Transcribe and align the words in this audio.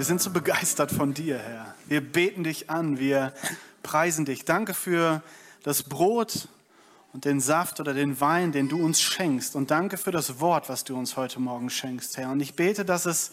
Wir, 0.00 0.06
sind 0.06 0.22
so 0.22 0.30
begeistert 0.30 0.90
von 0.90 1.12
dir, 1.12 1.38
Herr. 1.38 1.74
Wir 1.86 2.00
beten 2.00 2.42
dich 2.42 2.70
an, 2.70 2.98
wir 2.98 3.34
preisen 3.82 4.24
dich. 4.24 4.46
Danke 4.46 4.72
für 4.72 5.22
das 5.62 5.82
Brot 5.82 6.48
und 7.12 7.26
den 7.26 7.38
Saft 7.38 7.80
oder 7.80 7.92
den 7.92 8.18
Wein, 8.18 8.50
den 8.50 8.70
du 8.70 8.82
uns 8.82 9.02
schenkst. 9.02 9.54
Und 9.56 9.70
danke 9.70 9.98
für 9.98 10.10
das 10.10 10.40
Wort, 10.40 10.70
was 10.70 10.84
du 10.84 10.96
uns 10.96 11.18
heute 11.18 11.38
Morgen 11.38 11.68
schenkst, 11.68 12.16
Herr. 12.16 12.30
Und 12.30 12.40
ich 12.40 12.54
bete, 12.54 12.86
dass 12.86 13.04
es 13.04 13.32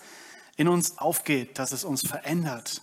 in 0.57 0.67
uns 0.67 0.97
aufgeht, 0.97 1.57
dass 1.57 1.71
es 1.71 1.85
uns 1.85 2.05
verändert, 2.05 2.81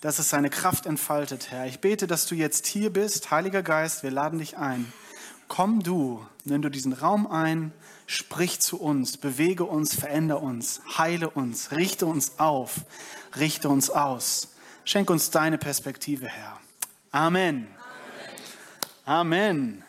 dass 0.00 0.18
es 0.18 0.30
seine 0.30 0.48
Kraft 0.48 0.86
entfaltet, 0.86 1.50
Herr. 1.50 1.66
Ich 1.66 1.80
bete, 1.80 2.06
dass 2.06 2.24
du 2.24 2.34
jetzt 2.34 2.66
hier 2.66 2.90
bist, 2.90 3.30
Heiliger 3.30 3.62
Geist, 3.62 4.02
wir 4.02 4.12
laden 4.12 4.38
dich 4.38 4.56
ein. 4.56 4.90
Komm 5.46 5.82
du, 5.82 6.24
nimm 6.44 6.62
du 6.62 6.70
diesen 6.70 6.94
Raum 6.94 7.26
ein, 7.26 7.72
sprich 8.06 8.60
zu 8.60 8.80
uns, 8.80 9.16
bewege 9.16 9.64
uns, 9.64 9.94
verändere 9.94 10.38
uns, 10.38 10.80
heile 10.96 11.30
uns, 11.30 11.72
richte 11.72 12.06
uns 12.06 12.38
auf, 12.38 12.80
richte 13.38 13.68
uns 13.68 13.90
aus. 13.90 14.48
Schenk 14.84 15.10
uns 15.10 15.30
deine 15.30 15.58
Perspektive, 15.58 16.28
Herr. 16.28 16.60
Amen. 17.10 17.66
Amen. 19.04 19.84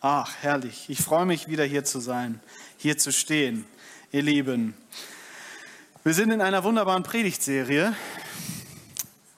Ach, 0.00 0.34
herrlich. 0.40 0.86
Ich 0.88 1.00
freue 1.00 1.26
mich 1.26 1.48
wieder 1.48 1.64
hier 1.64 1.84
zu 1.84 2.00
sein, 2.00 2.40
hier 2.78 2.96
zu 2.98 3.12
stehen, 3.12 3.66
ihr 4.12 4.22
Lieben. 4.22 4.74
Wir 6.02 6.14
sind 6.14 6.30
in 6.30 6.40
einer 6.40 6.64
wunderbaren 6.64 7.02
Predigtserie. 7.02 7.94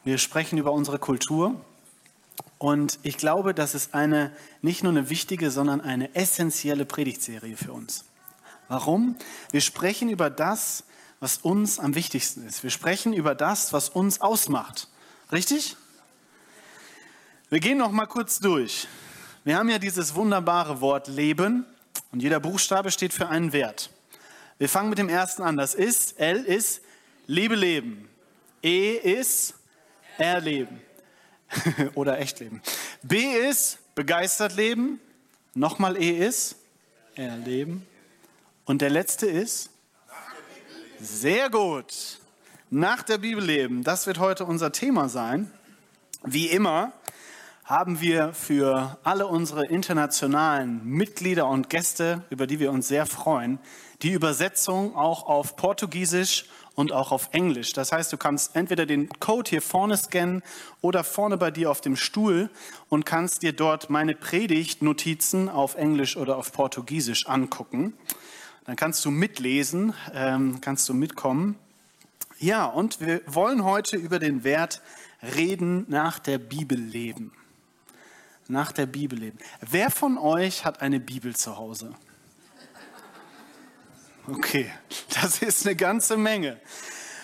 Wir 0.04 0.18
sprechen 0.18 0.58
über 0.58 0.72
unsere 0.72 0.98
Kultur. 0.98 1.60
Und 2.58 3.00
ich 3.02 3.16
glaube, 3.16 3.54
das 3.54 3.74
ist 3.74 3.94
eine, 3.94 4.30
nicht 4.60 4.84
nur 4.84 4.92
eine 4.92 5.10
wichtige, 5.10 5.50
sondern 5.50 5.80
eine 5.80 6.14
essentielle 6.14 6.84
Predigtserie 6.84 7.56
für 7.56 7.72
uns. 7.72 8.04
Warum? 8.68 9.16
Wir 9.50 9.60
sprechen 9.60 10.08
über 10.08 10.30
das, 10.30 10.84
was 11.22 11.36
uns 11.38 11.78
am 11.78 11.94
wichtigsten 11.94 12.44
ist. 12.48 12.64
Wir 12.64 12.70
sprechen 12.70 13.12
über 13.12 13.36
das, 13.36 13.72
was 13.72 13.88
uns 13.88 14.20
ausmacht. 14.20 14.88
Richtig? 15.30 15.76
Wir 17.48 17.60
gehen 17.60 17.78
noch 17.78 17.92
mal 17.92 18.06
kurz 18.06 18.40
durch. 18.40 18.88
Wir 19.44 19.56
haben 19.56 19.68
ja 19.68 19.78
dieses 19.78 20.16
wunderbare 20.16 20.80
Wort 20.80 21.06
Leben 21.06 21.64
und 22.10 22.24
jeder 22.24 22.40
Buchstabe 22.40 22.90
steht 22.90 23.12
für 23.12 23.28
einen 23.28 23.52
Wert. 23.52 23.90
Wir 24.58 24.68
fangen 24.68 24.88
mit 24.90 24.98
dem 24.98 25.08
ersten 25.08 25.42
an. 25.42 25.56
Das 25.56 25.76
ist, 25.76 26.18
L 26.18 26.42
ist 26.44 26.80
Liebe 27.28 27.54
leben. 27.54 28.08
E 28.60 28.94
ist 28.94 29.54
Erleben. 30.18 30.80
Oder 31.94 32.18
Echtleben. 32.18 32.60
B 33.04 33.18
ist 33.48 33.78
begeistert 33.94 34.56
leben. 34.56 34.98
Nochmal 35.54 35.96
E 36.02 36.26
ist 36.26 36.56
Erleben. 37.14 37.86
Und 38.64 38.82
der 38.82 38.90
letzte 38.90 39.26
ist 39.26 39.71
sehr 41.02 41.50
gut. 41.50 42.20
Nach 42.70 43.02
der 43.02 43.18
Bibel 43.18 43.44
leben. 43.44 43.82
Das 43.82 44.06
wird 44.06 44.18
heute 44.18 44.44
unser 44.44 44.70
Thema 44.70 45.08
sein. 45.08 45.50
Wie 46.22 46.46
immer 46.46 46.92
haben 47.64 48.00
wir 48.00 48.32
für 48.32 48.98
alle 49.02 49.26
unsere 49.26 49.66
internationalen 49.66 50.84
Mitglieder 50.84 51.48
und 51.48 51.70
Gäste, 51.70 52.22
über 52.30 52.46
die 52.46 52.60
wir 52.60 52.70
uns 52.70 52.86
sehr 52.86 53.06
freuen, 53.06 53.58
die 54.02 54.12
Übersetzung 54.12 54.94
auch 54.94 55.26
auf 55.26 55.56
Portugiesisch 55.56 56.46
und 56.76 56.92
auch 56.92 57.10
auf 57.10 57.30
Englisch. 57.32 57.72
Das 57.72 57.90
heißt, 57.90 58.12
du 58.12 58.16
kannst 58.16 58.54
entweder 58.54 58.86
den 58.86 59.08
Code 59.18 59.50
hier 59.50 59.62
vorne 59.62 59.96
scannen 59.96 60.42
oder 60.80 61.02
vorne 61.02 61.36
bei 61.36 61.50
dir 61.50 61.70
auf 61.70 61.80
dem 61.80 61.96
Stuhl 61.96 62.48
und 62.88 63.06
kannst 63.06 63.42
dir 63.42 63.52
dort 63.52 63.90
meine 63.90 64.14
Predigtnotizen 64.14 65.48
auf 65.48 65.74
Englisch 65.74 66.16
oder 66.16 66.36
auf 66.36 66.52
Portugiesisch 66.52 67.26
angucken. 67.26 67.94
Dann 68.64 68.76
kannst 68.76 69.04
du 69.04 69.10
mitlesen, 69.10 69.92
ähm, 70.14 70.60
kannst 70.60 70.88
du 70.88 70.94
mitkommen. 70.94 71.56
Ja, 72.38 72.64
und 72.64 73.00
wir 73.00 73.20
wollen 73.26 73.64
heute 73.64 73.96
über 73.96 74.18
den 74.18 74.44
Wert 74.44 74.82
reden, 75.36 75.84
nach 75.88 76.18
der 76.18 76.38
Bibel 76.38 76.78
leben. 76.78 77.32
Nach 78.48 78.72
der 78.72 78.86
Bibel 78.86 79.18
leben. 79.18 79.38
Wer 79.60 79.90
von 79.90 80.18
euch 80.18 80.64
hat 80.64 80.80
eine 80.80 81.00
Bibel 81.00 81.34
zu 81.34 81.56
Hause? 81.56 81.94
Okay, 84.28 84.70
das 85.20 85.42
ist 85.42 85.66
eine 85.66 85.74
ganze 85.74 86.16
Menge. 86.16 86.60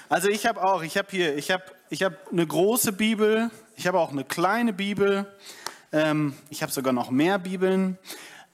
Also 0.08 0.28
ich 0.28 0.46
habe 0.46 0.64
auch, 0.64 0.82
ich 0.82 0.96
habe 0.96 1.08
hier, 1.10 1.36
ich 1.36 1.50
habe 1.50 1.62
ich 1.90 2.02
hab 2.02 2.32
eine 2.32 2.46
große 2.46 2.92
Bibel, 2.92 3.50
ich 3.76 3.86
habe 3.86 4.00
auch 4.00 4.10
eine 4.10 4.24
kleine 4.24 4.72
Bibel, 4.72 5.32
ähm, 5.92 6.34
ich 6.50 6.62
habe 6.62 6.72
sogar 6.72 6.92
noch 6.92 7.10
mehr 7.10 7.38
Bibeln. 7.38 7.96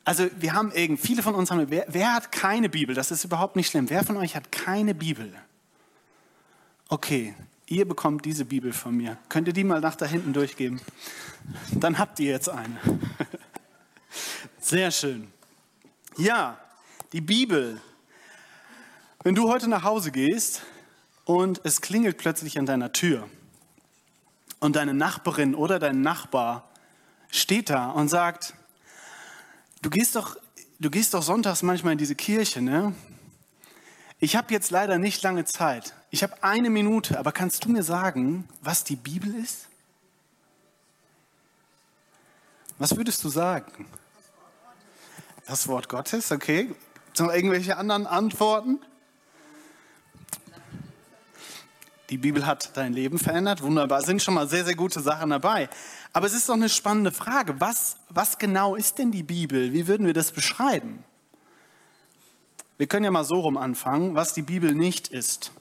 Also 0.04 0.28
wir 0.38 0.52
haben 0.52 0.70
irgend, 0.72 1.00
viele 1.00 1.22
von 1.22 1.34
uns 1.34 1.50
haben, 1.50 1.70
wer, 1.70 1.86
wer 1.88 2.14
hat 2.14 2.30
keine 2.30 2.68
Bibel? 2.68 2.94
Das 2.94 3.10
ist 3.10 3.24
überhaupt 3.24 3.56
nicht 3.56 3.70
schlimm. 3.70 3.88
Wer 3.88 4.04
von 4.04 4.16
euch 4.16 4.36
hat 4.36 4.52
keine 4.52 4.94
Bibel? 4.94 5.32
Okay, 6.88 7.34
ihr 7.66 7.88
bekommt 7.88 8.24
diese 8.24 8.44
Bibel 8.44 8.72
von 8.72 8.94
mir. 8.94 9.16
Könnt 9.28 9.48
ihr 9.48 9.54
die 9.54 9.64
mal 9.64 9.80
nach 9.80 9.96
da 9.96 10.04
hinten 10.04 10.32
durchgeben? 10.32 10.80
Dann 11.72 11.98
habt 11.98 12.20
ihr 12.20 12.30
jetzt 12.30 12.48
eine. 12.50 12.76
Sehr 14.60 14.90
schön. 14.90 15.28
Ja, 16.18 16.58
die 17.12 17.22
Bibel 17.22 17.80
wenn 19.24 19.34
du 19.34 19.48
heute 19.48 19.68
nach 19.68 19.84
Hause 19.84 20.10
gehst 20.10 20.60
und 21.24 21.62
es 21.64 21.80
klingelt 21.80 22.18
plötzlich 22.18 22.58
an 22.58 22.66
deiner 22.66 22.92
Tür 22.92 23.26
und 24.60 24.76
deine 24.76 24.92
Nachbarin 24.92 25.54
oder 25.54 25.78
dein 25.78 26.02
Nachbar 26.02 26.68
steht 27.30 27.70
da 27.70 27.88
und 27.88 28.08
sagt, 28.08 28.52
du 29.84 29.90
gehst 29.90 30.16
doch, 30.16 30.36
du 30.80 30.90
gehst 30.90 31.12
doch 31.12 31.22
sonntags 31.22 31.62
manchmal 31.62 31.92
in 31.92 31.98
diese 31.98 32.14
Kirche, 32.14 32.62
ne? 32.62 32.94
Ich 34.18 34.34
habe 34.34 34.52
jetzt 34.52 34.70
leider 34.70 34.96
nicht 34.96 35.22
lange 35.22 35.44
Zeit. 35.44 35.94
Ich 36.10 36.22
habe 36.22 36.42
eine 36.42 36.70
Minute, 36.70 37.18
aber 37.18 37.32
kannst 37.32 37.64
du 37.64 37.68
mir 37.68 37.82
sagen, 37.82 38.48
was 38.62 38.84
die 38.84 38.96
Bibel 38.96 39.34
ist? 39.34 39.68
Was 42.78 42.96
würdest 42.96 43.22
du 43.22 43.28
sagen? 43.28 43.86
Das 45.46 45.68
Wort 45.68 45.90
Gottes, 45.90 46.32
okay. 46.32 46.74
Noch 47.18 47.30
irgendwelche 47.30 47.76
anderen 47.76 48.06
Antworten? 48.06 48.80
Die 52.10 52.18
Bibel 52.18 52.46
hat 52.46 52.76
dein 52.76 52.92
Leben 52.92 53.18
verändert. 53.18 53.62
Wunderbar, 53.62 54.02
sind 54.02 54.22
schon 54.22 54.34
mal 54.34 54.46
sehr, 54.46 54.64
sehr 54.64 54.74
gute 54.74 55.00
Sachen 55.00 55.30
dabei. 55.30 55.68
Aber 56.12 56.26
es 56.26 56.34
ist 56.34 56.48
doch 56.48 56.54
eine 56.54 56.68
spannende 56.68 57.12
Frage. 57.12 57.60
Was, 57.60 57.96
was 58.10 58.38
genau 58.38 58.74
ist 58.74 58.98
denn 58.98 59.10
die 59.10 59.22
Bibel? 59.22 59.72
Wie 59.72 59.86
würden 59.86 60.06
wir 60.06 60.12
das 60.12 60.30
beschreiben? 60.30 61.02
Wir 62.76 62.86
können 62.86 63.04
ja 63.04 63.10
mal 63.10 63.24
so 63.24 63.36
rum 63.36 63.56
anfangen, 63.56 64.14
was 64.14 64.34
die 64.34 64.42
Bibel 64.42 64.74
nicht 64.74 65.08
ist. 65.08 65.52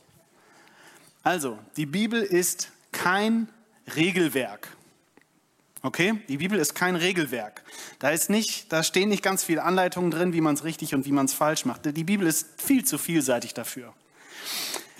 Also, 1.21 1.57
die 1.77 1.85
Bibel 1.85 2.21
ist 2.21 2.71
kein 2.91 3.47
Regelwerk. 3.95 4.67
Okay? 5.81 6.21
Die 6.27 6.37
Bibel 6.37 6.59
ist 6.59 6.75
kein 6.75 6.95
Regelwerk. 6.95 7.63
Da, 7.99 8.09
ist 8.09 8.29
nicht, 8.29 8.73
da 8.73 8.83
stehen 8.83 9.09
nicht 9.09 9.23
ganz 9.23 9.43
viele 9.43 9.63
Anleitungen 9.63 10.11
drin, 10.11 10.33
wie 10.33 10.41
man 10.41 10.55
es 10.55 10.63
richtig 10.63 10.95
und 10.95 11.05
wie 11.05 11.11
man 11.11 11.25
es 11.25 11.33
falsch 11.33 11.65
macht. 11.65 11.85
Die 11.85 12.03
Bibel 12.03 12.27
ist 12.27 12.61
viel 12.61 12.83
zu 12.83 12.97
vielseitig 12.97 13.53
dafür. 13.53 13.93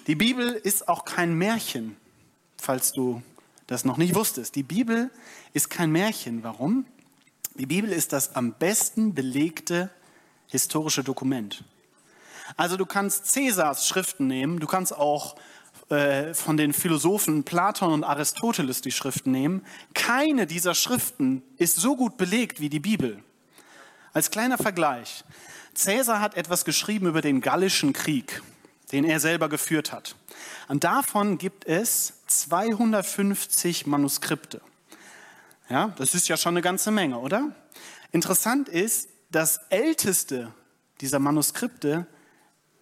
Die 0.07 0.15
Bibel 0.15 0.49
ist 0.51 0.89
auch 0.89 1.05
kein 1.05 1.33
Märchen, 1.33 1.95
falls 2.57 2.91
du 2.91 3.23
das 3.67 3.85
noch 3.85 3.95
nicht 3.95 4.15
wusstest. 4.15 4.53
Die 4.55 4.63
Bibel 4.63 5.09
ist 5.53 5.69
kein 5.69 5.91
Märchen. 5.93 6.43
Warum? 6.43 6.85
Die 7.55 7.65
Bibel 7.65 7.89
ist 7.89 8.11
das 8.11 8.35
am 8.35 8.51
besten 8.51 9.13
belegte 9.13 9.89
historische 10.47 11.05
Dokument. 11.05 11.63
Also 12.57 12.75
du 12.75 12.85
kannst 12.85 13.27
Cäsars 13.27 13.87
Schriften 13.87 14.27
nehmen, 14.27 14.59
du 14.59 14.67
kannst 14.67 14.93
auch 14.93 15.37
äh, 15.87 16.33
von 16.33 16.57
den 16.57 16.73
Philosophen 16.73 17.45
Platon 17.45 17.93
und 17.93 18.03
Aristoteles 18.03 18.81
die 18.81 18.91
Schriften 18.91 19.31
nehmen. 19.31 19.65
Keine 19.93 20.47
dieser 20.47 20.75
Schriften 20.75 21.43
ist 21.55 21.77
so 21.77 21.95
gut 21.95 22.17
belegt 22.17 22.59
wie 22.59 22.69
die 22.69 22.81
Bibel. 22.81 23.23
Als 24.11 24.31
kleiner 24.31 24.57
Vergleich. 24.57 25.23
Cäsar 25.73 26.19
hat 26.19 26.35
etwas 26.35 26.65
geschrieben 26.65 27.07
über 27.07 27.21
den 27.21 27.39
Gallischen 27.39 27.93
Krieg 27.93 28.41
den 28.93 29.03
er 29.03 29.19
selber 29.19 29.49
geführt 29.49 29.91
hat. 29.91 30.15
Und 30.69 30.83
davon 30.83 31.37
gibt 31.37 31.65
es 31.65 32.13
250 32.27 33.87
Manuskripte. 33.87 34.61
Ja, 35.69 35.93
das 35.97 36.13
ist 36.13 36.27
ja 36.27 36.37
schon 36.37 36.53
eine 36.53 36.61
ganze 36.61 36.91
Menge, 36.91 37.17
oder? 37.17 37.51
Interessant 38.11 38.69
ist, 38.69 39.09
das 39.31 39.59
älteste 39.69 40.53
dieser 41.01 41.17
Manuskripte 41.17 42.05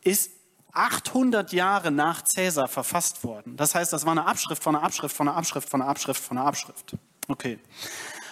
ist 0.04 0.32
800 0.74 1.54
Jahre 1.54 1.92
nach 1.92 2.24
Cäsar 2.24 2.68
verfasst 2.68 3.24
worden. 3.24 3.56
Das 3.56 3.74
heißt, 3.76 3.94
das 3.94 4.06
war 4.06 4.12
eine 4.12 4.26
Abschrift 4.26 4.62
von 4.62 4.76
einer 4.76 4.86
Abschrift 4.86 5.16
von 5.16 5.28
einer 5.28 5.38
Abschrift 5.38 5.70
von 5.70 5.82
einer 5.82 5.90
Abschrift 5.90 6.22
von 6.22 6.38
einer 6.38 6.48
Abschrift. 6.48 6.98
Okay. 7.28 7.60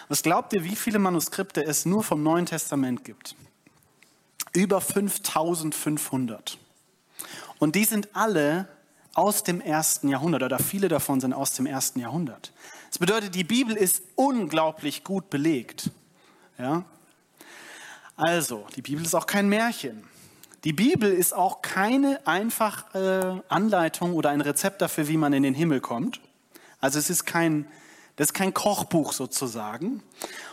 Was 0.10 0.24
glaubt 0.24 0.54
ihr, 0.54 0.64
wie 0.64 0.76
viele 0.76 1.00
Manuskripte 1.00 1.64
es 1.64 1.86
nur 1.86 2.04
vom 2.04 2.24
Neuen 2.24 2.46
Testament 2.46 3.06
gibt? 3.06 3.36
Über 4.54 4.82
5500. 4.82 6.58
Und 7.60 7.76
die 7.76 7.86
sind 7.86 8.10
alle 8.14 8.68
aus 9.14 9.44
dem 9.44 9.62
ersten 9.62 10.08
Jahrhundert 10.08 10.44
oder 10.44 10.60
viele 10.60 10.88
davon 10.88 11.20
sind 11.20 11.34
aus 11.34 11.54
dem 11.54 11.66
ersten 11.66 12.00
Jahrhundert. 12.00 12.54
Das 12.90 12.98
bedeutet, 12.98 13.36
die 13.36 13.44
Bibel 13.44 13.76
ist 13.76 14.02
unglaublich 14.16 15.04
gut 15.04 15.30
belegt. 15.30 15.92
Ja? 16.58 16.84
Also, 18.16 18.66
die 18.76 18.82
Bibel 18.82 19.04
ist 19.06 19.14
auch 19.14 19.28
kein 19.28 19.50
Märchen. 19.50 20.04
Die 20.64 20.74
Bibel 20.74 21.12
ist 21.12 21.34
auch 21.34 21.62
keine 21.62 22.26
einfache 22.28 23.44
Anleitung 23.48 24.14
oder 24.14 24.30
ein 24.30 24.42
Rezept 24.42 24.82
dafür, 24.82 25.08
wie 25.08 25.18
man 25.18 25.32
in 25.32 25.44
den 25.44 25.54
Himmel 25.54 25.80
kommt. 25.80 26.20
Also 26.82 27.00
es 27.00 27.10
ist 27.10 27.26
kein, 27.26 27.66
das 28.18 28.28
ist 28.28 28.34
kein 28.34 28.54
Kochbuch 28.54 29.14
sozusagen. 29.14 30.04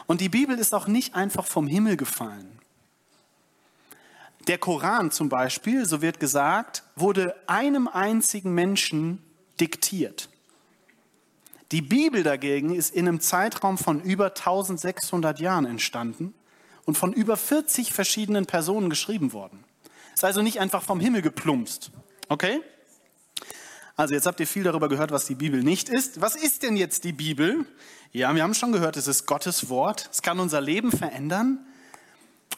Und 0.06 0.20
die 0.20 0.28
Bibel 0.28 0.58
ist 0.58 0.74
auch 0.74 0.86
nicht 0.86 1.14
einfach 1.16 1.46
vom 1.46 1.66
Himmel 1.66 1.96
gefallen. 1.96 2.56
Der 4.46 4.58
Koran 4.58 5.10
zum 5.10 5.28
Beispiel, 5.28 5.86
so 5.86 6.02
wird 6.02 6.20
gesagt, 6.20 6.84
wurde 6.94 7.34
einem 7.48 7.88
einzigen 7.88 8.54
Menschen 8.54 9.22
diktiert. 9.60 10.28
Die 11.72 11.82
Bibel 11.82 12.22
dagegen 12.22 12.74
ist 12.74 12.94
in 12.94 13.08
einem 13.08 13.20
Zeitraum 13.20 13.76
von 13.76 14.00
über 14.00 14.26
1600 14.26 15.40
Jahren 15.40 15.66
entstanden 15.66 16.32
und 16.84 16.96
von 16.96 17.12
über 17.12 17.36
40 17.36 17.92
verschiedenen 17.92 18.46
Personen 18.46 18.88
geschrieben 18.88 19.32
worden. 19.32 19.64
Ist 20.14 20.24
also 20.24 20.42
nicht 20.42 20.60
einfach 20.60 20.82
vom 20.82 21.00
Himmel 21.00 21.22
geplumpst. 21.22 21.90
Okay? 22.28 22.60
Also 23.96 24.14
jetzt 24.14 24.26
habt 24.26 24.38
ihr 24.38 24.46
viel 24.46 24.62
darüber 24.62 24.88
gehört, 24.88 25.10
was 25.10 25.26
die 25.26 25.34
Bibel 25.34 25.62
nicht 25.62 25.88
ist. 25.88 26.20
Was 26.20 26.36
ist 26.36 26.62
denn 26.62 26.76
jetzt 26.76 27.02
die 27.02 27.12
Bibel? 27.12 27.66
Ja, 28.12 28.32
wir 28.34 28.42
haben 28.44 28.54
schon 28.54 28.70
gehört, 28.70 28.96
es 28.96 29.08
ist 29.08 29.26
Gottes 29.26 29.68
Wort. 29.68 30.08
Es 30.12 30.22
kann 30.22 30.38
unser 30.38 30.60
Leben 30.60 30.92
verändern. 30.92 31.66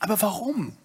Aber 0.00 0.20
warum? 0.20 0.76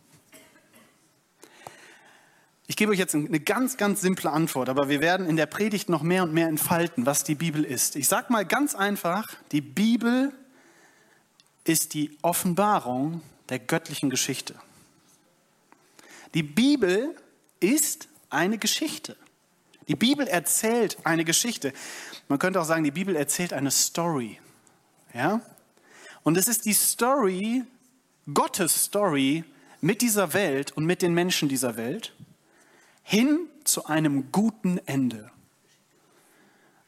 Ich 2.65 2.77
gebe 2.77 2.91
euch 2.91 2.99
jetzt 2.99 3.13
eine 3.13 3.39
ganz, 3.39 3.75
ganz 3.75 3.99
simple 3.99 4.31
Antwort, 4.31 4.69
aber 4.69 4.87
wir 4.87 5.01
werden 5.01 5.27
in 5.27 5.35
der 5.35 5.47
Predigt 5.47 5.89
noch 5.89 6.01
mehr 6.01 6.23
und 6.23 6.33
mehr 6.33 6.47
entfalten, 6.47 7.05
was 7.05 7.23
die 7.23 7.35
Bibel 7.35 7.63
ist. 7.63 7.95
Ich 7.95 8.07
sage 8.07 8.31
mal 8.31 8.45
ganz 8.45 8.73
einfach, 8.73 9.33
die 9.51 9.61
Bibel 9.61 10.31
ist 11.65 11.93
die 11.93 12.17
Offenbarung 12.21 13.21
der 13.49 13.59
göttlichen 13.59 14.09
Geschichte. 14.09 14.55
Die 16.33 16.43
Bibel 16.43 17.15
ist 17.59 18.07
eine 18.29 18.57
Geschichte. 18.57 19.17
Die 19.89 19.95
Bibel 19.95 20.25
erzählt 20.27 20.97
eine 21.03 21.25
Geschichte. 21.25 21.73
Man 22.29 22.39
könnte 22.39 22.61
auch 22.61 22.65
sagen, 22.65 22.85
die 22.85 22.91
Bibel 22.91 23.15
erzählt 23.15 23.51
eine 23.51 23.71
Story. 23.71 24.39
Ja? 25.13 25.41
Und 26.23 26.37
es 26.37 26.47
ist 26.47 26.65
die 26.65 26.73
Story, 26.73 27.63
Gottes 28.33 28.85
Story 28.85 29.43
mit 29.81 30.01
dieser 30.01 30.33
Welt 30.33 30.71
und 30.71 30.85
mit 30.85 31.01
den 31.01 31.13
Menschen 31.13 31.49
dieser 31.49 31.75
Welt 31.75 32.13
hin 33.03 33.47
zu 33.63 33.85
einem 33.85 34.31
guten 34.31 34.79
Ende. 34.85 35.29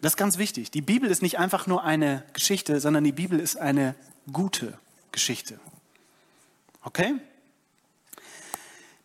Das 0.01 0.13
ist 0.13 0.17
ganz 0.17 0.37
wichtig. 0.37 0.71
Die 0.71 0.81
Bibel 0.81 1.09
ist 1.09 1.21
nicht 1.21 1.39
einfach 1.39 1.67
nur 1.67 1.83
eine 1.83 2.23
Geschichte, 2.33 2.79
sondern 2.79 3.03
die 3.03 3.11
Bibel 3.11 3.39
ist 3.39 3.57
eine 3.57 3.95
gute 4.31 4.77
Geschichte. 5.11 5.59
Okay? 6.83 7.15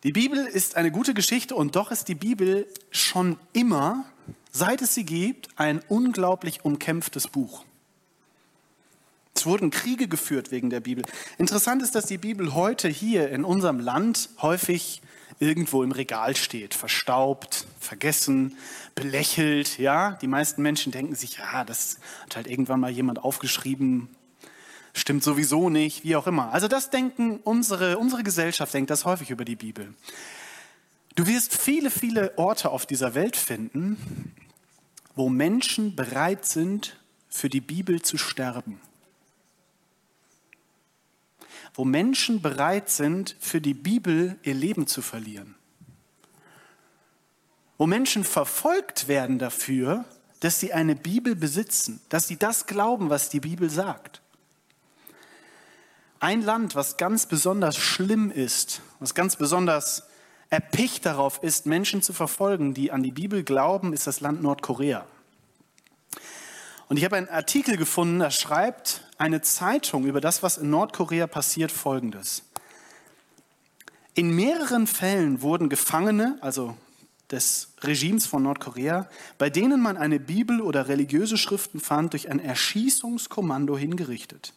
Die 0.03 0.11
Bibel 0.11 0.45
ist 0.45 0.77
eine 0.77 0.91
gute 0.91 1.13
Geschichte 1.13 1.55
und 1.55 1.75
doch 1.75 1.91
ist 1.91 2.07
die 2.07 2.15
Bibel 2.15 2.67
schon 2.89 3.37
immer, 3.53 4.05
seit 4.51 4.81
es 4.81 4.95
sie 4.95 5.05
gibt, 5.05 5.49
ein 5.57 5.81
unglaublich 5.87 6.65
umkämpftes 6.65 7.27
Buch. 7.27 7.65
Es 9.33 9.45
wurden 9.45 9.71
Kriege 9.71 10.07
geführt 10.07 10.51
wegen 10.51 10.69
der 10.69 10.81
Bibel. 10.81 11.03
Interessant 11.37 11.81
ist, 11.81 11.95
dass 11.95 12.05
die 12.05 12.17
Bibel 12.17 12.53
heute 12.53 12.87
hier 12.87 13.29
in 13.29 13.43
unserem 13.43 13.79
Land 13.79 14.29
häufig 14.41 15.01
irgendwo 15.41 15.81
im 15.83 15.91
Regal 15.91 16.35
steht, 16.35 16.75
verstaubt, 16.75 17.65
vergessen, 17.79 18.55
belächelt. 18.93 19.79
Ja, 19.79 20.11
die 20.21 20.27
meisten 20.27 20.61
Menschen 20.61 20.91
denken 20.91 21.15
sich, 21.15 21.37
ja, 21.37 21.65
das 21.65 21.97
hat 22.23 22.35
halt 22.35 22.47
irgendwann 22.47 22.79
mal 22.79 22.91
jemand 22.91 23.23
aufgeschrieben, 23.23 24.07
stimmt 24.93 25.23
sowieso 25.23 25.69
nicht, 25.69 26.03
wie 26.03 26.15
auch 26.15 26.27
immer. 26.27 26.53
Also 26.53 26.67
das 26.67 26.91
denken 26.91 27.39
unsere 27.43 27.97
unsere 27.97 28.23
Gesellschaft 28.23 28.73
denkt 28.73 28.91
das 28.91 29.03
häufig 29.03 29.31
über 29.31 29.43
die 29.43 29.55
Bibel. 29.55 29.93
Du 31.15 31.25
wirst 31.25 31.59
viele 31.59 31.89
viele 31.89 32.37
Orte 32.37 32.69
auf 32.69 32.85
dieser 32.85 33.15
Welt 33.15 33.35
finden, 33.35 34.35
wo 35.15 35.27
Menschen 35.27 35.95
bereit 35.95 36.45
sind, 36.45 36.97
für 37.29 37.49
die 37.49 37.61
Bibel 37.61 38.01
zu 38.01 38.17
sterben 38.17 38.79
wo 41.73 41.85
Menschen 41.85 42.41
bereit 42.41 42.89
sind, 42.89 43.35
für 43.39 43.61
die 43.61 43.73
Bibel 43.73 44.37
ihr 44.43 44.53
Leben 44.53 44.87
zu 44.87 45.01
verlieren. 45.01 45.55
Wo 47.77 47.87
Menschen 47.87 48.23
verfolgt 48.23 49.07
werden 49.07 49.39
dafür, 49.39 50.05
dass 50.41 50.59
sie 50.59 50.73
eine 50.73 50.95
Bibel 50.95 51.35
besitzen, 51.35 52.01
dass 52.09 52.27
sie 52.27 52.37
das 52.37 52.65
glauben, 52.65 53.09
was 53.09 53.29
die 53.29 53.39
Bibel 53.39 53.69
sagt. 53.69 54.21
Ein 56.19 56.41
Land, 56.43 56.75
was 56.75 56.97
ganz 56.97 57.25
besonders 57.25 57.77
schlimm 57.77 58.29
ist, 58.29 58.81
was 58.99 59.15
ganz 59.15 59.35
besonders 59.35 60.03
erpicht 60.51 61.05
darauf 61.05 61.41
ist, 61.41 61.65
Menschen 61.65 62.01
zu 62.01 62.13
verfolgen, 62.13 62.73
die 62.73 62.91
an 62.91 63.01
die 63.01 63.11
Bibel 63.11 63.43
glauben, 63.43 63.93
ist 63.93 64.05
das 64.05 64.19
Land 64.19 64.43
Nordkorea. 64.43 65.05
Und 66.91 66.97
ich 66.97 67.05
habe 67.05 67.15
einen 67.15 67.29
Artikel 67.29 67.77
gefunden, 67.77 68.19
da 68.19 68.29
schreibt 68.29 69.07
eine 69.17 69.41
Zeitung 69.41 70.03
über 70.03 70.19
das, 70.19 70.43
was 70.43 70.57
in 70.57 70.71
Nordkorea 70.71 71.25
passiert, 71.25 71.71
folgendes. 71.71 72.43
In 74.13 74.35
mehreren 74.35 74.87
Fällen 74.87 75.41
wurden 75.41 75.69
Gefangene, 75.69 76.37
also 76.41 76.75
des 77.31 77.69
Regimes 77.79 78.25
von 78.25 78.43
Nordkorea, 78.43 79.07
bei 79.37 79.49
denen 79.49 79.81
man 79.81 79.95
eine 79.95 80.19
Bibel 80.19 80.59
oder 80.59 80.89
religiöse 80.89 81.37
Schriften 81.37 81.79
fand, 81.79 82.11
durch 82.11 82.29
ein 82.29 82.41
Erschießungskommando 82.41 83.77
hingerichtet. 83.77 84.53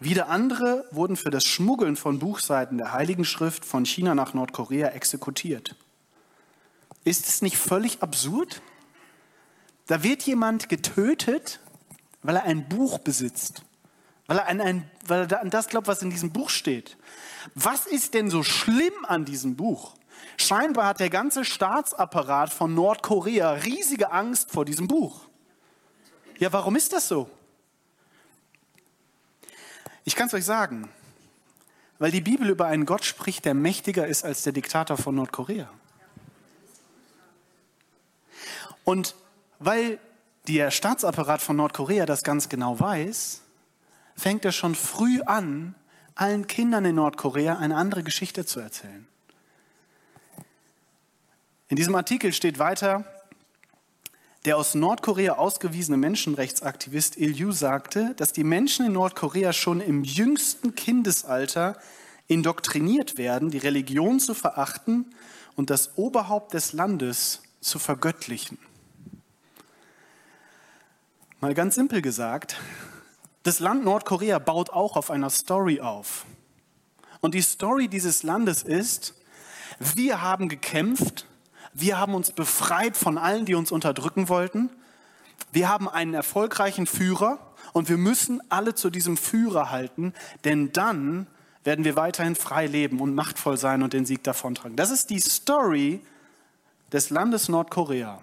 Wieder 0.00 0.30
andere 0.30 0.84
wurden 0.90 1.14
für 1.14 1.30
das 1.30 1.44
Schmuggeln 1.44 1.94
von 1.94 2.18
Buchseiten 2.18 2.76
der 2.76 2.92
Heiligen 2.92 3.24
Schrift 3.24 3.64
von 3.64 3.86
China 3.86 4.16
nach 4.16 4.34
Nordkorea 4.34 4.88
exekutiert. 4.88 5.76
Ist 7.04 7.28
es 7.28 7.40
nicht 7.40 7.56
völlig 7.56 8.02
absurd? 8.02 8.60
Da 9.90 10.04
wird 10.04 10.22
jemand 10.22 10.68
getötet, 10.68 11.58
weil 12.22 12.36
er 12.36 12.44
ein 12.44 12.68
Buch 12.68 13.00
besitzt, 13.00 13.64
weil 14.28 14.38
er 14.38 14.46
an, 14.46 14.60
ein, 14.60 14.88
weil 15.04 15.26
er 15.28 15.40
an 15.40 15.50
das 15.50 15.66
glaubt, 15.66 15.88
was 15.88 16.00
in 16.00 16.10
diesem 16.10 16.32
Buch 16.32 16.48
steht. 16.48 16.96
Was 17.56 17.88
ist 17.88 18.14
denn 18.14 18.30
so 18.30 18.44
schlimm 18.44 18.92
an 19.08 19.24
diesem 19.24 19.56
Buch? 19.56 19.96
Scheinbar 20.36 20.86
hat 20.86 21.00
der 21.00 21.10
ganze 21.10 21.44
Staatsapparat 21.44 22.52
von 22.52 22.72
Nordkorea 22.72 23.50
riesige 23.50 24.12
Angst 24.12 24.52
vor 24.52 24.64
diesem 24.64 24.86
Buch. 24.86 25.22
Ja, 26.38 26.52
warum 26.52 26.76
ist 26.76 26.92
das 26.92 27.08
so? 27.08 27.28
Ich 30.04 30.14
kann 30.14 30.28
es 30.28 30.34
euch 30.34 30.44
sagen, 30.44 30.88
weil 31.98 32.12
die 32.12 32.20
Bibel 32.20 32.48
über 32.48 32.66
einen 32.66 32.86
Gott 32.86 33.04
spricht, 33.04 33.44
der 33.44 33.54
mächtiger 33.54 34.06
ist 34.06 34.24
als 34.24 34.44
der 34.44 34.52
Diktator 34.52 34.96
von 34.96 35.16
Nordkorea. 35.16 35.68
Und 38.84 39.16
weil 39.60 39.98
der 40.48 40.70
Staatsapparat 40.72 41.40
von 41.40 41.56
Nordkorea 41.56 42.06
das 42.06 42.24
ganz 42.24 42.48
genau 42.48 42.80
weiß, 42.80 43.42
fängt 44.16 44.44
er 44.44 44.52
schon 44.52 44.74
früh 44.74 45.20
an, 45.22 45.74
allen 46.14 46.46
Kindern 46.46 46.84
in 46.84 46.96
Nordkorea 46.96 47.58
eine 47.58 47.76
andere 47.76 48.02
Geschichte 48.02 48.44
zu 48.44 48.58
erzählen. 48.58 49.06
In 51.68 51.76
diesem 51.76 51.94
Artikel 51.94 52.32
steht 52.32 52.58
weiter, 52.58 53.04
der 54.44 54.56
aus 54.56 54.74
Nordkorea 54.74 55.34
ausgewiesene 55.34 55.98
Menschenrechtsaktivist 55.98 57.16
Il 57.18 57.36
Yu 57.36 57.52
sagte, 57.52 58.14
dass 58.16 58.32
die 58.32 58.44
Menschen 58.44 58.86
in 58.86 58.92
Nordkorea 58.92 59.52
schon 59.52 59.80
im 59.80 60.02
jüngsten 60.02 60.74
Kindesalter 60.74 61.78
indoktriniert 62.26 63.18
werden, 63.18 63.50
die 63.50 63.58
Religion 63.58 64.18
zu 64.20 64.34
verachten 64.34 65.14
und 65.56 65.68
das 65.68 65.98
Oberhaupt 65.98 66.54
des 66.54 66.72
Landes 66.72 67.42
zu 67.60 67.78
vergöttlichen. 67.78 68.58
Mal 71.40 71.54
ganz 71.54 71.74
simpel 71.74 72.02
gesagt, 72.02 72.60
das 73.44 73.60
Land 73.60 73.82
Nordkorea 73.82 74.38
baut 74.38 74.68
auch 74.68 74.94
auf 74.98 75.10
einer 75.10 75.30
Story 75.30 75.80
auf. 75.80 76.26
Und 77.22 77.32
die 77.32 77.40
Story 77.40 77.88
dieses 77.88 78.22
Landes 78.22 78.62
ist, 78.62 79.14
wir 79.78 80.20
haben 80.20 80.50
gekämpft, 80.50 81.26
wir 81.72 81.98
haben 81.98 82.14
uns 82.14 82.32
befreit 82.32 82.94
von 82.94 83.16
allen, 83.16 83.46
die 83.46 83.54
uns 83.54 83.72
unterdrücken 83.72 84.28
wollten. 84.28 84.68
Wir 85.50 85.70
haben 85.70 85.88
einen 85.88 86.12
erfolgreichen 86.12 86.86
Führer 86.86 87.38
und 87.72 87.88
wir 87.88 87.96
müssen 87.96 88.42
alle 88.50 88.74
zu 88.74 88.90
diesem 88.90 89.16
Führer 89.16 89.70
halten, 89.70 90.12
denn 90.44 90.74
dann 90.74 91.26
werden 91.64 91.86
wir 91.86 91.96
weiterhin 91.96 92.34
frei 92.34 92.66
leben 92.66 93.00
und 93.00 93.14
machtvoll 93.14 93.56
sein 93.56 93.82
und 93.82 93.94
den 93.94 94.04
Sieg 94.04 94.22
davontragen. 94.24 94.76
Das 94.76 94.90
ist 94.90 95.08
die 95.08 95.20
Story 95.20 96.02
des 96.92 97.08
Landes 97.08 97.48
Nordkorea. 97.48 98.20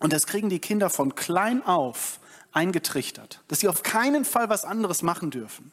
Und 0.00 0.12
das 0.12 0.26
kriegen 0.26 0.48
die 0.48 0.58
Kinder 0.58 0.90
von 0.90 1.14
klein 1.14 1.64
auf 1.64 2.18
eingetrichtert, 2.52 3.40
dass 3.46 3.60
sie 3.60 3.68
auf 3.68 3.84
keinen 3.84 4.24
Fall 4.24 4.48
was 4.48 4.64
anderes 4.64 5.02
machen 5.02 5.30
dürfen. 5.30 5.70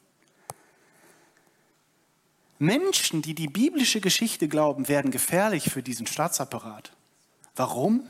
Menschen, 2.60 3.22
die 3.22 3.34
die 3.34 3.48
biblische 3.48 4.02
Geschichte 4.02 4.48
glauben, 4.48 4.88
werden 4.88 5.12
gefährlich 5.12 5.72
für 5.72 5.82
diesen 5.82 6.08
Staatsapparat. 6.08 6.92
Warum? 7.56 8.08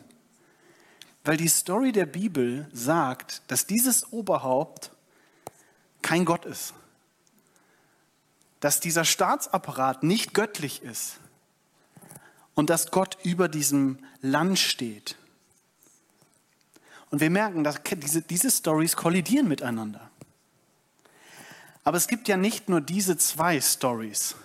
Weil 1.24 1.38
die 1.38 1.48
Story 1.50 1.92
der 1.92 2.06
Bibel 2.06 2.68
sagt, 2.74 3.42
dass 3.48 3.68
dieses 3.68 4.12
Oberhaupt 4.12 4.92
kein 6.02 6.26
Gott 6.26 6.46
ist. 6.46 6.74
Dass 8.60 8.80
dieser 8.80 9.06
Staatsapparat 9.06 10.04
nicht 10.04 10.34
göttlich 10.34 10.82
ist. 10.82 11.20
und 12.58 12.72
dass 12.72 12.90
Gott 12.90 13.20
über 13.24 13.50
diesem 13.50 14.00
Land 14.22 14.58
steht. 14.58 15.16
Und 17.10 17.22
wir 17.22 17.30
merken, 17.30 17.64
dass 17.64 17.78
diese, 17.84 18.22
diese 18.22 18.52
Stories 18.52 18.96
kollidieren 18.96 19.48
miteinander. 19.48 20.10
Aber 21.84 21.98
es 21.98 22.08
gibt 22.08 22.28
ja 22.28 22.36
nicht 22.36 22.68
nur 22.68 22.82
diese 22.82 23.18
zwei 23.18 23.62
Stories. 23.62 24.36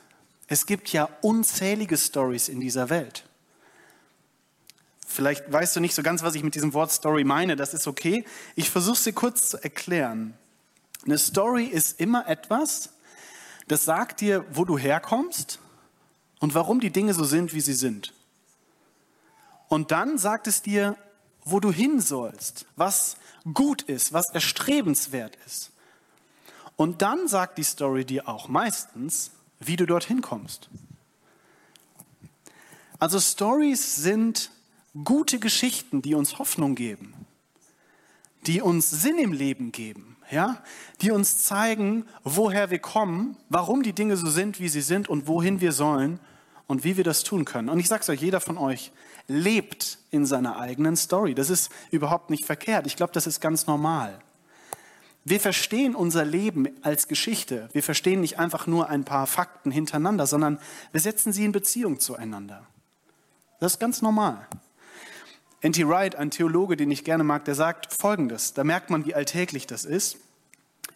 Es 0.46 0.66
gibt 0.66 0.92
ja 0.92 1.08
unzählige 1.22 1.96
Stories 1.96 2.48
in 2.48 2.60
dieser 2.60 2.88
Welt. 2.88 3.24
Vielleicht 5.06 5.50
weißt 5.52 5.76
du 5.76 5.80
nicht 5.80 5.94
so 5.94 6.02
ganz, 6.02 6.22
was 6.22 6.34
ich 6.36 6.42
mit 6.42 6.54
diesem 6.54 6.72
Wort 6.72 6.92
Story 6.92 7.24
meine. 7.24 7.56
Das 7.56 7.74
ist 7.74 7.86
okay. 7.86 8.24
Ich 8.54 8.70
versuche 8.70 8.98
sie 8.98 9.12
kurz 9.12 9.50
zu 9.50 9.62
erklären. 9.62 10.34
Eine 11.04 11.18
Story 11.18 11.64
ist 11.64 12.00
immer 12.00 12.28
etwas, 12.28 12.90
das 13.68 13.84
sagt 13.84 14.20
dir, 14.20 14.44
wo 14.52 14.64
du 14.64 14.78
herkommst 14.78 15.58
und 16.38 16.54
warum 16.54 16.80
die 16.80 16.90
Dinge 16.90 17.12
so 17.12 17.24
sind, 17.24 17.54
wie 17.54 17.60
sie 17.60 17.74
sind. 17.74 18.14
Und 19.68 19.90
dann 19.90 20.18
sagt 20.18 20.46
es 20.46 20.62
dir, 20.62 20.96
wo 21.44 21.60
du 21.60 21.72
hin 21.72 22.00
sollst, 22.00 22.66
was 22.76 23.16
gut 23.52 23.82
ist, 23.82 24.12
was 24.12 24.30
erstrebenswert 24.30 25.36
ist. 25.46 25.70
Und 26.76 27.02
dann 27.02 27.28
sagt 27.28 27.58
die 27.58 27.64
Story 27.64 28.04
dir 28.04 28.28
auch 28.28 28.48
meistens, 28.48 29.32
wie 29.60 29.76
du 29.76 29.86
dorthin 29.86 30.22
kommst. 30.22 30.68
Also 32.98 33.18
Stories 33.20 33.96
sind 33.96 34.50
gute 35.04 35.38
Geschichten, 35.38 36.02
die 36.02 36.14
uns 36.14 36.38
Hoffnung 36.38 36.74
geben, 36.74 37.14
die 38.46 38.60
uns 38.60 38.90
Sinn 38.90 39.18
im 39.18 39.32
Leben 39.32 39.72
geben, 39.72 40.16
ja, 40.30 40.62
die 41.00 41.10
uns 41.10 41.38
zeigen, 41.38 42.06
woher 42.24 42.70
wir 42.70 42.78
kommen, 42.78 43.36
warum 43.48 43.82
die 43.82 43.92
Dinge 43.92 44.16
so 44.16 44.30
sind, 44.30 44.60
wie 44.60 44.68
sie 44.68 44.80
sind 44.80 45.08
und 45.08 45.26
wohin 45.26 45.60
wir 45.60 45.72
sollen 45.72 46.20
und 46.66 46.84
wie 46.84 46.96
wir 46.96 47.04
das 47.04 47.24
tun 47.24 47.44
können. 47.44 47.68
Und 47.68 47.80
ich 47.80 47.88
sage 47.88 48.02
es 48.02 48.08
euch, 48.08 48.20
jeder 48.20 48.40
von 48.40 48.56
euch 48.56 48.92
lebt 49.28 49.98
in 50.10 50.26
seiner 50.26 50.58
eigenen 50.58 50.96
Story. 50.96 51.34
Das 51.34 51.50
ist 51.50 51.70
überhaupt 51.90 52.30
nicht 52.30 52.44
verkehrt. 52.44 52.86
Ich 52.86 52.96
glaube, 52.96 53.12
das 53.12 53.26
ist 53.26 53.40
ganz 53.40 53.66
normal. 53.66 54.18
Wir 55.24 55.38
verstehen 55.38 55.94
unser 55.94 56.24
Leben 56.24 56.68
als 56.82 57.06
Geschichte. 57.06 57.68
Wir 57.72 57.82
verstehen 57.82 58.20
nicht 58.20 58.38
einfach 58.38 58.66
nur 58.66 58.88
ein 58.88 59.04
paar 59.04 59.26
Fakten 59.26 59.70
hintereinander, 59.70 60.26
sondern 60.26 60.58
wir 60.90 61.00
setzen 61.00 61.32
sie 61.32 61.44
in 61.44 61.52
Beziehung 61.52 62.00
zueinander. 62.00 62.66
Das 63.60 63.74
ist 63.74 63.78
ganz 63.78 64.02
normal. 64.02 64.48
N.T. 65.60 65.86
Wright, 65.86 66.16
ein 66.16 66.32
Theologe, 66.32 66.76
den 66.76 66.90
ich 66.90 67.04
gerne 67.04 67.22
mag, 67.22 67.44
der 67.44 67.54
sagt 67.54 67.92
Folgendes. 67.92 68.52
Da 68.52 68.64
merkt 68.64 68.90
man, 68.90 69.04
wie 69.04 69.14
alltäglich 69.14 69.68
das 69.68 69.84
ist. 69.84 70.16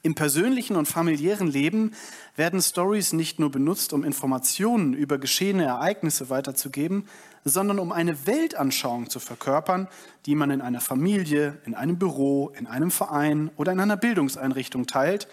Im 0.03 0.17
persönlichen 0.17 0.75
und 0.75 0.87
familiären 0.87 1.47
Leben 1.47 1.93
werden 2.35 2.61
Stories 2.61 3.13
nicht 3.13 3.39
nur 3.39 3.53
benutzt, 3.53 3.93
um 3.93 4.03
Informationen 4.03 4.93
über 4.93 5.19
geschehene 5.19 5.65
Ereignisse 5.65 6.31
weiterzugeben, 6.31 7.09
sondern 7.49 7.79
um 7.79 7.93
eine 7.93 8.27
Weltanschauung 8.27 9.09
zu 9.09 9.21
verkörpern, 9.21 9.87
die 10.27 10.35
man 10.35 10.51
in 10.51 10.61
einer 10.61 10.81
Familie, 10.81 11.59
in 11.65 11.77
einem 11.77 11.97
Büro, 11.97 12.53
in 12.59 12.67
einem 12.67 12.91
Verein 12.91 13.53
oder 13.57 13.71
in 13.71 13.79
einer 13.79 13.97
Bildungseinrichtung 13.97 14.89
teilt 14.89 15.29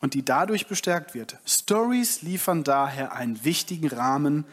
und 0.00 0.14
die 0.14 0.24
dadurch 0.24 0.68
bestärkt 0.68 1.12
wird. 1.12 1.38
Stories 1.44 2.22
liefern 2.22 2.62
daher 2.62 3.12
einen 3.12 3.44
wichtigen 3.44 3.88
Rahmen 3.88 4.44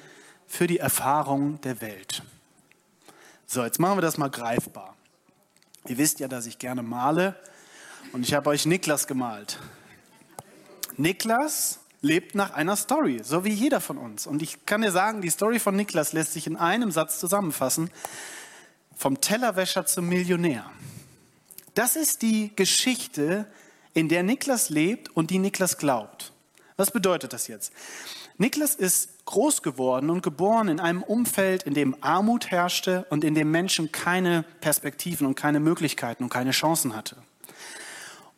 für 0.47 0.65
die 0.65 0.79
Erfahrung 0.79 1.61
der 1.61 1.81
Welt. 1.81 2.23
So, 3.45 3.63
jetzt 3.63 3.79
machen 3.79 3.97
wir 3.97 4.01
das 4.01 4.17
mal 4.17 4.31
greifbar. 4.31 4.95
Ihr 5.87 5.99
wisst 5.99 6.19
ja, 6.19 6.27
dass 6.27 6.47
ich 6.47 6.57
gerne 6.57 6.81
male. 6.81 7.35
Und 8.11 8.23
ich 8.23 8.33
habe 8.33 8.49
euch 8.49 8.65
Niklas 8.65 9.05
gemalt. 9.05 9.59
Niklas 10.97 11.79
lebt 12.01 12.35
nach 12.35 12.51
einer 12.51 12.75
Story, 12.75 13.21
so 13.23 13.43
wie 13.43 13.51
jeder 13.51 13.81
von 13.81 13.97
uns. 13.97 14.27
Und 14.27 14.41
ich 14.41 14.65
kann 14.65 14.81
dir 14.81 14.91
sagen, 14.91 15.21
die 15.21 15.29
Story 15.29 15.59
von 15.59 15.75
Niklas 15.75 16.13
lässt 16.13 16.33
sich 16.33 16.47
in 16.47 16.55
einem 16.55 16.91
Satz 16.91 17.19
zusammenfassen. 17.19 17.89
Vom 18.95 19.21
Tellerwäscher 19.21 19.85
zum 19.85 20.09
Millionär. 20.09 20.65
Das 21.73 21.95
ist 21.95 22.21
die 22.21 22.55
Geschichte, 22.55 23.45
in 23.93 24.09
der 24.09 24.23
Niklas 24.23 24.69
lebt 24.69 25.15
und 25.15 25.29
die 25.29 25.39
Niklas 25.39 25.77
glaubt. 25.77 26.33
Was 26.75 26.91
bedeutet 26.91 27.33
das 27.33 27.47
jetzt? 27.47 27.71
Niklas 28.37 28.75
ist 28.75 29.25
groß 29.25 29.63
geworden 29.63 30.09
und 30.09 30.21
geboren 30.21 30.67
in 30.67 30.79
einem 30.79 31.01
Umfeld, 31.01 31.63
in 31.63 31.73
dem 31.73 31.95
Armut 32.01 32.51
herrschte 32.51 33.05
und 33.09 33.23
in 33.23 33.33
dem 33.33 33.49
Menschen 33.49 33.91
keine 33.91 34.43
Perspektiven 34.61 35.25
und 35.25 35.35
keine 35.35 35.59
Möglichkeiten 35.59 36.23
und 36.23 36.29
keine 36.29 36.51
Chancen 36.51 36.95
hatte. 36.95 37.17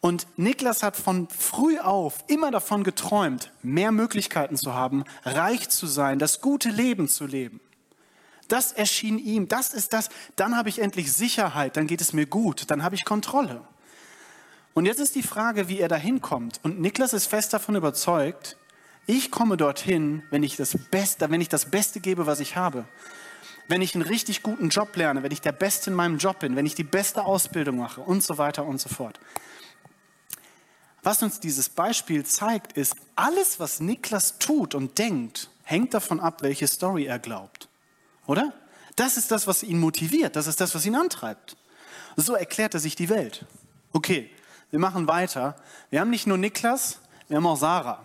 Und 0.02 0.28
Niklas 0.38 0.82
hat 0.82 0.96
von 0.96 1.28
früh 1.28 1.78
auf 1.78 2.24
immer 2.28 2.52
davon 2.52 2.84
geträumt, 2.84 3.52
mehr 3.62 3.92
Möglichkeiten 3.92 4.56
zu 4.56 4.74
haben, 4.74 5.04
reich 5.24 5.70
zu 5.70 5.88
sein, 5.88 6.20
das 6.20 6.40
gute 6.40 6.70
Leben 6.70 7.10
zu 7.10 7.26
leben. 7.26 7.60
Das 8.48 8.72
erschien 8.72 9.20
ihm, 9.20 9.48
das 9.48 9.74
ist 9.74 9.94
das, 9.94 10.10
dann 10.36 10.56
habe 10.56 10.70
ich 10.70 10.80
endlich 10.80 11.12
Sicherheit, 11.14 11.78
dann 11.78 11.86
geht 11.86 12.02
es 12.02 12.14
mir 12.14 12.26
gut, 12.26 12.72
dann 12.72 12.82
habe 12.82 12.96
ich 12.96 13.06
Kontrolle. 13.06 13.62
Und 14.74 14.86
jetzt 14.86 15.00
ist 15.00 15.16
die 15.16 15.24
Frage, 15.24 15.68
wie 15.68 15.80
er 15.80 15.90
dahin 15.90 16.22
kommt. 16.22 16.60
Und 16.64 16.80
Niklas 16.80 17.14
ist 17.14 17.28
fest 17.28 17.54
davon 17.54 17.76
überzeugt, 17.76 18.58
ich 19.06 19.32
komme 19.32 19.58
dorthin, 19.58 20.24
wenn 20.30 20.44
ich 20.44 20.56
das 20.56 20.78
Beste, 20.92 21.30
wenn 21.30 21.42
ich 21.42 21.50
das 21.50 21.70
Beste 21.70 22.00
gebe, 22.00 22.26
was 22.26 22.40
ich 22.40 22.56
habe. 22.56 22.86
Wenn 23.68 23.82
ich 23.82 23.94
einen 23.94 24.04
richtig 24.04 24.44
guten 24.44 24.70
Job 24.70 24.96
lerne, 24.96 25.24
wenn 25.24 25.32
ich 25.32 25.42
der 25.42 25.52
Beste 25.52 25.90
in 25.90 25.96
meinem 25.96 26.18
Job 26.18 26.40
bin, 26.40 26.56
wenn 26.56 26.66
ich 26.66 26.76
die 26.76 26.84
beste 26.84 27.26
Ausbildung 27.26 27.78
mache 27.78 28.02
und 28.02 28.24
so 28.24 28.38
weiter 28.38 28.66
und 28.66 28.80
so 28.80 28.88
fort. 28.88 29.20
Was 31.04 31.24
uns 31.24 31.40
dieses 31.40 31.70
Beispiel 31.70 32.26
zeigt, 32.26 32.74
ist, 32.74 32.96
alles, 33.16 33.60
was 33.60 33.80
Niklas 33.80 34.38
tut 34.40 34.76
und 34.76 34.98
denkt, 34.98 35.50
hängt 35.64 35.94
davon 35.94 36.20
ab, 36.20 36.42
welche 36.42 36.68
Story 36.68 37.06
er 37.06 37.20
glaubt. 37.20 37.70
Oder? 38.26 38.54
Das 38.96 39.16
ist 39.16 39.32
das, 39.32 39.48
was 39.48 39.64
ihn 39.64 39.80
motiviert. 39.80 40.36
Das 40.36 40.48
ist 40.48 40.60
das, 40.60 40.76
was 40.76 40.86
ihn 40.86 40.96
antreibt. 40.96 41.56
So 42.16 42.34
erklärt 42.36 42.74
er 42.74 42.80
sich 42.80 42.96
die 42.96 43.10
Welt. 43.10 43.46
Okay, 43.94 44.30
wir 44.72 44.80
machen 44.80 45.08
weiter. 45.08 45.56
Wir 45.90 46.02
haben 46.02 46.10
nicht 46.10 46.28
nur 46.28 46.38
Niklas, 46.38 47.00
wir 47.28 47.38
haben 47.38 47.48
auch 47.48 47.56
Sarah. 47.56 48.04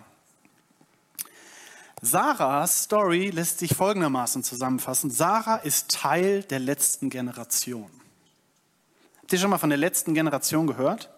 Sarahs 2.01 2.83
Story 2.83 3.29
lässt 3.29 3.59
sich 3.59 3.75
folgendermaßen 3.75 4.43
zusammenfassen. 4.43 5.09
Sarah 5.09 5.57
ist 5.57 5.89
Teil 5.91 6.43
der 6.43 6.59
letzten 6.59 7.09
Generation. 7.09 7.89
Habt 9.21 9.33
ihr 9.33 9.39
schon 9.39 9.49
mal 9.49 9.57
von 9.57 9.69
der 9.69 9.77
letzten 9.77 10.13
Generation 10.13 10.67
gehört? 10.67 11.09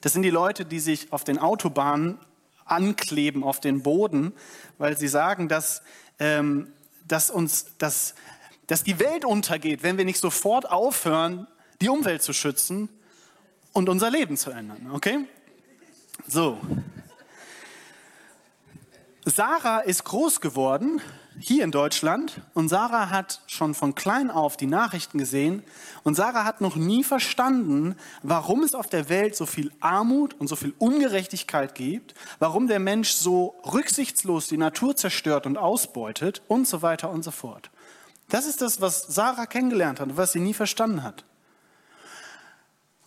Das 0.00 0.12
sind 0.12 0.22
die 0.22 0.30
Leute, 0.30 0.64
die 0.64 0.80
sich 0.80 1.12
auf 1.12 1.24
den 1.24 1.38
Autobahnen 1.38 2.18
ankleben, 2.64 3.44
auf 3.44 3.60
den 3.60 3.82
Boden, 3.82 4.32
weil 4.78 4.96
sie 4.96 5.08
sagen, 5.08 5.48
dass, 5.48 5.82
ähm, 6.18 6.72
dass, 7.06 7.30
uns, 7.30 7.76
dass, 7.78 8.14
dass 8.66 8.82
die 8.82 8.98
Welt 8.98 9.24
untergeht, 9.24 9.82
wenn 9.82 9.98
wir 9.98 10.04
nicht 10.04 10.20
sofort 10.20 10.70
aufhören, 10.70 11.46
die 11.80 11.88
Umwelt 11.88 12.22
zu 12.22 12.32
schützen 12.32 12.88
und 13.72 13.88
unser 13.88 14.10
Leben 14.10 14.36
zu 14.36 14.50
ändern. 14.50 14.90
Okay? 14.92 15.26
So. 16.26 16.60
Sarah 19.24 19.80
ist 19.80 20.04
groß 20.04 20.40
geworden 20.40 21.00
hier 21.38 21.64
in 21.64 21.70
Deutschland 21.70 22.40
und 22.54 22.68
Sarah 22.68 23.10
hat 23.10 23.40
schon 23.46 23.74
von 23.74 23.94
klein 23.94 24.30
auf 24.30 24.56
die 24.56 24.66
Nachrichten 24.66 25.18
gesehen 25.18 25.62
und 26.02 26.14
Sarah 26.14 26.44
hat 26.44 26.60
noch 26.60 26.76
nie 26.76 27.04
verstanden, 27.04 27.96
warum 28.22 28.62
es 28.62 28.74
auf 28.74 28.88
der 28.88 29.08
Welt 29.08 29.36
so 29.36 29.46
viel 29.46 29.72
Armut 29.80 30.34
und 30.34 30.48
so 30.48 30.56
viel 30.56 30.74
Ungerechtigkeit 30.78 31.74
gibt, 31.74 32.14
warum 32.38 32.66
der 32.66 32.78
Mensch 32.78 33.10
so 33.12 33.54
rücksichtslos 33.64 34.48
die 34.48 34.58
Natur 34.58 34.96
zerstört 34.96 35.46
und 35.46 35.56
ausbeutet 35.56 36.42
und 36.48 36.66
so 36.66 36.82
weiter 36.82 37.10
und 37.10 37.22
so 37.22 37.30
fort. 37.30 37.70
Das 38.28 38.46
ist 38.46 38.60
das, 38.60 38.80
was 38.80 39.02
Sarah 39.02 39.46
kennengelernt 39.46 40.00
hat 40.00 40.08
und 40.08 40.16
was 40.16 40.32
sie 40.32 40.40
nie 40.40 40.54
verstanden 40.54 41.02
hat. 41.02 41.24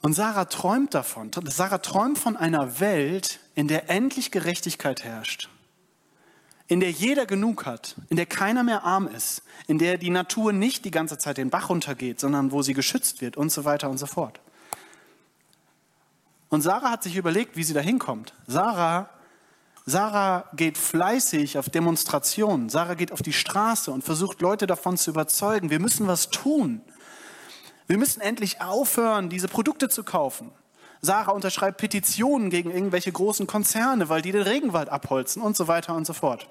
Und 0.02 0.14
Sarah 0.14 0.46
träumt 0.46 0.94
davon. 0.94 1.32
Sarah 1.46 1.78
träumt 1.78 2.20
von 2.20 2.36
einer 2.36 2.82
Welt, 2.82 3.40
in 3.56 3.70
der 3.70 3.90
endlich 3.90 4.32
Gerechtigkeit 4.32 5.04
herrscht 5.04 5.50
in 6.74 6.80
der 6.80 6.90
jeder 6.90 7.28
genug 7.28 7.68
hat, 7.68 7.94
in 8.10 8.18
der 8.18 8.26
keiner 8.26 8.64
mehr 8.64 8.84
arm 8.84 9.08
ist, 9.08 9.44
in 9.68 9.78
der 9.78 10.00
die 10.00 10.10
Natur 10.10 10.54
nicht 10.54 10.86
die 10.86 10.90
ganze 10.90 11.20
Zeit 11.20 11.38
den 11.38 11.52
Bach 11.52 11.70
runtergeht, 11.70 12.20
sondern 12.20 12.52
wo 12.52 12.64
sie 12.64 12.74
geschützt 12.74 13.22
wird 13.22 13.38
und 13.38 13.52
so 13.52 13.64
weiter 13.64 13.92
und 13.92 14.00
so 14.00 14.08
fort. 14.08 14.40
Und 16.50 16.62
Sarah 16.62 16.90
hat 16.90 17.04
sich 17.04 17.16
überlegt, 17.16 17.58
wie 17.58 17.64
sie 17.64 17.76
da 17.76 17.80
hinkommt. 17.80 18.34
Sarah, 18.48 19.08
Sarah 19.86 20.50
geht 20.56 20.80
fleißig 20.80 21.60
auf 21.60 21.70
Demonstrationen. 21.70 22.70
Sarah 22.70 22.96
geht 22.96 23.12
auf 23.12 23.22
die 23.22 23.34
Straße 23.34 23.92
und 23.92 24.04
versucht 24.04 24.42
Leute 24.42 24.66
davon 24.66 24.98
zu 24.98 25.12
überzeugen, 25.12 25.70
wir 25.70 25.80
müssen 25.80 26.08
was 26.08 26.32
tun. 26.32 26.82
Wir 27.86 28.00
müssen 28.00 28.20
endlich 28.20 28.62
aufhören, 28.62 29.30
diese 29.30 29.48
Produkte 29.48 29.90
zu 29.90 30.04
kaufen. 30.04 30.50
Sarah 31.02 31.34
unterschreibt 31.34 31.78
Petitionen 31.78 32.50
gegen 32.50 32.72
irgendwelche 32.72 33.12
großen 33.12 33.46
Konzerne, 33.46 34.10
weil 34.10 34.24
die 34.24 34.32
den 34.32 34.42
Regenwald 34.42 34.90
abholzen 34.90 35.44
und 35.44 35.56
so 35.56 35.68
weiter 35.68 35.94
und 35.94 36.08
so 36.08 36.14
fort. 36.14 36.50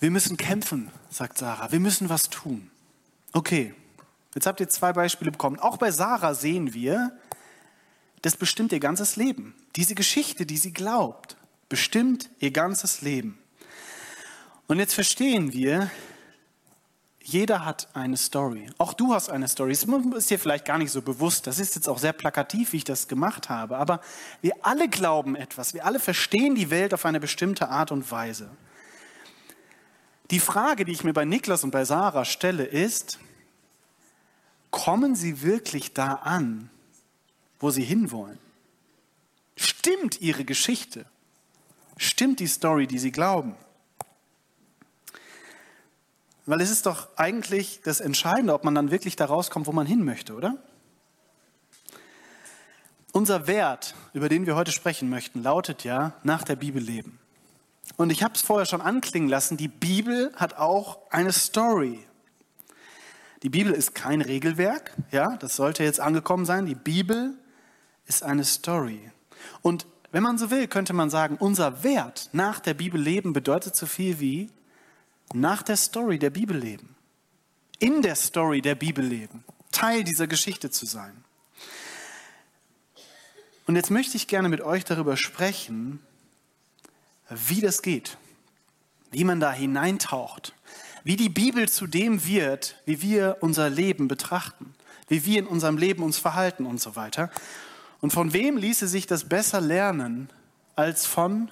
Wir 0.00 0.10
müssen 0.10 0.38
kämpfen, 0.38 0.90
sagt 1.10 1.36
Sarah. 1.36 1.70
Wir 1.70 1.80
müssen 1.80 2.08
was 2.08 2.30
tun. 2.30 2.70
Okay, 3.32 3.74
jetzt 4.34 4.46
habt 4.46 4.58
ihr 4.60 4.68
zwei 4.68 4.94
Beispiele 4.94 5.30
bekommen. 5.30 5.58
Auch 5.58 5.76
bei 5.76 5.90
Sarah 5.90 6.34
sehen 6.34 6.72
wir, 6.72 7.12
das 8.22 8.36
bestimmt 8.36 8.72
ihr 8.72 8.80
ganzes 8.80 9.16
Leben. 9.16 9.54
Diese 9.76 9.94
Geschichte, 9.94 10.46
die 10.46 10.56
sie 10.56 10.72
glaubt, 10.72 11.36
bestimmt 11.68 12.30
ihr 12.38 12.50
ganzes 12.50 13.02
Leben. 13.02 13.38
Und 14.68 14.78
jetzt 14.78 14.94
verstehen 14.94 15.52
wir, 15.52 15.90
jeder 17.22 17.66
hat 17.66 17.88
eine 17.92 18.16
Story. 18.16 18.70
Auch 18.78 18.94
du 18.94 19.12
hast 19.12 19.28
eine 19.28 19.48
Story. 19.48 19.72
Das 19.72 19.84
ist 19.84 20.30
dir 20.30 20.38
vielleicht 20.38 20.64
gar 20.64 20.78
nicht 20.78 20.90
so 20.90 21.02
bewusst. 21.02 21.46
Das 21.46 21.58
ist 21.58 21.74
jetzt 21.74 21.88
auch 21.88 21.98
sehr 21.98 22.14
plakativ, 22.14 22.72
wie 22.72 22.78
ich 22.78 22.84
das 22.84 23.06
gemacht 23.06 23.50
habe. 23.50 23.76
Aber 23.76 24.00
wir 24.40 24.54
alle 24.62 24.88
glauben 24.88 25.36
etwas. 25.36 25.74
Wir 25.74 25.84
alle 25.84 26.00
verstehen 26.00 26.54
die 26.54 26.70
Welt 26.70 26.94
auf 26.94 27.04
eine 27.04 27.20
bestimmte 27.20 27.68
Art 27.68 27.92
und 27.92 28.10
Weise. 28.10 28.50
Die 30.30 30.40
Frage, 30.40 30.84
die 30.84 30.92
ich 30.92 31.04
mir 31.04 31.12
bei 31.12 31.24
Niklas 31.24 31.64
und 31.64 31.72
bei 31.72 31.84
Sarah 31.84 32.24
stelle, 32.24 32.64
ist, 32.64 33.18
kommen 34.70 35.16
sie 35.16 35.42
wirklich 35.42 35.92
da 35.92 36.14
an, 36.14 36.70
wo 37.58 37.70
sie 37.70 37.82
hinwollen? 37.82 38.38
Stimmt 39.56 40.20
ihre 40.20 40.44
Geschichte? 40.44 41.04
Stimmt 41.96 42.40
die 42.40 42.46
Story, 42.46 42.86
die 42.86 42.98
sie 42.98 43.10
glauben? 43.10 43.56
Weil 46.46 46.60
es 46.60 46.70
ist 46.70 46.86
doch 46.86 47.08
eigentlich 47.16 47.80
das 47.82 48.00
Entscheidende, 48.00 48.54
ob 48.54 48.64
man 48.64 48.74
dann 48.74 48.90
wirklich 48.90 49.16
da 49.16 49.26
rauskommt, 49.26 49.66
wo 49.66 49.72
man 49.72 49.86
hin 49.86 50.04
möchte, 50.04 50.34
oder? 50.34 50.56
Unser 53.12 53.46
Wert, 53.48 53.94
über 54.14 54.28
den 54.28 54.46
wir 54.46 54.54
heute 54.54 54.70
sprechen 54.70 55.10
möchten, 55.10 55.42
lautet 55.42 55.82
ja 55.84 56.14
nach 56.22 56.44
der 56.44 56.56
Bibel 56.56 56.82
leben. 56.82 57.18
Und 57.96 58.10
ich 58.10 58.22
habe 58.22 58.34
es 58.34 58.42
vorher 58.42 58.66
schon 58.66 58.80
anklingen 58.80 59.28
lassen, 59.28 59.56
die 59.56 59.68
Bibel 59.68 60.32
hat 60.36 60.56
auch 60.56 60.98
eine 61.10 61.32
Story. 61.32 62.06
Die 63.42 63.50
Bibel 63.50 63.72
ist 63.72 63.94
kein 63.94 64.20
Regelwerk, 64.20 64.92
ja, 65.10 65.36
das 65.36 65.56
sollte 65.56 65.82
jetzt 65.82 66.00
angekommen 66.00 66.44
sein. 66.44 66.66
Die 66.66 66.74
Bibel 66.74 67.34
ist 68.06 68.22
eine 68.22 68.44
Story. 68.44 69.10
Und 69.62 69.86
wenn 70.12 70.22
man 70.22 70.38
so 70.38 70.50
will, 70.50 70.66
könnte 70.66 70.92
man 70.92 71.08
sagen, 71.08 71.36
unser 71.38 71.82
Wert 71.82 72.28
nach 72.32 72.60
der 72.60 72.74
Bibel 72.74 73.00
leben 73.00 73.32
bedeutet 73.32 73.76
so 73.76 73.86
viel 73.86 74.20
wie 74.20 74.50
nach 75.32 75.62
der 75.62 75.76
Story 75.76 76.18
der 76.18 76.30
Bibel 76.30 76.56
leben. 76.56 76.96
In 77.78 78.02
der 78.02 78.16
Story 78.16 78.60
der 78.60 78.74
Bibel 78.74 79.04
leben. 79.04 79.44
Teil 79.72 80.04
dieser 80.04 80.26
Geschichte 80.26 80.70
zu 80.70 80.84
sein. 80.84 81.24
Und 83.66 83.76
jetzt 83.76 83.90
möchte 83.90 84.16
ich 84.16 84.26
gerne 84.26 84.48
mit 84.48 84.60
euch 84.60 84.84
darüber 84.84 85.16
sprechen, 85.16 86.00
wie 87.30 87.60
das 87.60 87.82
geht, 87.82 88.18
wie 89.10 89.24
man 89.24 89.40
da 89.40 89.52
hineintaucht, 89.52 90.54
wie 91.04 91.16
die 91.16 91.28
Bibel 91.28 91.68
zu 91.68 91.86
dem 91.86 92.26
wird, 92.26 92.76
wie 92.84 93.02
wir 93.02 93.38
unser 93.40 93.70
Leben 93.70 94.08
betrachten, 94.08 94.74
wie 95.08 95.24
wir 95.24 95.38
in 95.38 95.46
unserem 95.46 95.78
Leben 95.78 96.02
uns 96.02 96.18
verhalten 96.18 96.66
und 96.66 96.80
so 96.80 96.96
weiter. 96.96 97.30
Und 98.00 98.12
von 98.12 98.32
wem 98.32 98.56
ließe 98.56 98.88
sich 98.88 99.06
das 99.06 99.28
besser 99.28 99.60
lernen 99.60 100.30
als 100.76 101.06
von 101.06 101.50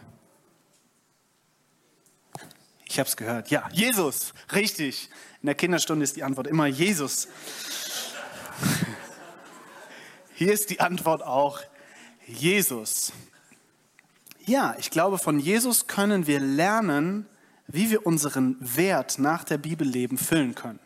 ich 2.89 2.99
habe 2.99 3.09
es 3.09 3.17
gehört. 3.17 3.51
Ja, 3.51 3.69
Jesus. 3.71 4.33
Richtig. 4.53 5.11
In 5.43 5.47
der 5.47 5.55
Kinderstunde 5.55 6.05
ist 6.05 6.17
die 6.17 6.25
Antwort 6.25 6.47
immer 6.47 6.67
Jesus. 6.67 7.29
Hier 10.35 10.53
ist 10.53 10.71
die 10.71 10.81
Antwort 10.81 11.23
auch 11.23 11.61
Jesus. 12.27 13.13
Ja, 14.49 14.75
ich 14.79 14.91
glaube, 14.91 15.19
von 15.19 15.39
Jesus 15.39 15.89
können 15.89 16.27
wir 16.27 16.41
lernen, 16.41 17.27
wie 17.67 17.91
wir 17.91 18.07
unseren 18.07 18.57
Wert 18.61 19.19
nach 19.19 19.45
der 19.45 19.59
Bibelleben 19.59 20.17
füllen 20.17 20.55
können. 20.55 20.81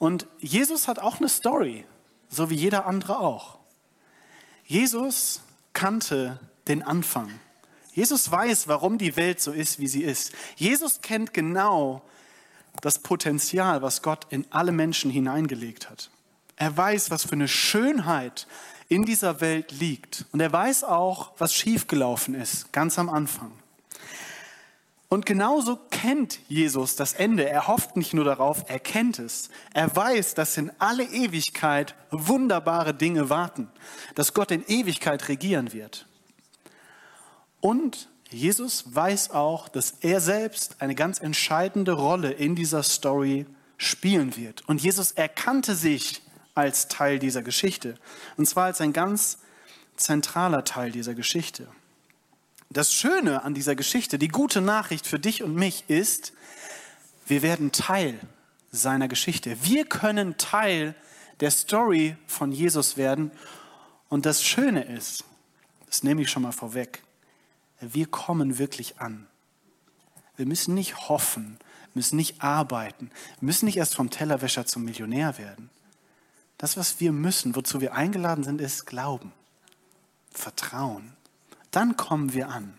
Und 0.00 0.26
Jesus 0.40 0.88
hat 0.88 0.98
auch 0.98 1.20
eine 1.20 1.28
Story, 1.28 1.86
so 2.28 2.50
wie 2.50 2.56
jeder 2.56 2.86
andere 2.86 3.20
auch. 3.20 3.60
Jesus 4.64 5.40
kannte 5.72 6.40
den 6.66 6.82
Anfang. 6.82 7.30
Jesus 7.92 8.28
weiß, 8.28 8.66
warum 8.66 8.98
die 8.98 9.14
Welt 9.14 9.40
so 9.40 9.52
ist, 9.52 9.78
wie 9.78 9.86
sie 9.86 10.02
ist. 10.02 10.32
Jesus 10.56 11.00
kennt 11.00 11.32
genau 11.32 12.02
das 12.80 12.98
Potenzial, 12.98 13.82
was 13.82 14.02
Gott 14.02 14.26
in 14.30 14.44
alle 14.50 14.72
Menschen 14.72 15.12
hineingelegt 15.12 15.88
hat. 15.88 16.10
Er 16.56 16.76
weiß, 16.76 17.12
was 17.12 17.22
für 17.22 17.34
eine 17.34 17.46
Schönheit 17.46 18.48
in 18.90 19.04
dieser 19.04 19.40
Welt 19.40 19.72
liegt. 19.72 20.26
Und 20.32 20.40
er 20.40 20.52
weiß 20.52 20.84
auch, 20.84 21.32
was 21.38 21.54
schiefgelaufen 21.54 22.34
ist, 22.34 22.72
ganz 22.72 22.98
am 22.98 23.08
Anfang. 23.08 23.52
Und 25.08 25.26
genauso 25.26 25.76
kennt 25.90 26.40
Jesus 26.48 26.96
das 26.96 27.14
Ende. 27.14 27.48
Er 27.48 27.68
hofft 27.68 27.96
nicht 27.96 28.14
nur 28.14 28.24
darauf, 28.24 28.64
er 28.68 28.80
kennt 28.80 29.18
es. 29.18 29.48
Er 29.72 29.94
weiß, 29.94 30.34
dass 30.34 30.56
in 30.56 30.70
alle 30.78 31.04
Ewigkeit 31.04 31.94
wunderbare 32.10 32.92
Dinge 32.92 33.30
warten, 33.30 33.68
dass 34.16 34.34
Gott 34.34 34.50
in 34.50 34.64
Ewigkeit 34.66 35.28
regieren 35.28 35.72
wird. 35.72 36.06
Und 37.60 38.08
Jesus 38.30 38.94
weiß 38.94 39.30
auch, 39.30 39.68
dass 39.68 39.94
er 40.00 40.20
selbst 40.20 40.76
eine 40.80 40.96
ganz 40.96 41.20
entscheidende 41.20 41.92
Rolle 41.92 42.32
in 42.32 42.56
dieser 42.56 42.82
Story 42.82 43.46
spielen 43.78 44.36
wird. 44.36 44.68
Und 44.68 44.82
Jesus 44.82 45.12
erkannte 45.12 45.74
sich 45.74 46.22
als 46.54 46.88
Teil 46.88 47.18
dieser 47.18 47.42
Geschichte. 47.42 47.94
Und 48.36 48.46
zwar 48.46 48.66
als 48.66 48.80
ein 48.80 48.92
ganz 48.92 49.38
zentraler 49.96 50.64
Teil 50.64 50.90
dieser 50.90 51.14
Geschichte. 51.14 51.68
Das 52.70 52.92
Schöne 52.92 53.42
an 53.42 53.54
dieser 53.54 53.74
Geschichte, 53.74 54.18
die 54.18 54.28
gute 54.28 54.60
Nachricht 54.60 55.06
für 55.06 55.18
dich 55.18 55.42
und 55.42 55.54
mich 55.54 55.84
ist, 55.88 56.32
wir 57.26 57.42
werden 57.42 57.72
Teil 57.72 58.18
seiner 58.70 59.08
Geschichte. 59.08 59.56
Wir 59.62 59.84
können 59.84 60.36
Teil 60.36 60.94
der 61.40 61.50
Story 61.50 62.16
von 62.26 62.52
Jesus 62.52 62.96
werden. 62.96 63.32
Und 64.08 64.26
das 64.26 64.42
Schöne 64.42 64.84
ist, 64.84 65.24
das 65.86 66.02
nehme 66.02 66.22
ich 66.22 66.30
schon 66.30 66.42
mal 66.42 66.52
vorweg, 66.52 67.02
wir 67.80 68.06
kommen 68.06 68.58
wirklich 68.58 69.00
an. 69.00 69.26
Wir 70.36 70.46
müssen 70.46 70.74
nicht 70.74 71.08
hoffen, 71.08 71.58
müssen 71.94 72.16
nicht 72.16 72.42
arbeiten, 72.42 73.10
müssen 73.40 73.66
nicht 73.66 73.76
erst 73.76 73.94
vom 73.94 74.10
Tellerwäscher 74.10 74.66
zum 74.66 74.84
Millionär 74.84 75.38
werden. 75.38 75.70
Das, 76.60 76.76
was 76.76 77.00
wir 77.00 77.10
müssen, 77.10 77.56
wozu 77.56 77.80
wir 77.80 77.94
eingeladen 77.94 78.44
sind, 78.44 78.60
ist 78.60 78.84
Glauben, 78.84 79.32
Vertrauen. 80.30 81.16
Dann 81.70 81.96
kommen 81.96 82.34
wir 82.34 82.50
an. 82.50 82.78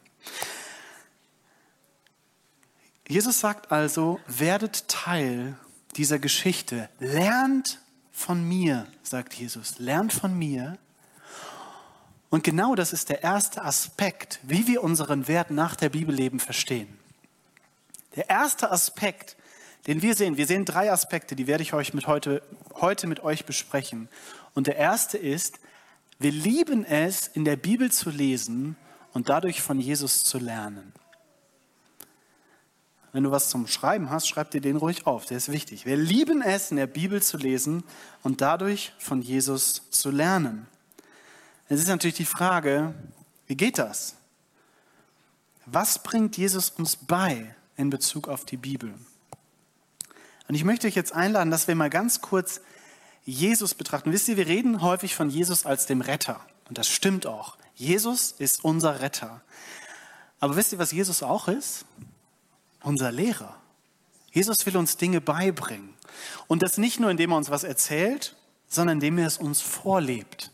Jesus 3.07 3.39
sagt 3.39 3.71
also, 3.71 4.19
werdet 4.27 4.87
Teil 4.87 5.57
dieser 5.95 6.19
Geschichte. 6.19 6.89
Lernt 6.99 7.79
von 8.11 8.47
mir, 8.47 8.85
sagt 9.01 9.33
Jesus, 9.33 9.79
lernt 9.79 10.13
von 10.13 10.37
mir, 10.37 10.77
und 12.29 12.43
genau 12.43 12.75
das 12.75 12.93
ist 12.93 13.09
der 13.09 13.23
erste 13.23 13.63
Aspekt, 13.63 14.39
wie 14.43 14.67
wir 14.67 14.83
unseren 14.83 15.27
Wert 15.27 15.49
nach 15.49 15.75
der 15.75 15.89
Bibelleben 15.89 16.39
verstehen. 16.39 16.99
Der 18.15 18.29
erste 18.29 18.69
Aspekt, 18.69 19.37
den 19.87 20.01
wir 20.01 20.15
sehen, 20.15 20.37
wir 20.37 20.45
sehen 20.45 20.65
drei 20.65 20.91
Aspekte, 20.91 21.35
die 21.35 21.47
werde 21.47 21.63
ich 21.63 21.73
euch 21.73 21.93
mit 21.93 22.07
heute, 22.07 22.41
heute 22.75 23.07
mit 23.07 23.21
euch 23.21 23.45
besprechen. 23.45 24.09
Und 24.53 24.67
der 24.67 24.75
erste 24.75 25.17
ist, 25.17 25.59
wir 26.19 26.31
lieben 26.31 26.85
es, 26.85 27.27
in 27.27 27.45
der 27.45 27.55
Bibel 27.55 27.91
zu 27.91 28.11
lesen 28.11 28.75
und 29.13 29.29
dadurch 29.29 29.61
von 29.61 29.79
Jesus 29.79 30.23
zu 30.23 30.37
lernen. 30.37 30.93
Wenn 33.11 33.23
du 33.23 33.31
was 33.31 33.49
zum 33.49 33.67
Schreiben 33.67 34.09
hast, 34.09 34.27
schreib 34.27 34.51
dir 34.51 34.61
den 34.61 34.77
ruhig 34.77 35.05
auf, 35.05 35.25
der 35.25 35.37
ist 35.37 35.51
wichtig. 35.51 35.85
Wir 35.85 35.97
lieben 35.97 36.41
es, 36.41 36.71
in 36.71 36.77
der 36.77 36.87
Bibel 36.87 37.21
zu 37.21 37.37
lesen 37.37 37.83
und 38.23 38.39
dadurch 38.39 38.93
von 38.99 39.21
Jesus 39.21 39.89
zu 39.89 40.11
lernen. 40.11 40.67
Es 41.67 41.79
ist 41.79 41.87
natürlich 41.87 42.15
die 42.15 42.25
Frage, 42.25 42.93
wie 43.47 43.55
geht 43.55 43.79
das? 43.79 44.15
Was 45.65 46.01
bringt 46.03 46.37
Jesus 46.37 46.69
uns 46.69 46.95
bei 46.95 47.55
in 47.77 47.89
Bezug 47.89 48.27
auf 48.27 48.45
die 48.45 48.57
Bibel? 48.57 48.93
Und 50.51 50.55
ich 50.55 50.65
möchte 50.65 50.85
euch 50.85 50.95
jetzt 50.95 51.13
einladen, 51.13 51.49
dass 51.49 51.69
wir 51.69 51.75
mal 51.75 51.89
ganz 51.89 52.19
kurz 52.19 52.59
Jesus 53.23 53.73
betrachten. 53.73 54.11
Wisst 54.11 54.27
ihr, 54.27 54.35
wir 54.35 54.47
reden 54.47 54.81
häufig 54.81 55.15
von 55.15 55.29
Jesus 55.29 55.65
als 55.65 55.85
dem 55.85 56.01
Retter. 56.01 56.41
Und 56.67 56.77
das 56.77 56.89
stimmt 56.89 57.25
auch. 57.25 57.55
Jesus 57.73 58.33
ist 58.37 58.65
unser 58.65 58.99
Retter. 58.99 59.39
Aber 60.41 60.57
wisst 60.57 60.73
ihr, 60.73 60.77
was 60.77 60.91
Jesus 60.91 61.23
auch 61.23 61.47
ist? 61.47 61.85
Unser 62.83 63.13
Lehrer. 63.13 63.55
Jesus 64.33 64.65
will 64.65 64.75
uns 64.75 64.97
Dinge 64.97 65.21
beibringen. 65.21 65.93
Und 66.47 66.63
das 66.63 66.77
nicht 66.77 66.99
nur, 66.99 67.09
indem 67.09 67.31
er 67.31 67.37
uns 67.37 67.49
was 67.49 67.63
erzählt, 67.63 68.35
sondern 68.67 68.97
indem 68.97 69.19
er 69.19 69.27
es 69.27 69.37
uns 69.37 69.61
vorlebt. 69.61 70.51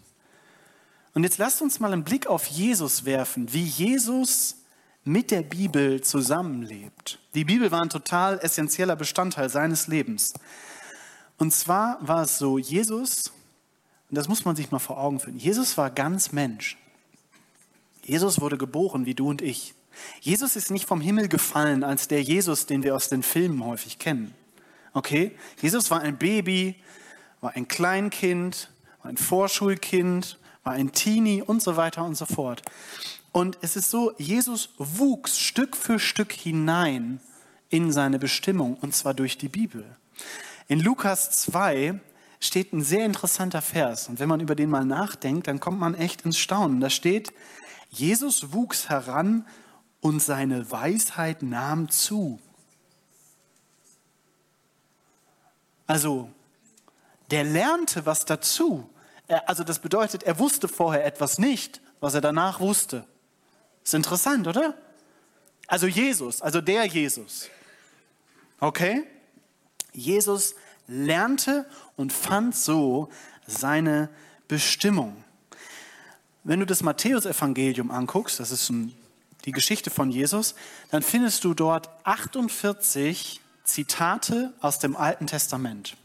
Und 1.16 1.24
jetzt 1.24 1.40
lasst 1.40 1.64
uns 1.64 1.80
mal 1.80 1.92
einen 1.92 2.04
Blick 2.04 2.28
auf 2.28 2.46
Jesus 2.46 3.06
werfen, 3.06 3.52
wie 3.52 3.64
Jesus 3.64 4.58
mit 5.08 5.32
der 5.32 5.42
Bibel 5.42 6.02
zusammenlebt. 6.02 7.20
Die 7.34 7.46
Bibel 7.46 7.72
war 7.72 7.82
ein 7.82 7.90
total 7.90 8.40
essentieller 8.40 8.96
Bestandteil 8.96 9.50
seines 9.50 9.88
Lebens. 9.88 10.34
Und 11.38 11.54
zwar 11.54 11.98
war 12.02 12.24
es 12.24 12.38
so, 12.38 12.58
Jesus, 12.58 13.32
und 14.10 14.18
das 14.18 14.28
muss 14.28 14.46
man 14.46 14.56
sich 14.56 14.72
mal 14.72 14.80
vor 14.80 15.00
Augen 15.00 15.20
führen, 15.20 15.38
Jesus 15.38 15.78
war 15.78 15.90
ganz 15.90 16.32
Mensch. 16.32 16.78
Jesus 18.04 18.40
wurde 18.42 18.58
geboren 18.58 19.06
wie 19.06 19.16
du 19.16 19.30
und 19.30 19.42
ich. 19.42 19.74
Jesus 20.22 20.56
ist 20.56 20.72
nicht 20.72 20.86
vom 20.86 21.02
Himmel 21.02 21.28
gefallen 21.28 21.84
als 21.84 22.08
der 22.08 22.22
Jesus, 22.22 22.66
den 22.66 22.84
wir 22.84 22.96
aus 22.96 23.10
den 23.10 23.24
Filmen 23.24 23.66
häufig 23.66 24.00
kennen. 24.00 24.34
Okay? 24.94 25.32
Jesus 25.62 25.90
war 25.90 26.02
ein 26.02 26.18
Baby, 26.18 26.76
war 27.42 27.56
ein 27.56 27.68
Kleinkind, 27.68 28.72
war 29.02 29.10
ein 29.10 29.18
Vorschulkind, 29.18 30.38
war 30.64 30.74
ein 30.74 30.92
Teenie 30.92 31.42
und 31.42 31.62
so 31.62 31.78
weiter 31.78 32.04
und 32.04 32.16
so 32.16 32.26
fort. 32.26 32.62
Und 33.38 33.60
es 33.62 33.76
ist 33.76 33.92
so, 33.92 34.14
Jesus 34.18 34.70
wuchs 34.80 35.38
Stück 35.38 35.76
für 35.78 36.00
Stück 36.00 36.34
hinein 36.34 37.20
in 37.70 37.92
seine 37.92 38.18
Bestimmung, 38.18 38.78
und 38.78 38.96
zwar 38.96 39.14
durch 39.14 39.38
die 39.38 39.48
Bibel. 39.48 39.86
In 40.68 40.80
Lukas 40.80 41.30
2 41.30 42.00
steht 42.40 42.74
ein 42.74 42.82
sehr 42.82 43.06
interessanter 43.06 43.62
Vers. 43.62 44.10
Und 44.10 44.20
wenn 44.20 44.28
man 44.28 44.40
über 44.40 44.56
den 44.56 44.72
mal 44.72 44.86
nachdenkt, 44.86 45.46
dann 45.46 45.60
kommt 45.60 45.80
man 45.80 45.94
echt 45.94 46.24
ins 46.24 46.40
Staunen. 46.40 46.80
Da 46.82 46.90
steht, 46.90 47.32
Jesus 47.92 48.54
wuchs 48.54 48.90
heran 48.90 49.46
und 50.02 50.20
seine 50.20 50.72
Weisheit 50.72 51.44
nahm 51.44 51.92
zu. 51.92 52.40
Also, 55.86 56.32
der 57.30 57.44
lernte 57.44 58.08
was 58.08 58.26
dazu. 58.26 58.90
Also 59.46 59.64
das 59.64 59.78
bedeutet, 59.78 60.24
er 60.24 60.40
wusste 60.40 60.68
vorher 60.68 61.06
etwas 61.06 61.38
nicht, 61.38 61.82
was 62.00 62.16
er 62.16 62.22
danach 62.22 62.60
wusste. 62.60 63.06
Ist 63.88 63.94
interessant, 63.94 64.46
oder? 64.48 64.74
Also 65.66 65.88
Jesus, 65.88 66.42
also 66.42 66.60
der 66.60 66.84
Jesus. 66.84 67.50
Okay? 68.60 69.06
Jesus 69.94 70.56
lernte 70.90 71.66
und 71.96 72.12
fand 72.12 72.54
so 72.54 73.08
seine 73.46 74.10
Bestimmung. 74.50 75.24
Wenn 76.44 76.60
du 76.60 76.66
das 76.66 76.84
Matthäusevangelium 76.84 77.90
anguckst, 77.90 78.42
das 78.42 78.52
ist 78.52 78.70
die 79.46 79.54
Geschichte 79.54 79.90
von 79.90 80.12
Jesus, 80.12 80.56
dann 80.92 81.02
findest 81.02 81.46
du 81.46 81.54
dort 81.54 81.88
48 82.04 83.40
Zitate 83.64 84.52
aus 84.60 84.80
dem 84.80 84.98
Alten 84.98 85.28
Testament. 85.28 85.96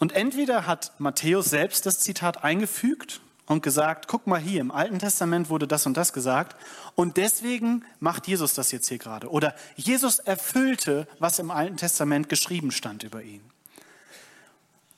Und 0.00 0.10
entweder 0.14 0.66
hat 0.66 0.98
Matthäus 0.98 1.48
selbst 1.48 1.86
das 1.86 2.00
Zitat 2.00 2.42
eingefügt 2.42 3.20
und 3.50 3.64
gesagt, 3.64 4.06
guck 4.06 4.28
mal 4.28 4.38
hier, 4.38 4.60
im 4.60 4.70
Alten 4.70 5.00
Testament 5.00 5.48
wurde 5.48 5.66
das 5.66 5.84
und 5.84 5.96
das 5.96 6.12
gesagt 6.12 6.54
und 6.94 7.16
deswegen 7.16 7.84
macht 7.98 8.28
Jesus 8.28 8.54
das 8.54 8.70
jetzt 8.70 8.88
hier 8.88 8.98
gerade. 8.98 9.28
Oder 9.28 9.56
Jesus 9.74 10.20
erfüllte, 10.20 11.08
was 11.18 11.40
im 11.40 11.50
Alten 11.50 11.76
Testament 11.76 12.28
geschrieben 12.28 12.70
stand 12.70 13.02
über 13.02 13.24
ihn. 13.24 13.42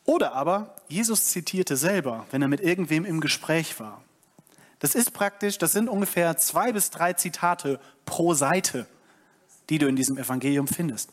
Oder 0.05 0.35
aber 0.35 0.77
Jesus 0.87 1.29
zitierte 1.29 1.79
selber, 1.79 2.27
wenn 2.31 2.43
er 2.43 2.49
mit 2.49 2.61
irgendwem 2.61 3.07
im 3.07 3.23
Gespräch 3.23 3.81
war. 3.81 4.03
Das 4.81 4.95
ist 4.95 5.15
praktisch, 5.15 5.57
das 5.57 5.73
sind 5.73 5.89
ungefähr 5.89 6.37
zwei 6.37 6.73
bis 6.73 6.91
drei 6.91 7.15
Zitate 7.15 7.81
pro 8.05 8.35
Seite, 8.35 8.87
die 9.71 9.79
du 9.79 9.87
in 9.87 9.97
diesem 9.97 10.19
Evangelium 10.19 10.69
findest. 10.69 11.11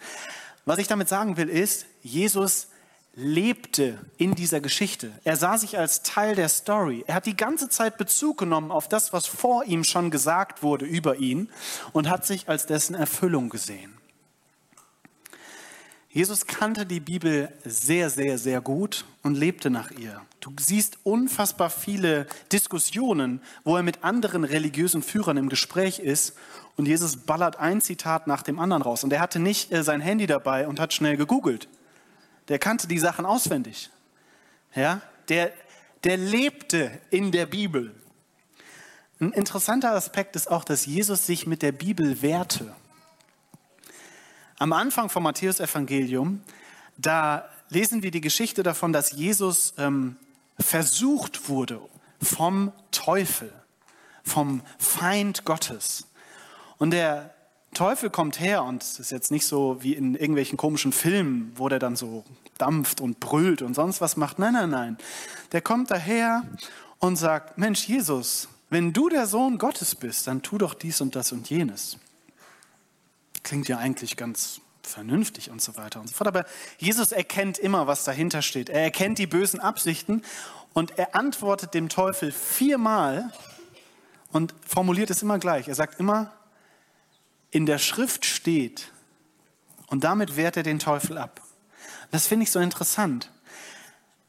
Was 0.66 0.80
ich 0.80 0.88
damit 0.88 1.08
sagen 1.08 1.38
will, 1.38 1.48
ist, 1.48 1.86
Jesus 2.02 2.68
lebte 3.16 4.00
in 4.18 4.36
dieser 4.36 4.62
Geschichte. 4.62 5.12
Er 5.24 5.36
sah 5.36 5.58
sich 5.58 5.78
als 5.78 6.04
Teil 6.04 6.36
der 6.36 6.50
Story. 6.50 7.04
Er 7.08 7.16
hat 7.16 7.26
die 7.26 7.36
ganze 7.36 7.70
Zeit 7.70 7.98
Bezug 7.98 8.38
genommen 8.38 8.72
auf 8.72 8.88
das, 8.88 9.14
was 9.14 9.26
vor 9.26 9.66
ihm 9.66 9.84
schon 9.84 10.12
gesagt 10.12 10.64
wurde 10.64 10.86
über 10.86 11.18
ihn 11.18 11.50
und 11.92 12.10
hat 12.10 12.26
sich 12.26 12.48
als 12.48 12.66
dessen 12.66 12.96
Erfüllung 12.96 13.50
gesehen. 13.50 13.94
Jesus 16.12 16.48
kannte 16.48 16.88
die 16.88 17.00
Bibel 17.00 17.54
sehr, 17.64 18.10
sehr, 18.10 18.40
sehr 18.40 18.62
gut 18.62 19.06
und 19.22 19.36
lebte 19.36 19.70
nach 19.70 19.92
ihr. 19.92 20.22
Du 20.40 20.52
siehst 20.60 20.98
unfassbar 21.04 21.70
viele 21.70 22.26
Diskussionen, 22.52 23.42
wo 23.64 23.76
er 23.76 23.84
mit 23.84 24.04
anderen 24.04 24.44
religiösen 24.44 25.04
Führern 25.04 25.38
im 25.38 25.50
Gespräch 25.50 26.00
ist 26.00 26.36
und 26.78 26.88
Jesus 26.88 27.18
ballert 27.18 27.58
ein 27.58 27.80
Zitat 27.80 28.26
nach 28.26 28.42
dem 28.42 28.58
anderen 28.58 28.82
raus. 28.82 29.04
Und 29.04 29.14
er 29.14 29.20
hatte 29.20 29.40
nicht 29.40 29.72
äh, 29.72 29.84
sein 29.84 30.02
Handy 30.02 30.26
dabei 30.26 30.68
und 30.68 30.80
hat 30.80 30.94
schnell 30.94 31.16
gegoogelt 31.16 31.68
der 32.50 32.60
kannte 32.60 32.88
die 32.88 33.00
Sachen 33.00 33.26
auswendig. 33.26 33.90
Ja, 34.76 35.02
der, 35.30 35.54
der 36.04 36.18
lebte 36.18 36.92
in 37.10 37.32
der 37.32 37.46
Bibel. 37.46 37.96
Ein 39.20 39.32
interessanter 39.32 39.92
Aspekt 39.92 40.36
ist 40.36 40.50
auch, 40.50 40.64
dass 40.64 40.86
Jesus 40.86 41.26
sich 41.26 41.46
mit 41.46 41.62
der 41.62 41.72
Bibel 41.72 42.22
wehrte. 42.22 42.74
Am 44.58 44.74
Anfang 44.74 45.10
vom 45.10 45.24
Matthäus-Evangelium, 45.24 46.42
da 46.98 47.48
lesen 47.70 48.04
wir 48.04 48.12
die 48.12 48.22
Geschichte 48.22 48.64
davon, 48.64 48.94
dass 48.94 49.12
Jesus 49.12 49.74
ähm, 49.78 50.18
versucht 50.60 51.50
wurde 51.50 51.82
vom 52.22 52.74
Teufel, 52.92 53.52
vom 54.24 54.62
Feind 54.78 55.46
Gottes. 55.46 56.08
Und 56.78 56.92
der 56.92 57.34
Teufel 57.80 58.10
kommt 58.10 58.42
her 58.42 58.66
und 58.66 58.84
es 58.84 59.00
ist 59.00 59.10
jetzt 59.10 59.32
nicht 59.32 59.46
so 59.46 59.82
wie 59.82 59.94
in 59.94 60.14
irgendwelchen 60.14 60.58
komischen 60.58 60.92
Filmen, 60.92 61.54
wo 61.56 61.70
der 61.70 61.80
dann 61.80 61.96
so 61.96 62.26
dampft 62.58 63.00
und 63.00 63.22
brüllt 63.22 63.62
und 63.62 63.74
sonst 63.74 64.02
was 64.02 64.18
macht. 64.18 64.38
Nein, 64.38 64.52
nein, 64.52 64.70
nein. 64.70 64.98
Der 65.54 65.62
kommt 65.62 65.90
daher 65.90 66.44
und 66.98 67.16
sagt, 67.16 67.58
Mensch, 67.58 67.88
Jesus, 67.88 68.50
wenn 68.70 68.92
du 68.92 69.08
der 69.08 69.28
Sohn 69.28 69.58
Gottes 69.58 69.96
bist, 69.96 70.28
dann 70.28 70.42
tu 70.42 70.58
doch 70.58 70.74
dies 70.74 71.00
und 71.00 71.16
das 71.16 71.32
und 71.32 71.50
jenes. 71.50 71.98
Klingt 73.44 73.70
ja 73.70 73.78
eigentlich 73.78 74.18
ganz 74.18 74.60
vernünftig 74.84 75.50
und 75.50 75.62
so 75.62 75.78
weiter 75.78 76.02
und 76.02 76.10
so 76.10 76.16
fort. 76.16 76.28
Aber 76.28 76.44
Jesus 76.80 77.14
erkennt 77.14 77.58
immer, 77.58 77.88
was 77.88 78.04
dahinter 78.04 78.42
steht. 78.42 78.68
Er 78.68 78.82
erkennt 78.82 79.20
die 79.20 79.28
bösen 79.28 79.62
Absichten 79.62 80.24
und 80.74 81.00
er 81.00 81.16
antwortet 81.16 81.74
dem 81.74 81.88
Teufel 81.88 82.34
viermal 82.34 83.32
und 84.34 84.54
formuliert 84.68 85.12
es 85.12 85.22
immer 85.22 85.40
gleich. 85.40 85.70
Er 85.70 85.76
sagt 85.76 85.98
immer, 86.02 86.34
in 87.52 87.66
der 87.66 87.78
Schrift 87.78 88.26
steht. 88.26 88.92
Und 89.88 90.04
damit 90.04 90.36
wehrt 90.36 90.58
er 90.58 90.64
den 90.64 90.80
Teufel 90.80 91.18
ab. 91.18 91.42
Das 92.12 92.28
finde 92.28 92.44
ich 92.44 92.52
so 92.52 92.60
interessant. 92.60 93.32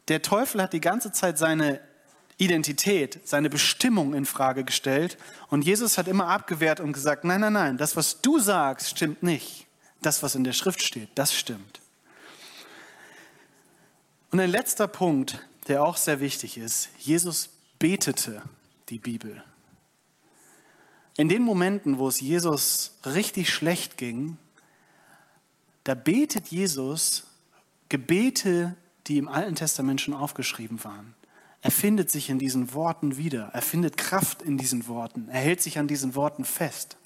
Der 0.08 0.22
Teufel 0.22 0.62
hat 0.62 0.72
die 0.72 0.80
ganze 0.80 1.12
Zeit 1.12 1.38
seine 1.38 1.80
Identität, 2.38 3.20
seine 3.24 3.50
Bestimmung 3.50 4.14
in 4.14 4.24
Frage 4.24 4.64
gestellt 4.64 5.18
und 5.48 5.62
Jesus 5.62 5.98
hat 5.98 6.08
immer 6.08 6.28
abgewehrt 6.28 6.80
und 6.80 6.94
gesagt, 6.94 7.24
nein, 7.24 7.42
nein, 7.42 7.52
nein, 7.52 7.76
das 7.76 7.96
was 7.96 8.22
du 8.22 8.38
sagst, 8.38 8.90
stimmt 8.90 9.22
nicht. 9.22 9.66
Das 10.00 10.22
was 10.22 10.34
in 10.34 10.44
der 10.44 10.54
Schrift 10.54 10.82
steht, 10.82 11.10
das 11.14 11.34
stimmt. 11.34 11.80
Und 14.30 14.40
ein 14.40 14.50
letzter 14.50 14.88
Punkt, 14.88 15.46
der 15.68 15.82
auch 15.82 15.98
sehr 15.98 16.20
wichtig 16.20 16.56
ist, 16.56 16.88
Jesus 16.98 17.50
betete 17.78 18.42
die 18.88 18.98
Bibel. 18.98 19.44
In 21.20 21.28
den 21.28 21.42
Momenten, 21.42 21.98
wo 21.98 22.08
es 22.08 22.18
Jesus 22.18 22.92
richtig 23.04 23.52
schlecht 23.52 23.98
ging, 23.98 24.38
da 25.84 25.94
betet 25.94 26.46
Jesus 26.46 27.24
Gebete, 27.90 28.74
die 29.06 29.18
im 29.18 29.28
Alten 29.28 29.54
Testament 29.54 30.00
schon 30.00 30.14
aufgeschrieben 30.14 30.82
waren. 30.82 31.14
Er 31.60 31.72
findet 31.72 32.10
sich 32.10 32.30
in 32.30 32.38
diesen 32.38 32.72
Worten 32.72 33.18
wieder. 33.18 33.50
Er 33.52 33.60
findet 33.60 33.98
Kraft 33.98 34.40
in 34.40 34.56
diesen 34.56 34.88
Worten. 34.88 35.28
Er 35.28 35.40
hält 35.40 35.60
sich 35.60 35.78
an 35.78 35.88
diesen 35.88 36.14
Worten 36.14 36.46
fest. 36.46 36.96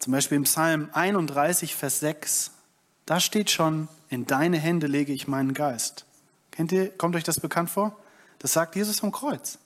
Zum 0.00 0.12
Beispiel 0.12 0.38
im 0.38 0.42
Psalm 0.42 0.90
31, 0.94 1.76
Vers 1.76 2.00
6, 2.00 2.50
da 3.06 3.20
steht 3.20 3.48
schon, 3.48 3.86
in 4.08 4.26
deine 4.26 4.58
Hände 4.58 4.88
lege 4.88 5.12
ich 5.12 5.28
meinen 5.28 5.54
Geist. 5.54 6.04
Kennt 6.50 6.72
ihr, 6.72 6.90
kommt 6.90 7.14
euch 7.14 7.22
das 7.22 7.38
bekannt 7.38 7.70
vor? 7.70 7.96
Das 8.40 8.54
sagt 8.54 8.74
Jesus 8.74 9.04
am 9.04 9.12
Kreuz. 9.12 9.60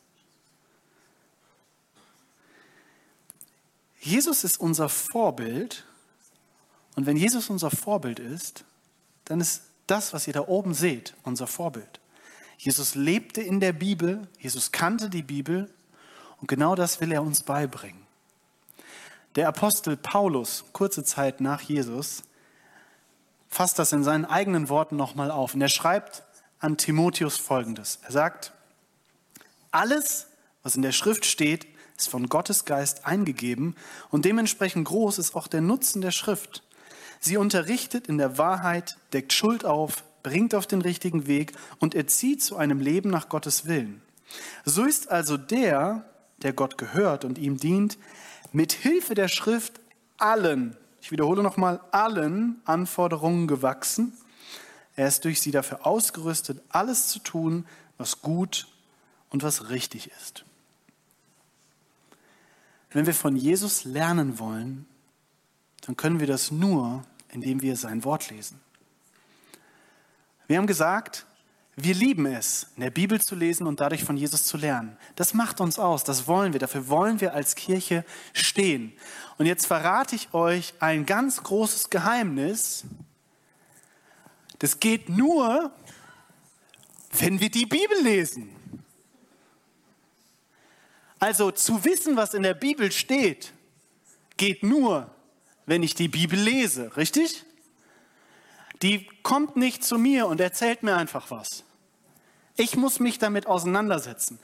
Jesus 4.07 4.45
ist 4.45 4.61
unser 4.61 4.89
Vorbild. 4.89 5.85
Und 6.95 7.07
wenn 7.07 7.17
Jesus 7.17 7.51
unser 7.51 7.73
Vorbild 7.73 8.21
ist, 8.21 8.65
dann 9.25 9.41
ist 9.41 9.63
das, 9.89 10.13
was 10.13 10.29
ihr 10.29 10.33
da 10.33 10.47
oben 10.47 10.75
seht, 10.75 11.15
unser 11.25 11.49
Vorbild. 11.49 12.01
Jesus 12.57 12.95
lebte 12.95 13.43
in 13.43 13.59
der 13.59 13.73
Bibel, 13.73 14.29
Jesus 14.39 14.71
kannte 14.71 15.11
die 15.11 15.23
Bibel 15.23 15.69
und 16.41 16.47
genau 16.47 16.77
das 16.77 17.01
will 17.01 17.11
er 17.11 17.23
uns 17.23 17.43
beibringen. 17.43 18.07
Der 19.35 19.49
Apostel 19.49 19.97
Paulus, 19.97 20.65
kurze 20.73 21.03
Zeit 21.03 21.41
nach 21.41 21.61
Jesus, 21.61 22.23
fasst 23.49 23.79
das 23.79 23.93
in 23.93 24.05
seinen 24.05 24.25
eigenen 24.25 24.69
Worten 24.69 24.97
nochmal 24.97 25.31
auf. 25.33 25.55
Und 25.55 25.61
er 25.61 25.69
schreibt 25.69 26.23
an 26.61 26.79
Timotheus 26.79 27.37
folgendes. 27.37 27.99
Er 28.05 28.13
sagt, 28.13 28.53
alles, 29.73 30.29
was 30.63 30.77
in 30.77 30.83
der 30.83 30.93
Schrift 30.93 31.27
steht, 31.27 31.67
ist 31.97 32.09
von 32.09 32.29
Gottes 32.29 32.65
Geist 32.65 33.07
eingegeben 33.07 33.75
und 34.11 34.25
dementsprechend 34.25 34.87
groß 34.87 35.19
ist 35.19 35.35
auch 35.35 35.47
der 35.47 35.61
Nutzen 35.61 36.03
der 36.03 36.11
Schrift. 36.11 36.63
Sie 37.21 37.37
unterrichtet 37.37 38.07
in 38.07 38.19
der 38.19 38.39
Wahrheit, 38.39 38.99
deckt 39.13 39.33
Schuld 39.33 39.65
auf, 39.65 40.05
bringt 40.23 40.55
auf 40.55 40.67
den 40.67 40.83
richtigen 40.83 41.27
Weg 41.27 41.53
und 41.79 41.95
erzieht 41.95 42.43
zu 42.43 42.57
einem 42.57 42.81
Leben 42.81 43.11
nach 43.11 43.29
Gottes 43.29 43.67
Willen. 43.67 44.03
So 44.65 44.85
ist 44.85 45.11
also 45.11 45.37
der, 45.37 46.05
der 46.43 46.53
Gott 46.53 46.79
gehört 46.79 47.25
und 47.25 47.39
ihm 47.39 47.59
dient, 47.59 47.99
mit 48.53 48.73
Hilfe 48.73 49.15
der 49.15 49.29
Schrift 49.29 49.81
allen, 50.19 50.77
ich 51.01 51.13
wiederhole 51.13 51.43
nochmal, 51.43 51.81
allen 51.93 52.61
Anforderungen 52.65 53.47
gewachsen. 53.47 54.13
Er 54.97 55.07
ist 55.07 55.25
durch 55.25 55.41
sie 55.41 55.51
dafür 55.51 55.87
ausgerüstet, 55.87 56.63
alles 56.71 57.09
zu 57.09 57.19
tun, 57.19 57.67
was 57.99 58.23
gut 58.23 58.67
und 59.31 59.43
was 59.43 59.69
richtig 59.69 60.11
ist. 60.19 60.46
Wenn 62.91 63.07
wir 63.07 63.15
von 63.15 63.37
Jesus 63.37 63.85
lernen 63.85 64.39
wollen, 64.39 64.87
dann 65.83 65.97
können 65.97 66.21
wir 66.21 66.27
das 66.27 66.51
nur, 66.51 67.05
indem 67.31 67.63
wir 67.63 67.77
sein 67.77 68.05
Wort 68.05 68.31
lesen. 68.31 68.61
Wir 70.47 70.59
haben 70.59 70.67
gesagt, 70.67 71.27
Wir 71.79 71.95
lieben 71.95 72.25
es, 72.25 72.69
in 72.77 72.81
der 72.81 72.91
Bibel 72.91 73.21
zu 73.21 73.35
lesen 73.35 73.67
und 73.67 73.81
dadurch 73.81 74.03
von 74.03 74.17
Jesus 74.17 74.45
zu 74.45 74.57
lernen. 74.57 74.97
Das 75.15 75.35
macht 75.35 75.61
uns 75.61 75.79
aus, 75.79 76.05
das 76.05 76.27
wollen 76.27 76.55
wir, 76.55 76.61
dafür 76.61 76.89
wollen 76.89 77.21
wir 77.21 77.35
als 77.35 77.55
Kirche 77.55 78.03
stehen. 78.33 78.95
Und 79.37 79.45
jetzt 79.45 79.67
verrate 79.67 80.17
ich 80.17 80.33
euch 80.33 80.73
ein 80.81 81.05
ganz 81.05 81.43
großes 81.43 81.91
Geheimnis. 81.91 82.85
Das 84.59 84.81
geht 84.81 85.11
nur, 85.11 85.71
wenn 87.19 87.41
wir 87.41 87.51
die 87.51 87.67
Bibel 87.67 88.03
lesen. 88.03 88.56
Also 91.19 91.51
zu 91.51 91.85
wissen, 91.85 92.17
was 92.17 92.35
in 92.35 92.43
der 92.43 92.55
Bibel 92.55 92.93
steht, 92.93 93.53
geht 94.37 94.63
nur, 94.63 95.11
wenn 95.65 95.83
ich 95.83 95.95
die 95.95 96.09
Bibel 96.09 96.39
lese, 96.39 96.97
richtig? 96.97 97.45
Die 98.83 99.07
kommt 99.23 99.57
nicht 99.57 99.83
zu 99.83 99.99
mir 99.99 100.27
und 100.27 100.41
erzählt 100.41 100.83
mir 100.83 100.97
einfach 100.97 101.31
was. 101.31 101.65
Ich 102.57 102.77
muss 102.77 103.01
mich 103.01 103.19
damit 103.19 103.47
auseinandersetzen. 103.47 104.39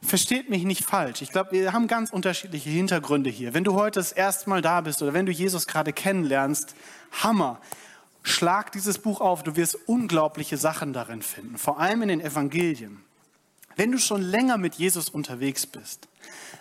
Versteht 0.00 0.48
mich 0.48 0.62
nicht 0.62 0.84
falsch. 0.84 1.22
Ich 1.22 1.30
glaube, 1.30 1.52
wir 1.52 1.72
haben 1.72 1.88
ganz 1.88 2.10
unterschiedliche 2.10 2.70
Hintergründe 2.70 3.30
hier. 3.30 3.54
Wenn 3.54 3.64
du 3.64 3.74
heute 3.74 3.98
das 3.98 4.12
erste 4.12 4.48
Mal 4.48 4.62
da 4.62 4.80
bist 4.80 5.02
oder 5.02 5.12
wenn 5.12 5.26
du 5.26 5.32
Jesus 5.32 5.66
gerade 5.66 5.92
kennenlernst, 5.92 6.74
Hammer. 7.10 7.60
Schlag 8.22 8.72
dieses 8.72 8.98
Buch 8.98 9.20
auf, 9.20 9.42
du 9.42 9.56
wirst 9.56 9.76
unglaubliche 9.86 10.56
Sachen 10.56 10.92
darin 10.92 11.22
finden, 11.22 11.56
vor 11.56 11.80
allem 11.80 12.02
in 12.02 12.08
den 12.08 12.20
Evangelien. 12.20 13.02
Wenn 13.78 13.92
du 13.92 13.98
schon 13.98 14.22
länger 14.22 14.58
mit 14.58 14.74
Jesus 14.74 15.08
unterwegs 15.08 15.64
bist, 15.64 16.08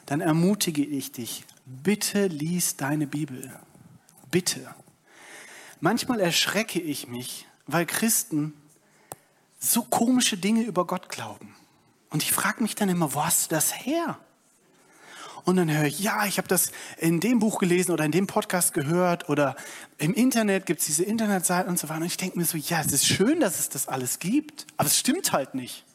dann 0.06 0.22
ermutige 0.22 0.86
ich 0.86 1.12
dich, 1.12 1.46
bitte 1.66 2.28
lies 2.28 2.76
deine 2.76 3.08
Bibel. 3.08 3.52
Bitte. 4.30 4.68
Manchmal 5.80 6.20
erschrecke 6.20 6.80
ich 6.80 7.08
mich, 7.08 7.48
weil 7.66 7.88
Christen 7.88 8.54
so 9.60 9.82
komische 9.82 10.38
Dinge 10.38 10.62
über 10.62 10.86
Gott 10.86 11.10
glauben. 11.10 11.56
Und 12.12 12.22
ich 12.22 12.32
frage 12.32 12.62
mich 12.62 12.76
dann 12.76 12.88
immer, 12.88 13.16
wo 13.16 13.26
hast 13.26 13.50
du 13.50 13.56
das 13.56 13.74
her? 13.74 14.20
Und 15.44 15.56
dann 15.56 15.76
höre 15.76 15.86
ich, 15.86 16.00
ja, 16.00 16.28
ich 16.28 16.38
habe 16.38 16.48
das 16.48 16.72
in 16.98 17.20
dem 17.20 17.40
Buch 17.40 17.58
gelesen 17.58 17.94
oder 17.94 18.06
in 18.06 18.12
dem 18.12 18.28
Podcast 18.28 18.76
gehört 18.76 19.28
oder 19.28 19.56
im 19.98 20.14
Internet 20.14 20.68
gibt 20.68 20.82
es 20.82 20.86
diese 20.86 21.04
Internetseite 21.04 21.68
und 21.68 21.80
so 21.80 21.90
weiter. 21.90 22.02
Und 22.02 22.06
ich 22.06 22.18
denke 22.18 22.38
mir 22.38 22.46
so, 22.46 22.60
ja, 22.60 22.80
es 22.82 22.92
ist 22.92 23.08
schön, 23.08 23.40
dass 23.40 23.60
es 23.60 23.70
das 23.70 23.88
alles 23.88 24.20
gibt, 24.20 24.68
aber 24.78 24.86
es 24.86 25.00
stimmt 25.00 25.32
halt 25.32 25.56
nicht. 25.56 25.87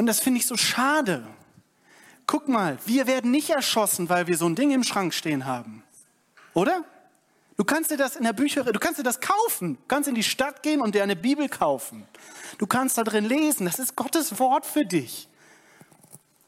Und 0.00 0.06
das 0.06 0.20
finde 0.20 0.40
ich 0.40 0.46
so 0.46 0.56
schade. 0.56 1.26
Guck 2.26 2.48
mal, 2.48 2.78
wir 2.86 3.06
werden 3.06 3.30
nicht 3.30 3.50
erschossen, 3.50 4.08
weil 4.08 4.28
wir 4.28 4.38
so 4.38 4.46
ein 4.46 4.54
Ding 4.54 4.70
im 4.70 4.82
Schrank 4.82 5.12
stehen 5.12 5.44
haben. 5.44 5.82
Oder? 6.54 6.86
Du 7.58 7.64
kannst 7.64 7.90
dir 7.90 7.98
das 7.98 8.16
in 8.16 8.24
der 8.24 8.32
Bücherei, 8.32 8.72
du 8.72 8.78
kannst 8.78 8.98
dir 8.98 9.02
das 9.02 9.20
kaufen. 9.20 9.74
Du 9.74 9.82
kannst 9.88 10.08
in 10.08 10.14
die 10.14 10.22
Stadt 10.22 10.62
gehen 10.62 10.80
und 10.80 10.94
dir 10.94 11.02
eine 11.02 11.16
Bibel 11.16 11.50
kaufen. 11.50 12.06
Du 12.56 12.66
kannst 12.66 12.96
da 12.96 13.04
drin 13.04 13.26
lesen. 13.26 13.66
Das 13.66 13.78
ist 13.78 13.94
Gottes 13.94 14.38
Wort 14.38 14.64
für 14.64 14.86
dich. 14.86 15.28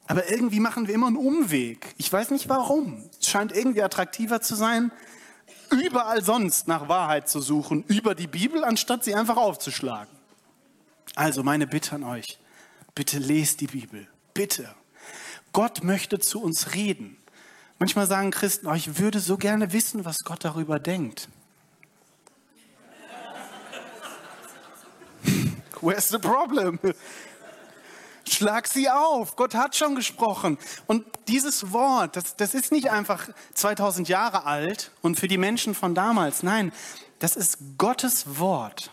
Aber 0.06 0.30
irgendwie 0.30 0.58
machen 0.58 0.88
wir 0.88 0.94
immer 0.94 1.08
einen 1.08 1.18
Umweg. 1.18 1.94
Ich 1.98 2.10
weiß 2.10 2.30
nicht 2.30 2.48
warum. 2.48 3.04
Es 3.20 3.28
scheint 3.28 3.54
irgendwie 3.54 3.82
attraktiver 3.82 4.40
zu 4.40 4.54
sein, 4.54 4.90
überall 5.68 6.24
sonst 6.24 6.68
nach 6.68 6.88
Wahrheit 6.88 7.28
zu 7.28 7.42
suchen, 7.42 7.84
über 7.86 8.14
die 8.14 8.28
Bibel, 8.28 8.64
anstatt 8.64 9.04
sie 9.04 9.14
einfach 9.14 9.36
aufzuschlagen. 9.36 10.16
Also 11.14 11.42
meine 11.42 11.66
Bitte 11.66 11.96
an 11.96 12.04
euch, 12.04 12.38
bitte 12.94 13.18
lest 13.18 13.60
die 13.60 13.66
Bibel. 13.66 14.06
Bitte. 14.34 14.74
Gott 15.52 15.84
möchte 15.84 16.18
zu 16.18 16.42
uns 16.42 16.74
reden. 16.74 17.16
Manchmal 17.78 18.06
sagen 18.06 18.30
Christen, 18.30 18.66
oh, 18.68 18.74
ich 18.74 18.98
würde 18.98 19.20
so 19.20 19.36
gerne 19.36 19.72
wissen, 19.72 20.04
was 20.04 20.18
Gott 20.24 20.44
darüber 20.44 20.78
denkt. 20.78 21.28
Where's 25.80 26.08
the 26.08 26.18
problem? 26.18 26.78
Schlag 28.26 28.68
sie 28.68 28.88
auf. 28.88 29.36
Gott 29.36 29.54
hat 29.54 29.76
schon 29.76 29.94
gesprochen. 29.94 30.58
Und 30.86 31.04
dieses 31.28 31.72
Wort, 31.72 32.16
das, 32.16 32.36
das 32.36 32.54
ist 32.54 32.72
nicht 32.72 32.90
einfach 32.90 33.28
2000 33.54 34.08
Jahre 34.08 34.44
alt 34.44 34.92
und 35.02 35.18
für 35.18 35.28
die 35.28 35.38
Menschen 35.38 35.74
von 35.74 35.94
damals. 35.94 36.42
Nein, 36.42 36.72
das 37.18 37.36
ist 37.36 37.58
Gottes 37.78 38.38
Wort. 38.38 38.90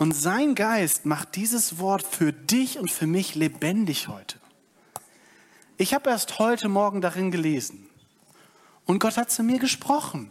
Und 0.00 0.12
sein 0.12 0.54
Geist 0.54 1.04
macht 1.04 1.36
dieses 1.36 1.78
Wort 1.78 2.02
für 2.02 2.32
dich 2.32 2.78
und 2.78 2.90
für 2.90 3.06
mich 3.06 3.34
lebendig 3.34 4.08
heute. 4.08 4.38
Ich 5.76 5.92
habe 5.92 6.08
erst 6.08 6.38
heute 6.38 6.70
Morgen 6.70 7.02
darin 7.02 7.30
gelesen. 7.30 7.86
Und 8.86 8.98
Gott 8.98 9.18
hat 9.18 9.30
zu 9.30 9.42
mir 9.42 9.58
gesprochen. 9.58 10.30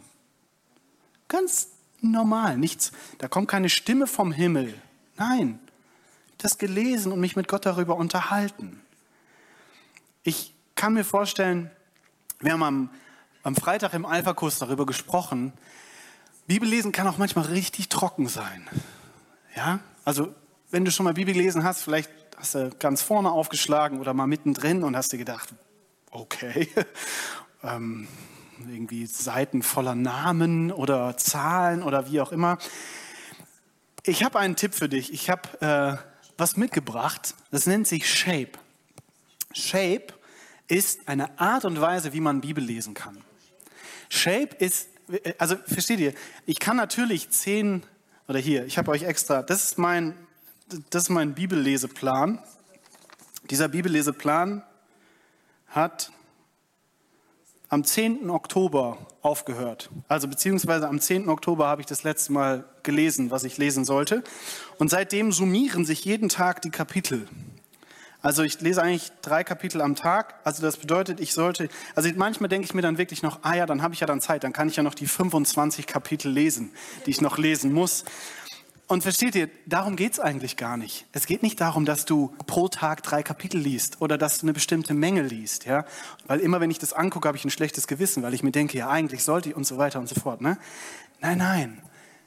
Ganz 1.28 1.68
normal, 2.00 2.58
nichts. 2.58 2.90
Da 3.18 3.28
kommt 3.28 3.46
keine 3.46 3.68
Stimme 3.68 4.08
vom 4.08 4.32
Himmel. 4.32 4.74
Nein, 5.16 5.60
das 6.38 6.58
gelesen 6.58 7.12
und 7.12 7.20
mich 7.20 7.36
mit 7.36 7.46
Gott 7.46 7.64
darüber 7.64 7.94
unterhalten. 7.94 8.80
Ich 10.24 10.52
kann 10.74 10.94
mir 10.94 11.04
vorstellen, 11.04 11.70
wir 12.40 12.54
haben 12.54 12.64
am, 12.64 12.90
am 13.44 13.54
Freitag 13.54 13.94
im 13.94 14.04
Alpha-Kurs 14.04 14.58
darüber 14.58 14.84
gesprochen. 14.84 15.52
Bibellesen 16.48 16.90
kann 16.90 17.06
auch 17.06 17.18
manchmal 17.18 17.44
richtig 17.44 17.88
trocken 17.88 18.26
sein. 18.26 18.68
Ja, 19.56 19.80
also 20.04 20.34
wenn 20.70 20.84
du 20.84 20.90
schon 20.90 21.04
mal 21.04 21.14
Bibel 21.14 21.34
gelesen 21.34 21.64
hast, 21.64 21.82
vielleicht 21.82 22.10
hast 22.36 22.54
du 22.54 22.70
ganz 22.78 23.02
vorne 23.02 23.30
aufgeschlagen 23.30 24.00
oder 24.00 24.14
mal 24.14 24.26
mittendrin 24.26 24.82
und 24.82 24.96
hast 24.96 25.12
dir 25.12 25.18
gedacht, 25.18 25.52
okay, 26.10 26.68
ähm, 27.62 28.08
irgendwie 28.58 29.06
Seiten 29.06 29.62
voller 29.62 29.94
Namen 29.94 30.70
oder 30.72 31.16
Zahlen 31.16 31.82
oder 31.82 32.10
wie 32.10 32.20
auch 32.20 32.32
immer. 32.32 32.58
Ich 34.04 34.24
habe 34.24 34.38
einen 34.38 34.56
Tipp 34.56 34.74
für 34.74 34.88
dich. 34.88 35.12
Ich 35.12 35.28
habe 35.28 35.60
äh, 35.60 36.20
was 36.38 36.56
mitgebracht. 36.56 37.34
Das 37.50 37.66
nennt 37.66 37.86
sich 37.86 38.08
Shape. 38.08 38.52
Shape 39.52 40.06
ist 40.68 41.08
eine 41.08 41.38
Art 41.38 41.64
und 41.64 41.80
Weise, 41.80 42.12
wie 42.12 42.20
man 42.20 42.40
Bibel 42.40 42.62
lesen 42.62 42.94
kann. 42.94 43.18
Shape 44.08 44.56
ist, 44.58 44.88
also 45.38 45.56
versteht 45.66 46.00
ihr, 46.00 46.14
ich 46.46 46.58
kann 46.58 46.76
natürlich 46.76 47.30
zehn, 47.30 47.82
oder 48.30 48.38
hier, 48.38 48.64
ich 48.64 48.78
habe 48.78 48.92
euch 48.92 49.02
extra, 49.02 49.42
das 49.42 49.64
ist 49.64 49.76
mein, 49.76 50.14
das 50.90 51.02
ist 51.02 51.08
mein 51.08 51.34
Bibelleseplan. 51.34 52.38
Dieser 53.50 53.66
Bibelleseplan 53.66 54.62
hat 55.66 56.12
am 57.68 57.82
10. 57.82 58.30
Oktober 58.30 58.98
aufgehört. 59.20 59.90
Also 60.06 60.28
beziehungsweise 60.28 60.86
am 60.86 61.00
10. 61.00 61.28
Oktober 61.28 61.66
habe 61.66 61.80
ich 61.80 61.88
das 61.88 62.04
letzte 62.04 62.32
Mal 62.32 62.64
gelesen, 62.84 63.32
was 63.32 63.42
ich 63.42 63.58
lesen 63.58 63.84
sollte. 63.84 64.22
Und 64.78 64.90
seitdem 64.90 65.32
summieren 65.32 65.84
sich 65.84 66.04
jeden 66.04 66.28
Tag 66.28 66.62
die 66.62 66.70
Kapitel. 66.70 67.26
Also 68.22 68.42
ich 68.42 68.60
lese 68.60 68.82
eigentlich 68.82 69.10
drei 69.22 69.44
Kapitel 69.44 69.80
am 69.80 69.96
Tag. 69.96 70.34
Also 70.44 70.62
das 70.62 70.76
bedeutet, 70.76 71.20
ich 71.20 71.32
sollte, 71.32 71.68
also 71.94 72.10
manchmal 72.16 72.48
denke 72.48 72.66
ich 72.66 72.74
mir 72.74 72.82
dann 72.82 72.98
wirklich 72.98 73.22
noch, 73.22 73.40
ah 73.42 73.54
ja, 73.54 73.66
dann 73.66 73.82
habe 73.82 73.94
ich 73.94 74.00
ja 74.00 74.06
dann 74.06 74.20
Zeit, 74.20 74.44
dann 74.44 74.52
kann 74.52 74.68
ich 74.68 74.76
ja 74.76 74.82
noch 74.82 74.94
die 74.94 75.06
25 75.06 75.86
Kapitel 75.86 76.30
lesen, 76.30 76.70
die 77.06 77.10
ich 77.10 77.20
noch 77.20 77.38
lesen 77.38 77.72
muss. 77.72 78.04
Und 78.88 79.02
versteht 79.02 79.36
ihr, 79.36 79.48
darum 79.66 79.94
geht 79.94 80.14
es 80.14 80.20
eigentlich 80.20 80.56
gar 80.56 80.76
nicht. 80.76 81.06
Es 81.12 81.26
geht 81.26 81.44
nicht 81.44 81.60
darum, 81.60 81.84
dass 81.84 82.06
du 82.06 82.34
pro 82.48 82.66
Tag 82.66 83.04
drei 83.04 83.22
Kapitel 83.22 83.60
liest 83.60 84.00
oder 84.00 84.18
dass 84.18 84.38
du 84.38 84.46
eine 84.46 84.52
bestimmte 84.52 84.94
Menge 84.94 85.22
liest. 85.22 85.64
Ja? 85.64 85.84
Weil 86.26 86.40
immer, 86.40 86.60
wenn 86.60 86.72
ich 86.72 86.80
das 86.80 86.92
angucke, 86.92 87.28
habe 87.28 87.38
ich 87.38 87.44
ein 87.44 87.50
schlechtes 87.50 87.86
Gewissen, 87.86 88.24
weil 88.24 88.34
ich 88.34 88.42
mir 88.42 88.50
denke, 88.50 88.76
ja, 88.76 88.90
eigentlich 88.90 89.22
sollte 89.22 89.50
ich 89.50 89.54
und 89.54 89.64
so 89.64 89.78
weiter 89.78 90.00
und 90.00 90.08
so 90.08 90.16
fort. 90.16 90.40
Ne? 90.40 90.58
Nein, 91.20 91.38
nein. 91.38 91.82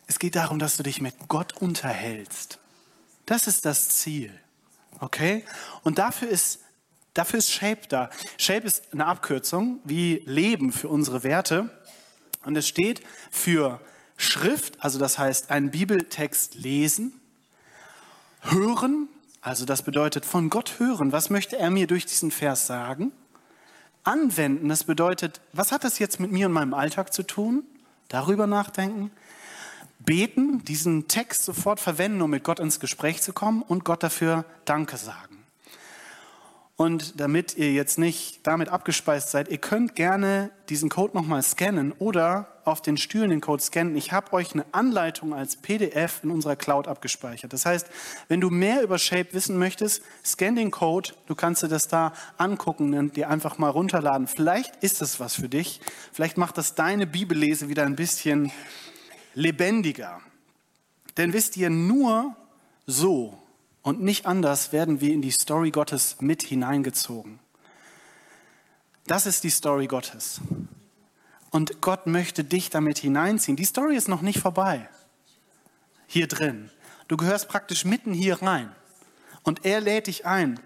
Es 0.08 0.20
geht 0.20 0.38
darum, 0.38 0.58
dass 0.58 0.78
du 0.78 0.84
dich 0.84 1.02
mit 1.02 1.28
Gott 1.28 1.52
unterhältst. 1.62 2.60
Das 3.26 3.48
ist 3.48 3.66
das 3.66 3.90
Ziel. 3.90 4.32
Okay? 5.00 5.44
Und 5.84 5.98
dafür 5.98 6.30
ist, 6.30 6.60
dafür 7.14 7.40
ist 7.40 7.52
Shape 7.52 7.88
da. 7.90 8.10
Shape 8.38 8.66
ist 8.66 8.94
eine 8.94 9.06
Abkürzung 9.06 9.80
wie 9.84 10.24
Leben 10.26 10.72
für 10.72 10.90
unsere 10.90 11.24
Werte. 11.24 11.70
Und 12.46 12.56
es 12.56 12.68
steht 12.68 13.02
für 13.32 13.80
Schrift, 14.18 14.84
also 14.84 15.00
das 15.00 15.18
heißt 15.18 15.50
einen 15.50 15.72
Bibeltext 15.72 16.56
lesen, 16.56 17.20
hören, 18.42 19.08
also 19.42 19.66
das 19.66 19.82
bedeutet 19.82 20.26
von 20.26 20.50
Gott 20.50 20.80
hören, 20.80 21.12
was 21.12 21.30
möchte 21.30 21.58
er 21.58 21.70
mir 21.70 21.88
durch 21.88 22.06
diesen 22.06 22.32
Vers 22.32 22.68
sagen, 22.68 23.12
anwenden, 24.04 24.70
das 24.70 24.84
bedeutet, 24.84 25.42
was 25.54 25.72
hat 25.72 25.84
das 25.84 26.00
jetzt 26.00 26.20
mit 26.20 26.32
mir 26.32 26.48
und 26.48 26.54
meinem 26.54 26.74
Alltag 26.74 27.14
zu 27.14 27.24
tun, 27.24 27.64
darüber 28.10 28.48
nachdenken, 28.48 29.12
beten, 30.06 30.64
diesen 30.66 31.08
Text 31.08 31.44
sofort 31.44 31.80
verwenden, 31.80 32.22
um 32.22 32.30
mit 32.30 32.44
Gott 32.44 32.60
ins 32.60 32.80
Gespräch 32.80 33.22
zu 33.22 33.34
kommen 33.34 33.62
und 33.62 33.86
Gott 33.86 34.04
dafür 34.04 34.46
Danke 34.66 34.98
sagen. 34.98 35.34
Und 36.76 37.20
damit 37.20 37.56
ihr 37.56 37.72
jetzt 37.72 38.00
nicht 38.00 38.46
damit 38.48 38.70
abgespeist 38.70 39.30
seid, 39.30 39.48
ihr 39.48 39.60
könnt 39.60 39.96
gerne 39.96 40.50
diesen 40.70 40.90
Code 40.90 41.16
nochmal 41.16 41.44
scannen 41.44 41.92
oder 41.92 42.48
auf 42.66 42.82
den 42.82 42.98
Stühlen 42.98 43.30
den 43.30 43.42
Code 43.42 43.62
scannen. 43.62 43.96
Ich 43.96 44.12
habe 44.12 44.34
euch 44.34 44.54
eine 44.54 44.66
Anleitung 44.72 45.36
als 45.36 45.56
PDF 45.56 46.22
in 46.24 46.32
unserer 46.32 46.56
Cloud 46.56 46.88
abgespeichert. 46.88 47.54
Das 47.54 47.68
heißt, 47.68 47.88
wenn 48.28 48.42
du 48.42 48.50
mehr 48.50 48.82
über 48.82 48.98
Shape 48.98 49.34
wissen 49.34 49.60
möchtest, 49.60 50.02
scan 50.26 50.56
den 50.56 50.72
Code. 50.72 51.12
Du 51.28 51.36
kannst 51.36 51.62
dir 51.62 51.68
das 51.68 51.88
da 51.90 52.14
angucken 52.38 52.96
und 52.96 53.18
dir 53.18 53.30
einfach 53.30 53.60
mal 53.60 53.70
runterladen. 53.70 54.26
Vielleicht 54.26 54.76
ist 54.84 55.00
das 55.00 55.20
was 55.20 55.36
für 55.36 55.50
dich. 55.50 55.80
Vielleicht 56.12 56.38
macht 56.38 56.58
das 56.58 56.74
deine 56.74 57.06
Bibellese 57.06 57.70
wieder 57.70 57.86
ein 57.86 57.96
bisschen 57.96 58.52
lebendiger. 59.34 60.22
Denn 61.18 61.34
wisst 61.34 61.58
ihr, 61.58 61.70
nur 61.70 62.36
so 62.86 63.38
und 63.82 64.02
nicht 64.02 64.26
anders 64.26 64.72
werden 64.72 65.02
wir 65.02 65.14
in 65.14 65.22
die 65.22 65.32
Story 65.32 65.72
Gottes 65.72 66.18
mit 66.22 66.42
hineingezogen. 66.42 67.40
Das 69.06 69.26
ist 69.26 69.44
die 69.44 69.50
Story 69.50 69.88
Gottes. 69.88 70.40
Und 71.52 71.82
Gott 71.82 72.08
möchte 72.08 72.44
dich 72.44 72.70
damit 72.70 72.98
hineinziehen. 72.98 73.58
Die 73.58 73.66
Story 73.66 73.96
ist 73.96 74.08
noch 74.08 74.22
nicht 74.22 74.40
vorbei. 74.40 74.90
Hier 76.08 76.28
drin. 76.28 76.72
Du 77.08 77.18
gehörst 77.18 77.48
praktisch 77.50 77.86
mitten 77.86 78.14
hier 78.14 78.42
rein. 78.42 78.74
Und 79.44 79.66
er 79.66 79.82
lädt 79.82 80.08
dich 80.08 80.26
ein, 80.26 80.60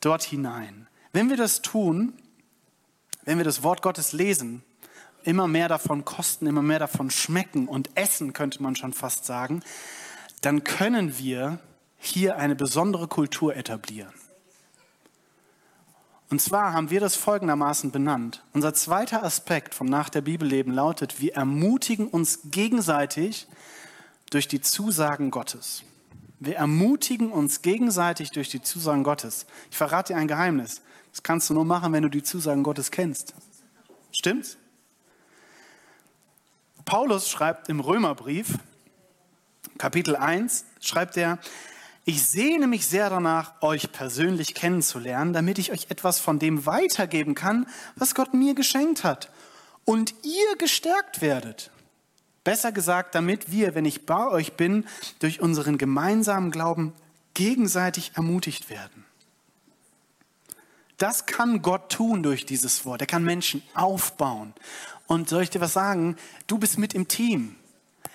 dort 0.00 0.22
hinein. 0.22 0.88
Wenn 1.12 1.28
wir 1.28 1.36
das 1.36 1.60
tun, 1.60 2.14
wenn 3.24 3.36
wir 3.36 3.44
das 3.44 3.62
Wort 3.62 3.82
Gottes 3.82 4.12
lesen, 4.12 4.64
immer 5.24 5.48
mehr 5.48 5.68
davon 5.68 6.04
kosten, 6.04 6.46
immer 6.46 6.62
mehr 6.62 6.78
davon 6.78 7.10
schmecken 7.10 7.68
und 7.68 7.90
essen, 7.94 8.32
könnte 8.32 8.62
man 8.62 8.76
schon 8.76 8.92
fast 8.92 9.24
sagen, 9.24 9.62
dann 10.40 10.64
können 10.64 11.18
wir 11.18 11.58
hier 11.98 12.36
eine 12.36 12.56
besondere 12.56 13.08
Kultur 13.08 13.54
etablieren. 13.56 14.12
Und 16.30 16.40
zwar 16.40 16.72
haben 16.72 16.90
wir 16.90 17.00
das 17.00 17.16
folgendermaßen 17.16 17.90
benannt. 17.90 18.44
Unser 18.52 18.72
zweiter 18.72 19.24
Aspekt 19.24 19.74
vom 19.74 19.88
Nach 19.88 20.08
der 20.08 20.20
Bibelleben 20.20 20.72
lautet, 20.72 21.20
wir 21.20 21.34
ermutigen 21.34 22.06
uns 22.06 22.40
gegenseitig 22.44 23.48
durch 24.30 24.46
die 24.46 24.60
Zusagen 24.60 25.32
Gottes. 25.32 25.82
Wir 26.38 26.56
ermutigen 26.56 27.32
uns 27.32 27.62
gegenseitig 27.62 28.30
durch 28.30 28.48
die 28.48 28.62
Zusagen 28.62 29.02
Gottes. 29.02 29.44
Ich 29.70 29.76
verrate 29.76 30.12
dir 30.12 30.18
ein 30.18 30.28
Geheimnis. 30.28 30.82
Das 31.10 31.24
kannst 31.24 31.50
du 31.50 31.54
nur 31.54 31.64
machen, 31.64 31.92
wenn 31.92 32.04
du 32.04 32.08
die 32.08 32.22
Zusagen 32.22 32.62
Gottes 32.62 32.92
kennst. 32.92 33.34
Stimmt's? 34.12 34.56
Paulus 36.84 37.28
schreibt 37.28 37.68
im 37.68 37.80
Römerbrief, 37.80 38.58
Kapitel 39.78 40.16
1, 40.16 40.64
schreibt 40.80 41.16
er, 41.16 41.38
ich 42.04 42.26
sehne 42.26 42.66
mich 42.66 42.86
sehr 42.86 43.10
danach, 43.10 43.60
euch 43.62 43.92
persönlich 43.92 44.54
kennenzulernen, 44.54 45.32
damit 45.32 45.58
ich 45.58 45.70
euch 45.70 45.86
etwas 45.90 46.18
von 46.18 46.38
dem 46.38 46.66
weitergeben 46.66 47.34
kann, 47.34 47.66
was 47.94 48.14
Gott 48.14 48.34
mir 48.34 48.54
geschenkt 48.54 49.04
hat. 49.04 49.30
Und 49.84 50.14
ihr 50.22 50.56
gestärkt 50.58 51.20
werdet. 51.20 51.70
Besser 52.42 52.72
gesagt, 52.72 53.14
damit 53.14 53.52
wir, 53.52 53.74
wenn 53.74 53.84
ich 53.84 54.06
bei 54.06 54.26
euch 54.28 54.54
bin, 54.54 54.86
durch 55.18 55.40
unseren 55.40 55.78
gemeinsamen 55.78 56.50
Glauben 56.50 56.94
gegenseitig 57.34 58.12
ermutigt 58.14 58.70
werden. 58.70 59.04
Das 60.96 61.26
kann 61.26 61.62
Gott 61.62 61.92
tun 61.92 62.22
durch 62.22 62.44
dieses 62.44 62.84
Wort. 62.84 63.00
Er 63.00 63.06
kann 63.06 63.24
Menschen 63.24 63.62
aufbauen. 63.74 64.52
Und 65.10 65.28
soll 65.28 65.42
ich 65.42 65.50
dir 65.50 65.60
was 65.60 65.72
sagen? 65.72 66.14
Du 66.46 66.58
bist 66.58 66.78
mit 66.78 66.94
im 66.94 67.08
Team. 67.08 67.56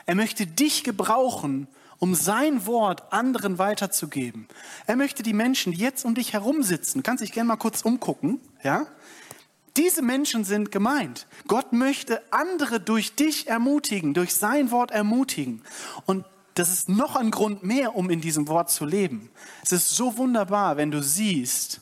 Er 0.06 0.16
möchte 0.16 0.48
dich 0.48 0.86
gebrauchen, 0.86 1.68
um 2.00 2.16
sein 2.16 2.66
Wort 2.68 3.12
anderen 3.12 3.58
weiterzugeben. 3.58 4.48
Er 4.88 4.96
möchte 4.96 5.22
die 5.22 5.34
Menschen, 5.34 5.74
die 5.74 5.80
jetzt 5.80 6.06
um 6.06 6.16
dich 6.16 6.32
herum 6.32 6.64
sitzen, 6.64 7.04
kannst 7.04 7.22
dich 7.22 7.34
gerne 7.34 7.50
mal 7.50 7.58
kurz 7.58 7.82
umgucken, 7.82 8.40
ja? 8.64 8.88
Diese 9.76 10.02
Menschen 10.02 10.46
sind 10.46 10.72
gemeint. 10.72 11.28
Gott 11.50 11.74
möchte 11.74 12.22
andere 12.32 12.80
durch 12.80 13.14
dich 13.14 13.50
ermutigen, 13.50 14.14
durch 14.14 14.34
sein 14.34 14.72
Wort 14.72 14.92
ermutigen. 14.92 15.64
Und 16.06 16.24
das 16.54 16.72
ist 16.72 16.88
noch 16.88 17.18
ein 17.18 17.30
Grund 17.30 17.62
mehr, 17.62 17.98
um 17.98 18.10
in 18.10 18.22
diesem 18.22 18.48
Wort 18.48 18.72
zu 18.72 18.86
leben. 18.86 19.30
Es 19.66 19.74
ist 19.74 19.90
so 19.90 20.16
wunderbar, 20.16 20.78
wenn 20.78 20.92
du 20.92 21.04
siehst, 21.04 21.82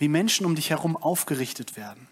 wie 0.00 0.08
Menschen 0.08 0.46
um 0.46 0.56
dich 0.56 0.70
herum 0.70 0.96
aufgerichtet 0.96 1.76
werden. 1.76 2.08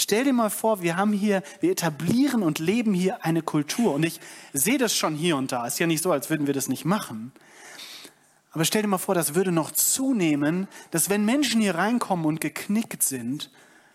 Stell 0.00 0.22
dir 0.22 0.32
mal 0.32 0.48
vor, 0.48 0.80
wir 0.80 0.96
haben 0.96 1.12
hier, 1.12 1.42
wir 1.58 1.72
etablieren 1.72 2.44
und 2.44 2.60
leben 2.60 2.94
hier 2.94 3.24
eine 3.24 3.42
Kultur. 3.42 3.94
Und 3.94 4.04
ich 4.04 4.20
sehe 4.52 4.78
das 4.78 4.94
schon 4.94 5.16
hier 5.16 5.36
und 5.36 5.50
da. 5.50 5.66
Ist 5.66 5.80
ja 5.80 5.88
nicht 5.88 6.04
so, 6.04 6.12
als 6.12 6.30
würden 6.30 6.46
wir 6.46 6.54
das 6.54 6.68
nicht 6.68 6.84
machen. 6.84 7.32
Aber 8.52 8.64
stell 8.64 8.82
dir 8.82 8.88
mal 8.88 8.98
vor, 8.98 9.16
das 9.16 9.34
würde 9.34 9.50
noch 9.50 9.72
zunehmen, 9.72 10.68
dass 10.92 11.10
wenn 11.10 11.24
Menschen 11.24 11.60
hier 11.60 11.74
reinkommen 11.74 12.26
und 12.26 12.40
geknickt 12.40 13.02
sind, 13.02 13.50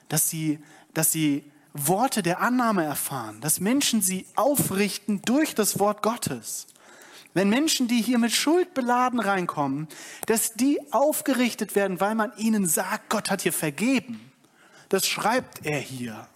dass 0.10 0.30
sie, 0.30 0.60
dass 0.94 1.14
sie 1.14 1.50
Worte 1.72 2.22
der 2.22 2.42
Annahme 2.42 2.84
erfahren, 2.84 3.40
dass 3.40 3.62
Menschen 3.62 4.02
sie 4.02 4.26
aufrichten 4.36 5.22
durch 5.24 5.56
das 5.56 5.80
Wort 5.80 6.04
Gottes. 6.04 6.68
Wenn 7.34 7.48
Menschen, 7.48 7.88
die 7.88 8.02
hier 8.02 8.18
mit 8.20 8.34
Schuld 8.34 8.74
beladen 8.74 9.22
reinkommen, 9.22 9.88
dass 10.26 10.54
die 10.54 10.82
aufgerichtet 10.92 11.76
werden, 11.76 12.02
weil 12.02 12.14
man 12.14 12.34
ihnen 12.36 12.68
sagt, 12.68 13.10
Gott 13.10 13.32
hat 13.32 13.44
hier 13.44 13.54
vergeben. 13.54 14.33
Das 14.94 15.08
schreibt 15.08 15.66
er 15.66 15.80
hier. 15.80 16.28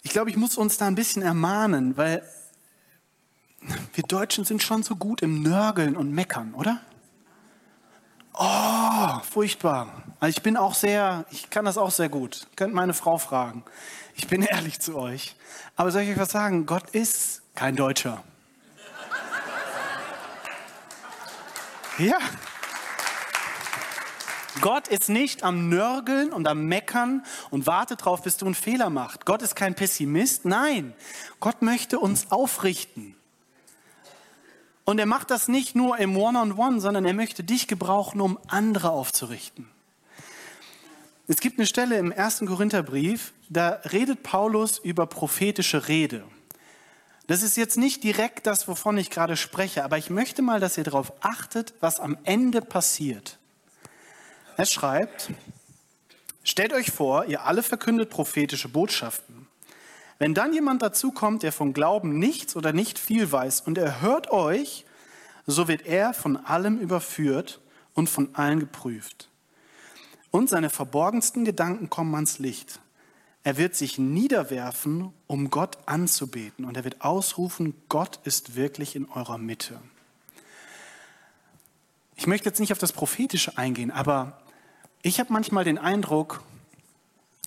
Ich 0.00 0.12
glaube, 0.12 0.30
ich 0.30 0.36
muss 0.38 0.56
uns 0.56 0.78
da 0.78 0.86
ein 0.86 0.94
bisschen 0.94 1.20
ermahnen, 1.20 1.98
weil 1.98 2.26
wir 3.92 4.04
Deutschen 4.04 4.46
sind 4.46 4.62
schon 4.62 4.82
so 4.82 4.96
gut 4.96 5.20
im 5.20 5.42
Nörgeln 5.42 5.94
und 5.94 6.10
Meckern, 6.10 6.54
oder? 6.54 6.80
Oh, 8.32 9.20
furchtbar. 9.30 10.04
Also 10.20 10.38
ich 10.38 10.42
bin 10.42 10.56
auch 10.56 10.72
sehr, 10.72 11.26
ich 11.30 11.50
kann 11.50 11.66
das 11.66 11.76
auch 11.76 11.90
sehr 11.90 12.08
gut. 12.08 12.46
Könnt 12.56 12.72
meine 12.72 12.94
Frau 12.94 13.18
fragen. 13.18 13.62
Ich 14.14 14.26
bin 14.26 14.40
ehrlich 14.42 14.80
zu 14.80 14.96
euch. 14.96 15.36
Aber 15.76 15.90
soll 15.90 16.00
ich 16.00 16.12
euch 16.12 16.18
was 16.18 16.30
sagen? 16.30 16.64
Gott 16.64 16.88
ist 16.92 17.42
kein 17.54 17.76
Deutscher. 17.76 18.24
Ja. 21.98 22.16
Gott 24.60 24.88
ist 24.88 25.08
nicht 25.08 25.42
am 25.42 25.68
Nörgeln 25.68 26.32
und 26.32 26.46
am 26.46 26.66
Meckern 26.66 27.24
und 27.50 27.66
wartet 27.66 28.04
drauf, 28.04 28.22
bis 28.22 28.36
du 28.36 28.46
einen 28.46 28.54
Fehler 28.54 28.90
machst. 28.90 29.26
Gott 29.26 29.42
ist 29.42 29.56
kein 29.56 29.74
Pessimist. 29.74 30.44
Nein, 30.44 30.94
Gott 31.40 31.62
möchte 31.62 31.98
uns 31.98 32.30
aufrichten. 32.30 33.16
Und 34.84 34.98
er 34.98 35.06
macht 35.06 35.30
das 35.30 35.48
nicht 35.48 35.74
nur 35.74 35.98
im 35.98 36.16
One-on-One, 36.16 36.54
-on 36.54 36.74
-One, 36.74 36.80
sondern 36.80 37.04
er 37.04 37.14
möchte 37.14 37.42
dich 37.42 37.68
gebrauchen, 37.68 38.20
um 38.20 38.38
andere 38.48 38.90
aufzurichten. 38.90 39.68
Es 41.26 41.40
gibt 41.40 41.58
eine 41.58 41.66
Stelle 41.66 41.96
im 41.96 42.12
ersten 42.12 42.46
Korintherbrief, 42.46 43.32
da 43.48 43.80
redet 43.90 44.22
Paulus 44.22 44.78
über 44.78 45.06
prophetische 45.06 45.88
Rede. 45.88 46.22
Das 47.26 47.42
ist 47.42 47.56
jetzt 47.56 47.78
nicht 47.78 48.04
direkt 48.04 48.46
das, 48.46 48.68
wovon 48.68 48.98
ich 48.98 49.08
gerade 49.08 49.38
spreche, 49.38 49.84
aber 49.84 49.96
ich 49.96 50.10
möchte 50.10 50.42
mal, 50.42 50.60
dass 50.60 50.76
ihr 50.76 50.84
darauf 50.84 51.12
achtet, 51.20 51.72
was 51.80 51.98
am 51.98 52.18
Ende 52.24 52.60
passiert. 52.60 53.38
Er 54.56 54.66
schreibt, 54.66 55.30
stellt 56.44 56.72
euch 56.72 56.90
vor, 56.90 57.24
ihr 57.26 57.44
alle 57.44 57.62
verkündet 57.62 58.10
prophetische 58.10 58.68
Botschaften. 58.68 59.48
Wenn 60.18 60.34
dann 60.34 60.52
jemand 60.52 60.82
dazukommt, 60.82 61.42
der 61.42 61.52
vom 61.52 61.72
Glauben 61.72 62.18
nichts 62.18 62.54
oder 62.54 62.72
nicht 62.72 62.98
viel 62.98 63.30
weiß 63.30 63.62
und 63.62 63.78
er 63.78 64.00
hört 64.00 64.30
euch, 64.30 64.84
so 65.46 65.66
wird 65.68 65.86
er 65.86 66.14
von 66.14 66.36
allem 66.36 66.78
überführt 66.78 67.60
und 67.94 68.08
von 68.08 68.34
allen 68.34 68.60
geprüft. 68.60 69.28
Und 70.30 70.48
seine 70.48 70.70
verborgensten 70.70 71.44
Gedanken 71.44 71.90
kommen 71.90 72.14
ans 72.14 72.38
Licht. 72.38 72.80
Er 73.42 73.56
wird 73.56 73.74
sich 73.74 73.98
niederwerfen, 73.98 75.12
um 75.26 75.50
Gott 75.50 75.78
anzubeten. 75.86 76.64
Und 76.64 76.76
er 76.76 76.84
wird 76.84 77.02
ausrufen, 77.02 77.74
Gott 77.88 78.18
ist 78.24 78.56
wirklich 78.56 78.96
in 78.96 79.08
eurer 79.10 79.38
Mitte. 79.38 79.78
Ich 82.16 82.26
möchte 82.26 82.48
jetzt 82.48 82.60
nicht 82.60 82.72
auf 82.72 82.78
das 82.78 82.92
Prophetische 82.92 83.58
eingehen, 83.58 83.90
aber 83.90 84.40
ich 85.04 85.20
habe 85.20 85.32
manchmal 85.32 85.64
den 85.64 85.76
Eindruck, 85.76 86.42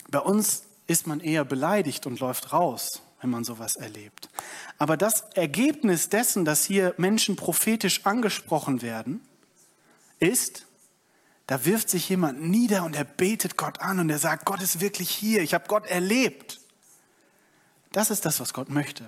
bei 0.09 0.19
uns 0.19 0.63
ist 0.85 1.07
man 1.07 1.19
eher 1.19 1.43
beleidigt 1.43 2.05
und 2.05 2.19
läuft 2.19 2.53
raus, 2.53 3.01
wenn 3.19 3.31
man 3.31 3.43
sowas 3.43 3.75
erlebt. 3.75 4.29
Aber 4.77 4.95
das 4.95 5.21
Ergebnis 5.33 6.07
dessen, 6.09 6.45
dass 6.45 6.63
hier 6.63 6.93
Menschen 6.97 7.35
prophetisch 7.35 8.05
angesprochen 8.05 8.83
werden, 8.83 9.21
ist, 10.19 10.67
da 11.47 11.65
wirft 11.65 11.89
sich 11.89 12.07
jemand 12.09 12.43
nieder 12.43 12.83
und 12.83 12.95
er 12.95 13.05
betet 13.05 13.57
Gott 13.57 13.81
an 13.81 13.99
und 13.99 14.11
er 14.11 14.19
sagt, 14.19 14.45
Gott 14.45 14.61
ist 14.61 14.79
wirklich 14.79 15.09
hier, 15.09 15.41
ich 15.41 15.55
habe 15.55 15.67
Gott 15.67 15.87
erlebt. 15.87 16.61
Das 17.91 18.11
ist 18.11 18.23
das, 18.25 18.39
was 18.39 18.53
Gott 18.53 18.69
möchte. 18.69 19.03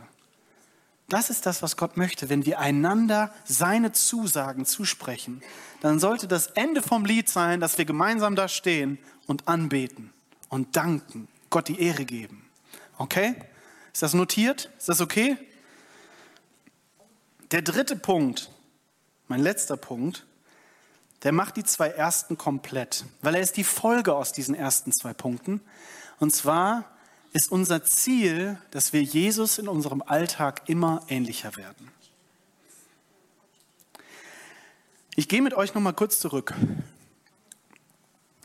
Das 1.10 1.32
ist 1.32 1.48
das, 1.48 1.64
was 1.64 1.76
Gott 1.76 1.98
möchte. 1.98 2.30
Wenn 2.30 2.46
wir 2.46 2.60
einander 2.60 3.34
seine 3.44 3.92
Zusagen 3.92 4.66
zusprechen, 4.66 5.42
dann 5.82 6.00
sollte 6.00 6.28
das 6.28 6.48
Ende 6.48 6.84
vom 6.84 7.04
Lied 7.04 7.30
sein, 7.30 7.60
dass 7.60 7.80
wir 7.80 7.86
gemeinsam 7.86 8.36
da 8.36 8.48
stehen 8.48 9.00
und 9.26 9.48
anbeten 9.48 10.14
und 10.50 10.76
danken 10.76 11.28
Gott 11.50 11.68
die 11.68 11.82
Ehre 11.82 12.06
geben. 12.06 12.48
Okay? 13.00 13.36
Ist 13.92 14.04
das 14.04 14.14
notiert? 14.14 14.70
Ist 14.78 14.90
das 14.90 15.02
okay? 15.02 15.36
Der 17.50 17.64
dritte 17.64 17.96
Punkt, 17.96 18.52
mein 19.28 19.42
letzter 19.42 19.78
Punkt, 19.78 20.28
der 21.24 21.32
macht 21.32 21.58
die 21.58 21.64
zwei 21.64 21.90
ersten 21.90 22.38
komplett, 22.38 23.06
weil 23.22 23.34
er 23.36 23.42
ist 23.42 23.58
die 23.58 23.64
Folge 23.64 24.16
aus 24.16 24.32
diesen 24.32 24.54
ersten 24.54 24.92
zwei 24.92 25.14
Punkten. 25.14 25.60
Und 26.20 26.36
zwar 26.36 26.86
ist 27.34 27.52
unser 27.52 27.84
Ziel, 27.84 28.58
dass 28.72 28.94
wir 28.94 29.04
Jesus 29.04 29.58
in 29.58 29.68
unserem 29.68 30.02
Alltag 30.02 30.64
immer 30.68 31.04
ähnlicher 31.08 31.56
werden. 31.56 31.92
Ich 35.16 35.28
gehe 35.28 35.42
mit 35.42 35.54
euch 35.54 35.74
noch 35.74 35.82
mal 35.82 35.94
kurz 35.94 36.20
zurück. 36.20 36.54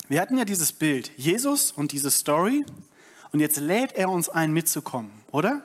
Wir 0.09 0.21
hatten 0.21 0.37
ja 0.37 0.45
dieses 0.45 0.73
Bild, 0.73 1.13
Jesus 1.17 1.73
und 1.73 1.93
diese 1.93 2.11
Story 2.11 2.67
und 3.33 3.41
jetzt 3.41 3.57
lädt 3.57 3.93
er 3.93 4.11
uns 4.11 4.29
ein, 4.29 4.53
mitzukommen, 4.53 5.11
oder? 5.31 5.63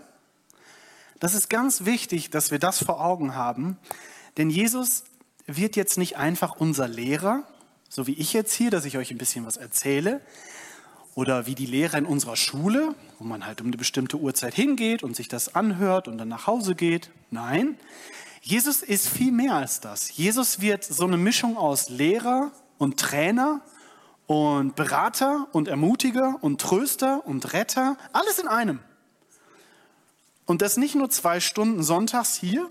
Das 1.19 1.33
ist 1.33 1.49
ganz 1.49 1.83
wichtig, 1.83 2.29
dass 2.29 2.51
wir 2.51 2.59
das 2.59 2.83
vor 2.83 3.03
Augen 3.03 3.35
haben, 3.35 3.77
denn 4.37 4.49
Jesus 4.49 5.03
wird 5.45 5.75
jetzt 5.75 5.97
nicht 5.97 6.15
einfach 6.15 6.55
unser 6.55 6.87
Lehrer, 6.87 7.43
so 7.89 8.07
wie 8.07 8.13
ich 8.13 8.31
jetzt 8.31 8.53
hier, 8.53 8.71
dass 8.71 8.85
ich 8.85 8.97
euch 8.97 9.11
ein 9.11 9.17
bisschen 9.17 9.45
was 9.45 9.57
erzähle, 9.57 10.21
oder 11.19 11.45
wie 11.47 11.53
die 11.53 11.65
Lehrer 11.65 11.97
in 11.97 12.05
unserer 12.05 12.37
Schule, 12.37 12.95
wo 13.17 13.25
man 13.25 13.45
halt 13.45 13.59
um 13.59 13.67
eine 13.67 13.75
bestimmte 13.75 14.15
Uhrzeit 14.15 14.53
hingeht 14.53 15.03
und 15.03 15.17
sich 15.17 15.27
das 15.27 15.53
anhört 15.53 16.07
und 16.07 16.17
dann 16.17 16.29
nach 16.29 16.47
Hause 16.47 16.75
geht. 16.75 17.11
Nein, 17.29 17.77
Jesus 18.41 18.81
ist 18.81 19.09
viel 19.09 19.33
mehr 19.33 19.55
als 19.55 19.81
das. 19.81 20.15
Jesus 20.15 20.61
wird 20.61 20.85
so 20.85 21.03
eine 21.03 21.17
Mischung 21.17 21.57
aus 21.57 21.89
Lehrer 21.89 22.53
und 22.77 23.01
Trainer 23.01 23.59
und 24.27 24.77
Berater 24.77 25.49
und 25.51 25.67
Ermutiger 25.67 26.37
und 26.39 26.61
Tröster 26.61 27.27
und 27.27 27.51
Retter, 27.51 27.97
alles 28.13 28.39
in 28.39 28.47
einem. 28.47 28.79
Und 30.45 30.61
das 30.61 30.77
nicht 30.77 30.95
nur 30.95 31.09
zwei 31.09 31.41
Stunden 31.41 31.83
sonntags 31.83 32.35
hier, 32.35 32.69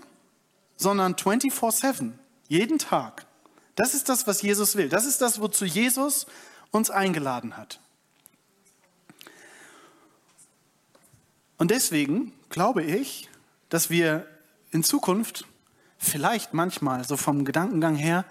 sondern 0.75 1.13
24-7, 1.13 2.13
jeden 2.47 2.79
Tag. 2.79 3.27
Das 3.75 3.93
ist 3.93 4.09
das, 4.09 4.25
was 4.25 4.41
Jesus 4.41 4.75
will. 4.75 4.89
Das 4.89 5.05
ist 5.05 5.21
das, 5.21 5.39
wozu 5.39 5.65
Jesus 5.65 6.25
uns 6.71 6.89
eingeladen 6.89 7.55
hat. 7.55 7.79
Und 11.59 11.71
deswegen 11.71 12.33
glaube 12.49 12.81
ich, 12.83 13.29
dass 13.67 13.89
wir 13.91 14.25
in 14.71 14.83
Zukunft 14.83 15.45
vielleicht 15.97 16.53
manchmal 16.53 17.03
so 17.03 17.17
vom 17.17 17.43
Gedankengang 17.43 17.95
her 17.95 18.25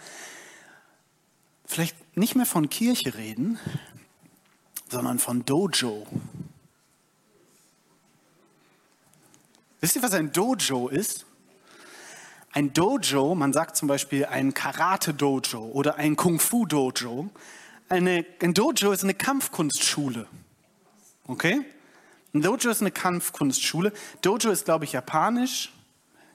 vielleicht 1.67 2.17
nicht 2.17 2.35
mehr 2.35 2.47
von 2.47 2.71
Kirche 2.71 3.15
reden, 3.15 3.59
sondern 4.91 5.19
von 5.19 5.45
Dojo. 5.45 6.07
Wisst 9.81 9.97
ihr, 9.97 10.03
was 10.03 10.15
ein 10.15 10.33
Dojo 10.33 10.89
ist? 10.89 11.27
Ein 12.53 12.73
Dojo, 12.73 13.35
man 13.35 13.53
sagt 13.53 13.77
zum 13.77 13.89
Beispiel 13.89 14.25
ein 14.25 14.55
Karate-Dojo 14.55 15.67
oder 15.73 15.97
ein 15.97 16.17
Kung-Fu-Dojo. 16.17 17.29
Ein 17.91 18.55
Dojo 18.55 18.91
ist 18.91 19.05
eine 19.05 19.13
Kampfkunstschule. 19.13 20.27
Okay? 21.27 21.61
Ein 22.35 22.43
Dojo 22.43 22.71
ist 22.71 22.81
eine 22.81 22.91
Kampfkunstschule. 22.91 23.93
Dojo 24.21 24.51
ist, 24.51 24.65
glaube 24.65 24.85
ich, 24.85 24.93
japanisch. 24.93 25.73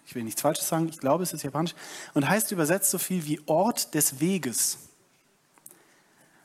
Ich 0.06 0.16
will 0.16 0.24
nichts 0.24 0.42
Falsches 0.42 0.68
sagen, 0.68 0.90
ich 0.90 1.00
glaube, 1.00 1.24
es 1.24 1.34
ist 1.34 1.44
japanisch. 1.44 1.76
Und 2.14 2.28
heißt 2.28 2.52
übersetzt 2.52 2.92
so 2.92 2.98
viel 2.98 3.26
wie 3.26 3.40
Ort 3.46 3.94
des 3.94 4.20
Weges. 4.20 4.80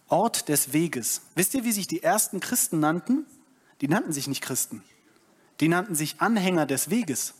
Ort 0.08 0.48
des 0.48 0.72
Weges. 0.72 1.22
Wisst 1.34 1.54
ihr, 1.54 1.64
wie 1.64 1.72
sich 1.72 1.86
die 1.86 2.02
ersten 2.02 2.40
Christen 2.40 2.80
nannten? 2.80 3.26
Die 3.80 3.88
nannten 3.88 4.12
sich 4.12 4.26
nicht 4.26 4.42
Christen. 4.42 4.82
Die 5.60 5.68
nannten 5.68 5.94
sich 5.94 6.20
Anhänger 6.20 6.66
des 6.66 6.90
Weges. 6.90 7.34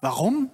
Warum? 0.00 0.50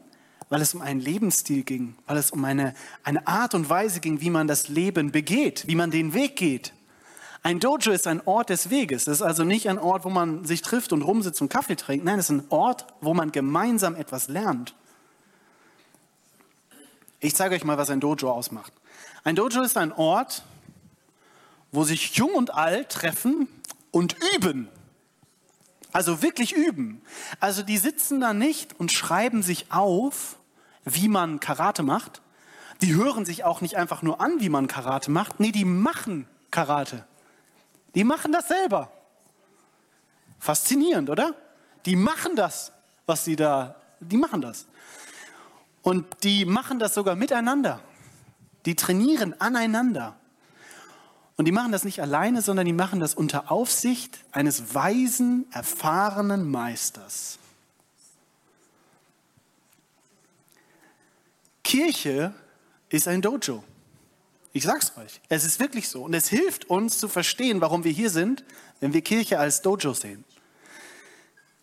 Weil 0.49 0.61
es 0.61 0.75
um 0.75 0.83
einen 0.83 1.01
Lebensstil 1.01 1.65
ging, 1.65 1.97
weil 2.07 2.19
es 2.19 2.31
um 2.31 2.45
eine, 2.45 2.75
eine 3.05 3.27
Art 3.27 3.55
und 3.55 3.71
Weise 3.71 4.01
ging, 4.01 4.21
wie 4.21 4.31
man 4.31 4.47
das 4.47 4.69
Leben 4.69 5.13
begeht, 5.13 5.65
wie 5.67 5.75
man 5.75 5.91
den 5.91 6.15
Weg 6.15 6.37
geht. 6.37 6.73
Ein 7.45 7.59
Dojo 7.59 7.91
ist 7.91 8.07
ein 8.07 8.21
Ort 8.25 8.51
des 8.51 8.71
Weges. 8.71 9.05
Das 9.05 9.17
ist 9.17 9.23
also 9.23 9.43
nicht 9.43 9.69
ein 9.69 9.79
Ort, 9.79 10.05
wo 10.05 10.11
man 10.11 10.45
sich 10.45 10.63
trifft 10.63 10.93
und 10.93 11.03
rumsitzt 11.03 11.43
und 11.43 11.49
Kaffee 11.49 11.75
trinkt. 11.75 12.05
Nein, 12.05 12.21
es 12.21 12.27
ist 12.27 12.31
ein 12.31 12.45
Ort, 12.51 12.87
wo 13.01 13.15
man 13.15 13.33
gemeinsam 13.33 13.97
etwas 13.97 14.29
lernt. 14.29 14.75
Ich 17.19 17.35
zeige 17.35 17.57
euch 17.57 17.65
mal, 17.65 17.79
was 17.79 17.91
ein 17.91 18.01
Dojo 18.01 18.31
ausmacht. 18.31 18.73
Ein 19.25 19.35
Dojo 19.35 19.63
ist 19.63 19.77
ein 19.77 19.93
Ort, 19.93 20.45
wo 21.73 21.83
sich 21.85 22.15
Jung 22.15 22.35
und 22.35 22.55
Alt 22.55 22.91
treffen 22.91 23.49
und 23.91 24.17
üben. 24.35 24.69
Also 25.93 26.23
wirklich 26.23 26.53
üben. 26.53 27.03
Also 27.41 27.63
die 27.63 27.79
sitzen 27.79 28.21
da 28.21 28.33
nicht 28.33 28.79
und 28.79 28.93
schreiben 28.93 29.43
sich 29.43 29.71
auf, 29.71 30.39
wie 30.85 31.09
man 31.09 31.41
Karate 31.41 31.83
macht. 31.83 32.23
Die 32.81 32.95
hören 32.95 33.25
sich 33.25 33.45
auch 33.45 33.61
nicht 33.61 33.77
einfach 33.77 34.03
nur 34.03 34.21
an, 34.21 34.41
wie 34.41 34.49
man 34.49 34.69
Karate 34.69 35.11
macht. 35.11 35.39
Nee, 35.41 35.53
die 35.53 35.65
machen 35.65 36.27
Karate. 36.51 37.05
Die 37.95 38.05
machen 38.05 38.33
das 38.33 38.49
selber. 38.49 38.91
Faszinierend, 40.39 41.11
oder? 41.11 41.35
Die 41.87 41.97
machen 41.97 42.37
das, 42.37 42.73
was 43.07 43.25
sie 43.25 43.37
da, 43.37 43.77
die 44.01 44.17
machen 44.17 44.41
das. 44.41 44.67
Und 45.83 46.07
die 46.23 46.45
machen 46.45 46.79
das 46.79 46.95
sogar 46.95 47.17
miteinander. 47.17 47.81
Die 48.67 48.77
trainieren 48.77 49.41
aneinander. 49.41 50.17
Und 51.37 51.47
die 51.47 51.53
machen 51.53 51.73
das 51.73 51.85
nicht 51.85 52.01
alleine, 52.01 52.43
sondern 52.43 52.67
die 52.67 52.73
machen 52.73 53.01
das 53.01 53.15
unter 53.15 53.51
Aufsicht 53.51 54.21
eines 54.31 54.75
weisen, 54.75 55.47
erfahrenen 55.51 56.49
Meisters. 56.49 57.39
Kirche 61.65 62.35
ist 62.91 63.09
ein 63.09 63.23
Dojo. 63.23 63.65
Ich 64.53 64.65
sag's 64.65 64.93
euch. 64.99 65.21
Es 65.29 65.45
ist 65.45 65.61
wirklich 65.61 65.89
so. 65.89 66.03
Und 66.05 66.15
es 66.15 66.29
hilft 66.29 66.69
uns 66.69 66.99
zu 66.99 67.09
verstehen, 67.09 67.61
warum 67.61 67.85
wir 67.85 67.93
hier 67.93 68.11
sind, 68.11 68.45
wenn 68.81 68.93
wir 68.93 69.01
Kirche 69.01 69.39
als 69.39 69.63
Dojo 69.63 69.95
sehen. 69.95 70.25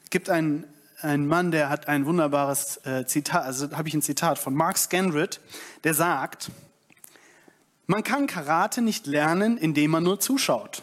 Es 0.04 0.10
gibt 0.10 0.30
einen, 0.30 0.64
einen 1.02 1.28
Mann, 1.28 1.52
der 1.52 1.70
hat 1.70 1.88
ein 1.88 2.08
wunderbares 2.08 2.78
äh, 2.86 3.06
Zitat, 3.06 3.46
also 3.46 3.72
habe 3.78 3.88
ich 3.88 3.94
ein 3.94 4.02
Zitat 4.02 4.40
von 4.40 4.56
Mark 4.56 4.78
Scanrid, 4.78 5.40
der 5.84 5.94
sagt, 5.94 6.50
man 7.86 8.04
kann 8.04 8.26
Karate 8.26 8.82
nicht 8.82 9.06
lernen, 9.06 9.58
indem 9.58 9.92
man 9.92 10.04
nur 10.04 10.20
zuschaut. 10.20 10.82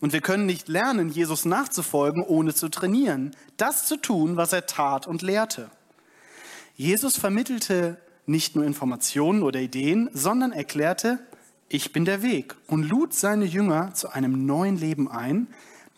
Und 0.00 0.12
wir 0.12 0.20
können 0.20 0.46
nicht 0.46 0.68
lernen, 0.68 1.08
Jesus 1.08 1.44
nachzufolgen, 1.44 2.22
ohne 2.22 2.54
zu 2.54 2.68
trainieren, 2.68 3.34
das 3.56 3.86
zu 3.86 3.96
tun, 3.96 4.36
was 4.36 4.52
er 4.52 4.66
tat 4.66 5.08
und 5.08 5.22
lehrte. 5.22 5.70
Jesus 6.76 7.16
vermittelte 7.16 7.96
nicht 8.26 8.54
nur 8.54 8.64
Informationen 8.64 9.42
oder 9.42 9.58
Ideen, 9.58 10.08
sondern 10.12 10.52
erklärte, 10.52 11.18
ich 11.68 11.92
bin 11.92 12.04
der 12.04 12.22
Weg 12.22 12.54
und 12.66 12.84
lud 12.84 13.12
seine 13.12 13.44
Jünger 13.44 13.92
zu 13.94 14.08
einem 14.10 14.46
neuen 14.46 14.76
Leben 14.76 15.10
ein, 15.10 15.48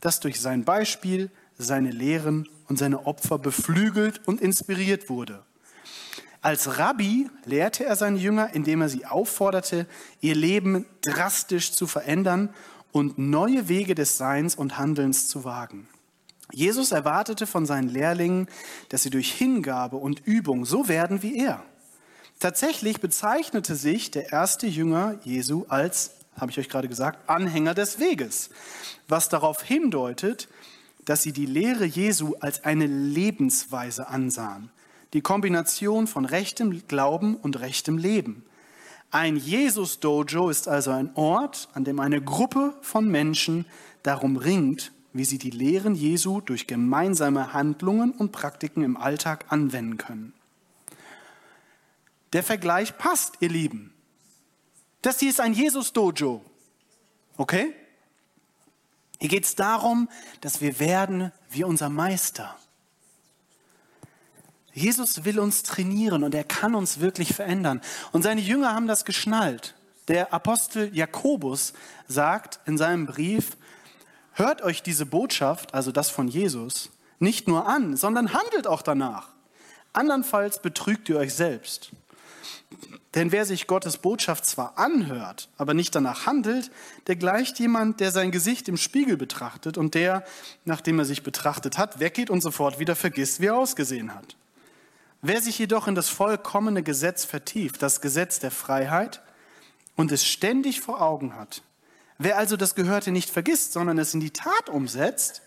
das 0.00 0.20
durch 0.20 0.40
sein 0.40 0.64
Beispiel, 0.64 1.30
seine 1.58 1.90
Lehren 1.90 2.48
und 2.68 2.78
seine 2.78 3.06
Opfer 3.06 3.38
beflügelt 3.38 4.20
und 4.26 4.40
inspiriert 4.40 5.08
wurde. 5.08 5.44
Als 6.42 6.78
Rabbi 6.78 7.28
lehrte 7.44 7.84
er 7.84 7.96
seine 7.96 8.18
Jünger, 8.18 8.54
indem 8.54 8.80
er 8.80 8.88
sie 8.88 9.04
aufforderte, 9.04 9.86
ihr 10.20 10.34
Leben 10.34 10.86
drastisch 11.02 11.72
zu 11.72 11.86
verändern 11.86 12.48
und 12.92 13.18
neue 13.18 13.68
Wege 13.68 13.94
des 13.94 14.16
Seins 14.16 14.54
und 14.54 14.78
Handelns 14.78 15.28
zu 15.28 15.44
wagen. 15.44 15.86
Jesus 16.52 16.92
erwartete 16.92 17.46
von 17.46 17.66
seinen 17.66 17.88
Lehrlingen, 17.88 18.48
dass 18.88 19.02
sie 19.02 19.10
durch 19.10 19.32
Hingabe 19.32 19.96
und 19.96 20.26
Übung 20.26 20.64
so 20.64 20.88
werden 20.88 21.22
wie 21.22 21.38
er. 21.38 21.62
Tatsächlich 22.40 23.02
bezeichnete 23.02 23.74
sich 23.74 24.10
der 24.10 24.32
erste 24.32 24.66
Jünger 24.66 25.18
Jesu 25.24 25.66
als, 25.68 26.12
habe 26.38 26.50
ich 26.50 26.58
euch 26.58 26.70
gerade 26.70 26.88
gesagt, 26.88 27.28
Anhänger 27.28 27.74
des 27.74 28.00
Weges, 28.00 28.48
was 29.08 29.28
darauf 29.28 29.62
hindeutet, 29.62 30.48
dass 31.04 31.22
sie 31.22 31.32
die 31.32 31.44
Lehre 31.44 31.84
Jesu 31.84 32.36
als 32.40 32.64
eine 32.64 32.86
Lebensweise 32.86 34.08
ansahen. 34.08 34.70
Die 35.12 35.20
Kombination 35.20 36.06
von 36.06 36.24
rechtem 36.24 36.82
Glauben 36.88 37.36
und 37.36 37.60
rechtem 37.60 37.98
Leben. 37.98 38.42
Ein 39.10 39.36
Jesus-Dojo 39.36 40.48
ist 40.48 40.66
also 40.66 40.92
ein 40.92 41.10
Ort, 41.16 41.68
an 41.74 41.84
dem 41.84 42.00
eine 42.00 42.22
Gruppe 42.22 42.72
von 42.80 43.06
Menschen 43.06 43.66
darum 44.02 44.38
ringt, 44.38 44.92
wie 45.12 45.26
sie 45.26 45.38
die 45.38 45.50
Lehren 45.50 45.94
Jesu 45.94 46.40
durch 46.40 46.66
gemeinsame 46.66 47.52
Handlungen 47.52 48.12
und 48.12 48.32
Praktiken 48.32 48.82
im 48.82 48.96
Alltag 48.96 49.44
anwenden 49.50 49.98
können. 49.98 50.32
Der 52.32 52.42
Vergleich 52.42 52.96
passt, 52.96 53.34
ihr 53.40 53.48
Lieben. 53.48 53.92
Das 55.02 55.18
hier 55.18 55.30
ist 55.30 55.40
ein 55.40 55.54
Jesus-Dojo. 55.54 56.44
Okay? 57.36 57.74
Hier 59.18 59.28
geht 59.28 59.44
es 59.44 59.54
darum, 59.54 60.08
dass 60.40 60.60
wir 60.60 60.78
werden 60.78 61.32
wie 61.50 61.64
unser 61.64 61.88
Meister. 61.88 62.56
Jesus 64.72 65.24
will 65.24 65.38
uns 65.40 65.62
trainieren 65.62 66.22
und 66.22 66.34
er 66.34 66.44
kann 66.44 66.74
uns 66.74 67.00
wirklich 67.00 67.34
verändern. 67.34 67.80
Und 68.12 68.22
seine 68.22 68.40
Jünger 68.40 68.74
haben 68.74 68.86
das 68.86 69.04
geschnallt. 69.04 69.74
Der 70.08 70.32
Apostel 70.32 70.94
Jakobus 70.94 71.72
sagt 72.08 72.60
in 72.66 72.78
seinem 72.78 73.06
Brief, 73.06 73.56
hört 74.32 74.62
euch 74.62 74.82
diese 74.82 75.06
Botschaft, 75.06 75.74
also 75.74 75.92
das 75.92 76.10
von 76.10 76.28
Jesus, 76.28 76.90
nicht 77.18 77.48
nur 77.48 77.66
an, 77.66 77.96
sondern 77.96 78.32
handelt 78.32 78.66
auch 78.66 78.82
danach. 78.82 79.28
Andernfalls 79.92 80.62
betrügt 80.62 81.08
ihr 81.08 81.18
euch 81.18 81.34
selbst. 81.34 81.90
Denn 83.14 83.32
wer 83.32 83.44
sich 83.44 83.66
Gottes 83.66 83.98
Botschaft 83.98 84.46
zwar 84.46 84.78
anhört, 84.78 85.48
aber 85.56 85.74
nicht 85.74 85.94
danach 85.94 86.26
handelt, 86.26 86.70
der 87.08 87.16
gleicht 87.16 87.58
jemand, 87.58 87.98
der 87.98 88.12
sein 88.12 88.30
Gesicht 88.30 88.68
im 88.68 88.76
Spiegel 88.76 89.16
betrachtet 89.16 89.76
und 89.76 89.94
der, 89.94 90.24
nachdem 90.64 91.00
er 91.00 91.04
sich 91.04 91.24
betrachtet 91.24 91.76
hat, 91.76 91.98
weggeht 91.98 92.30
und 92.30 92.40
sofort 92.40 92.78
wieder 92.78 92.94
vergisst, 92.94 93.40
wie 93.40 93.46
er 93.46 93.56
ausgesehen 93.56 94.14
hat. 94.14 94.36
Wer 95.22 95.42
sich 95.42 95.58
jedoch 95.58 95.88
in 95.88 95.96
das 95.96 96.08
vollkommene 96.08 96.84
Gesetz 96.84 97.24
vertieft, 97.24 97.82
das 97.82 98.00
Gesetz 98.00 98.38
der 98.38 98.52
Freiheit, 98.52 99.20
und 99.96 100.12
es 100.12 100.24
ständig 100.24 100.80
vor 100.80 101.02
Augen 101.02 101.36
hat, 101.36 101.62
wer 102.16 102.38
also 102.38 102.56
das 102.56 102.76
Gehörte 102.76 103.10
nicht 103.10 103.28
vergisst, 103.28 103.72
sondern 103.72 103.98
es 103.98 104.14
in 104.14 104.20
die 104.20 104.30
Tat 104.30 104.70
umsetzt, 104.70 105.42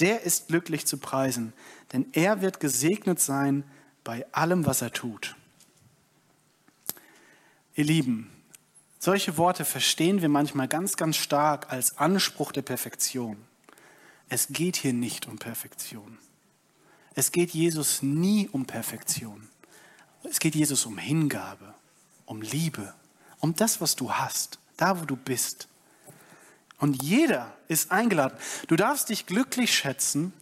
der 0.00 0.22
ist 0.22 0.48
glücklich 0.48 0.86
zu 0.86 0.98
preisen, 0.98 1.54
denn 1.92 2.06
er 2.12 2.42
wird 2.42 2.60
gesegnet 2.60 3.20
sein 3.20 3.64
bei 4.04 4.26
allem, 4.32 4.66
was 4.66 4.82
er 4.82 4.92
tut. 4.92 5.34
Ihr 7.74 7.84
Lieben, 7.84 8.30
solche 8.98 9.36
Worte 9.36 9.64
verstehen 9.64 10.22
wir 10.22 10.28
manchmal 10.28 10.66
ganz, 10.66 10.96
ganz 10.96 11.16
stark 11.16 11.72
als 11.72 11.98
Anspruch 11.98 12.50
der 12.50 12.62
Perfektion. 12.62 13.36
Es 14.28 14.48
geht 14.48 14.76
hier 14.76 14.92
nicht 14.92 15.28
um 15.28 15.38
Perfektion. 15.38 16.18
Es 17.14 17.32
geht 17.32 17.50
Jesus 17.50 18.02
nie 18.02 18.48
um 18.48 18.66
Perfektion. 18.66 19.48
Es 20.24 20.40
geht 20.40 20.54
Jesus 20.54 20.84
um 20.84 20.98
Hingabe, 20.98 21.74
um 22.26 22.42
Liebe, 22.42 22.92
um 23.38 23.54
das, 23.54 23.80
was 23.80 23.96
du 23.96 24.12
hast, 24.12 24.58
da, 24.76 25.00
wo 25.00 25.04
du 25.04 25.16
bist. 25.16 25.68
Und 26.78 27.02
jeder 27.02 27.56
ist 27.68 27.92
eingeladen. 27.92 28.36
Du 28.66 28.76
darfst 28.76 29.10
dich 29.10 29.26
glücklich 29.26 29.72
schätzen. 29.74 30.32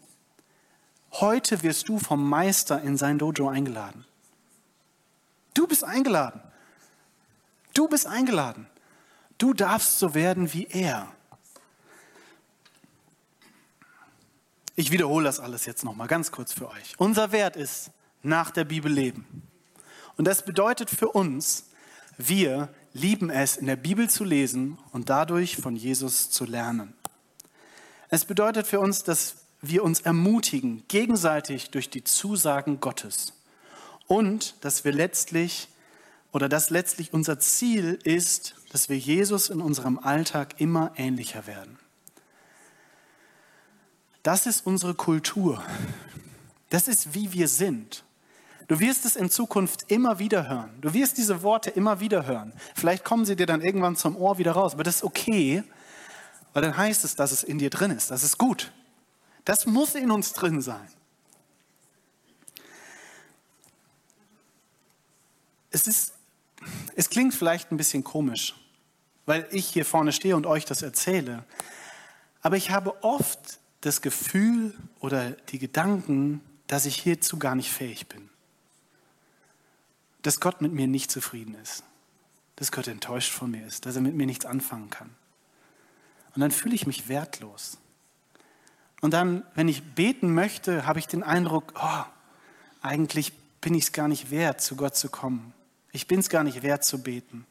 Heute 1.13 1.63
wirst 1.63 1.89
du 1.89 1.99
vom 1.99 2.29
Meister 2.29 2.81
in 2.83 2.97
sein 2.97 3.19
Dojo 3.19 3.49
eingeladen. 3.49 4.05
Du 5.55 5.67
bist 5.67 5.85
eingeladen. 5.85 6.41
Du 7.75 7.89
bist 7.89 8.07
eingeladen. 8.07 8.67
Du 9.39 9.55
darfst 9.55 9.99
so 9.99 10.15
werden 10.15 10.53
wie 10.53 10.67
er. 10.67 11.13
Ich 14.75 14.93
wiederhole 14.93 15.25
das 15.25 15.41
alles 15.41 15.67
jetzt 15.67 15.85
noch 15.85 15.97
mal 15.97 16.07
ganz 16.07 16.31
kurz 16.31 16.53
für 16.53 16.69
euch. 16.69 16.95
Unser 16.99 17.33
Wert 17.33 17.57
ist 17.57 17.91
nach 18.23 18.51
der 18.51 18.65
Bibel 18.65 18.93
leben. 18.93 19.43
Und 20.17 20.25
das 20.27 20.45
bedeutet 20.45 20.91
für 20.91 21.09
uns, 21.09 21.65
wir 22.17 22.69
lieben 22.93 23.31
es, 23.31 23.57
in 23.57 23.67
der 23.67 23.77
Bibel 23.77 24.11
zu 24.11 24.25
lesen 24.25 24.79
und 24.93 25.09
dadurch 25.09 25.57
von 25.57 25.77
Jesus 25.77 26.31
zu 26.31 26.45
lernen. 26.45 26.95
Es 28.09 28.25
bedeutet 28.25 28.67
für 28.67 28.81
uns, 28.81 29.05
dass 29.05 29.37
wir 29.61 29.85
uns 29.85 30.01
ermutigen, 30.01 30.85
gegenseitig 30.89 31.71
durch 31.71 31.91
die 31.91 32.05
Zusagen 32.05 32.81
Gottes. 32.81 33.35
Und 34.07 34.55
dass 34.65 34.85
wir 34.85 34.93
letztlich, 34.93 35.69
oder 36.33 36.49
dass 36.49 36.71
letztlich 36.71 37.13
unser 37.13 37.39
Ziel 37.39 37.99
ist, 38.05 38.57
dass 38.71 38.89
wir 38.89 38.99
Jesus 38.99 39.49
in 39.49 39.61
unserem 39.61 39.99
Alltag 39.99 40.61
immer 40.61 40.93
ähnlicher 40.97 41.47
werden. 41.47 41.79
Das 44.23 44.47
ist 44.47 44.67
unsere 44.67 44.95
Kultur. 44.95 45.63
Das 46.71 46.87
ist, 46.87 47.15
wie 47.15 47.33
wir 47.33 47.49
sind. 47.49 48.05
Du 48.67 48.79
wirst 48.81 49.07
es 49.07 49.17
in 49.17 49.31
Zukunft 49.31 49.91
immer 49.91 50.19
wieder 50.19 50.47
hören. 50.47 50.71
Du 50.83 50.93
wirst 50.93 51.17
diese 51.17 51.43
Worte 51.43 51.71
immer 51.71 52.01
wieder 52.01 52.27
hören. 52.27 52.53
Vielleicht 52.75 53.05
kommen 53.05 53.25
sie 53.25 53.35
dir 53.35 53.47
dann 53.47 53.63
irgendwann 53.63 53.97
zum 53.97 54.15
Ohr 54.17 54.37
wieder 54.37 54.53
raus, 54.53 54.75
aber 54.75 54.85
das 54.85 54.97
ist 54.97 55.05
okay, 55.05 55.65
weil 56.53 56.63
dann 56.63 56.77
heißt 56.77 57.05
es, 57.05 57.17
dass 57.17 57.33
es 57.33 57.43
in 57.43 57.59
dir 57.59 57.71
drin 57.71 57.91
ist. 57.91 58.11
Das 58.11 58.23
ist 58.23 58.37
gut. 58.37 58.71
Das 59.47 59.65
muss 59.65 59.95
in 59.95 60.11
uns 60.11 60.35
drin 60.35 60.61
sein. 60.61 60.87
Es, 65.71 65.87
ist, 65.87 66.13
es 66.97 67.11
klingt 67.11 67.35
vielleicht 67.35 67.71
ein 67.71 67.77
bisschen 67.77 68.05
komisch, 68.05 68.55
weil 69.27 69.47
ich 69.51 69.67
hier 69.69 69.85
vorne 69.85 70.13
stehe 70.13 70.37
und 70.37 70.47
euch 70.47 70.65
das 70.65 70.83
erzähle. 70.83 71.45
Aber 72.43 72.57
ich 72.57 72.71
habe 72.71 73.03
oft 73.03 73.59
das 73.81 74.03
Gefühl 74.03 74.75
oder 75.01 75.31
die 75.31 75.59
Gedanken, 75.59 76.41
dass 76.67 76.87
ich 76.87 76.97
hierzu 76.97 77.39
gar 77.39 77.55
nicht 77.55 77.71
fähig 77.71 78.09
bin. 78.09 78.29
Dass 80.23 80.41
Gott 80.41 80.61
mit 80.61 80.73
mir 80.73 80.87
nicht 80.87 81.11
zufrieden 81.11 81.55
ist. 81.63 81.85
Dass 82.57 82.73
Gott 82.73 82.89
enttäuscht 82.89 83.33
von 83.33 83.51
mir 83.51 83.67
ist, 83.67 83.87
dass 83.87 83.97
er 83.97 84.03
mit 84.03 84.15
mir 84.15 84.27
nichts 84.27 84.47
anfangen 84.47 84.91
kann. 84.91 85.11
Und 86.35 86.41
dann 86.41 86.51
fühle 86.51 86.75
ich 86.75 86.87
mich 86.87 87.09
wertlos. 87.09 87.79
Und 89.01 89.13
dann, 89.13 89.45
wenn 89.55 89.69
ich 89.69 89.83
beten 89.95 90.35
möchte, 90.35 90.87
habe 90.87 90.99
ich 90.99 91.07
den 91.07 91.23
Eindruck, 91.23 91.73
oh, 91.77 92.05
eigentlich 92.83 93.33
bin 93.61 93.75
ich 93.75 93.85
es 93.85 93.93
gar 93.93 94.09
nicht 94.09 94.31
wert, 94.31 94.61
zu 94.61 94.77
Gott 94.77 94.97
zu 94.97 95.09
kommen. 95.09 95.53
Ich 95.93 96.07
bin 96.07 96.21
es 96.21 96.29
gar 96.29 96.45
nicht 96.45 96.63
wert 96.63 96.85
zu 96.85 97.03
beten. 97.03 97.47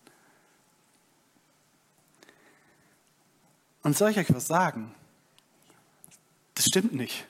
Und 3.83 3.97
soll 3.97 4.11
ich 4.11 4.17
euch 4.17 4.33
was 4.33 4.47
sagen? 4.47 4.93
Das 6.55 6.65
stimmt 6.65 6.93
nicht. 6.93 7.25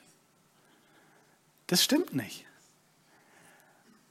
Das 1.66 1.84
stimmt 1.84 2.14
nicht. 2.14 2.44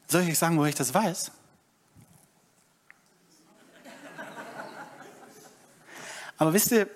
Soll 0.08 0.22
ich 0.22 0.30
euch 0.30 0.40
sagen, 0.40 0.58
wo 0.58 0.66
ich 0.66 0.76
das 0.76 0.94
weiß? 0.94 1.32
Aber 6.38 6.54
wisst 6.54 6.72
ihr, 6.72 6.88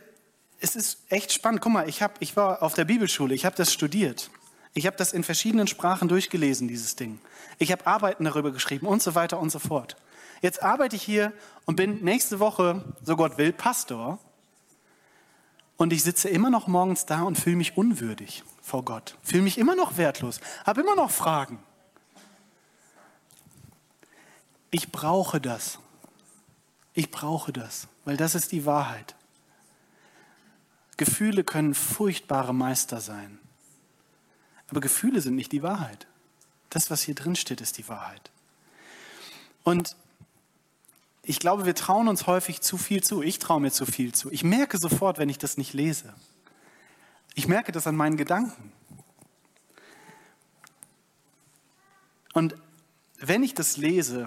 es 0.60 0.76
ist 0.76 0.99
echt 1.10 1.34
spannend. 1.34 1.62
Guck 1.62 1.74
mal, 1.74 1.89
ich, 1.89 2.02
hab, 2.02 2.22
ich 2.22 2.36
war 2.38 2.62
auf 2.62 2.76
der 2.76 2.86
Bibelschule, 2.86 3.34
ich 3.34 3.43
habe 3.43 3.56
das 3.56 3.74
studiert. 3.74 4.30
Ich 4.74 4.88
habe 4.88 4.95
das 4.95 5.11
in 5.11 5.24
verschiedenen 5.24 5.67
Sprachen 5.67 6.07
durchgelesen, 6.07 6.67
dieses 6.67 6.95
Ding. 6.95 7.19
Ich 7.57 7.72
habe 7.72 7.86
Arbeiten 7.88 8.24
darüber 8.24 8.51
geschrieben 8.51 8.88
und 8.88 9.01
so 9.01 9.15
weiter 9.15 9.39
und 9.39 9.51
so 9.51 9.59
fort. 9.59 9.97
Jetzt 10.41 10.63
arbeite 10.63 10.95
ich 10.95 11.03
hier 11.03 11.34
und 11.65 11.76
bin 11.76 12.03
nächste 12.03 12.39
Woche, 12.39 12.84
so 13.03 13.15
Gott 13.15 13.38
will, 13.38 13.51
Pastor. 13.53 14.17
Und 15.78 15.93
ich 15.93 16.03
sitze 16.03 16.30
immer 16.30 16.49
noch 16.49 16.67
morgens 16.67 17.05
da 17.05 17.24
und 17.24 17.38
fühle 17.38 17.57
mich 17.57 17.76
unwürdig 17.76 18.43
vor 18.61 18.86
Gott. 18.86 19.17
Fühle 19.24 19.43
mich 19.43 19.57
immer 19.57 19.76
noch 19.76 19.97
wertlos. 19.97 20.39
Habe 20.65 20.82
immer 20.82 20.95
noch 20.95 21.11
Fragen. 21.11 21.59
Ich 24.69 24.91
brauche 24.91 25.41
das. 25.41 25.80
Ich 26.93 27.11
brauche 27.11 27.51
das, 27.51 27.88
weil 28.05 28.17
das 28.17 28.36
ist 28.36 28.51
die 28.51 28.65
Wahrheit. 28.65 29.15
Gefühle 30.97 31.43
können 31.43 31.74
furchtbare 31.74 32.53
Meister 32.53 33.01
sein. 33.01 33.41
Aber 34.72 34.80
Gefühle 34.80 35.22
sind 35.22 35.36
nicht 35.36 35.51
die 35.51 35.61
Wahrheit. 35.61 36.07
Das, 36.69 36.89
was 36.89 37.01
hier 37.01 37.13
drin 37.13 37.36
steht, 37.36 37.61
ist 37.61 37.78
die 37.78 37.88
Wahrheit. 37.89 38.32
Und 39.63 39.97
ich 41.24 41.39
glaube, 41.39 41.65
wir 41.65 41.76
trauen 41.76 42.07
uns 42.07 42.26
häufig 42.26 42.61
zu 42.61 42.78
viel 42.78 43.03
zu. 43.03 43.22
Ich 43.22 43.38
traue 43.38 43.59
mir 43.59 43.72
zu 43.72 43.86
viel 43.86 44.13
zu. 44.13 44.32
Ich 44.32 44.43
merke 44.43 44.78
sofort, 44.78 45.19
wenn 45.19 45.30
ich 45.30 45.38
das 45.38 45.57
nicht 45.57 45.74
lese. 45.74 46.13
Ich 47.36 47.47
merke 47.47 47.72
das 47.74 47.86
an 47.86 47.95
meinen 47.95 48.17
Gedanken. 48.17 48.72
Und 52.34 52.55
wenn 53.19 53.43
ich 53.43 53.53
das 53.53 53.76
lese, 53.76 54.26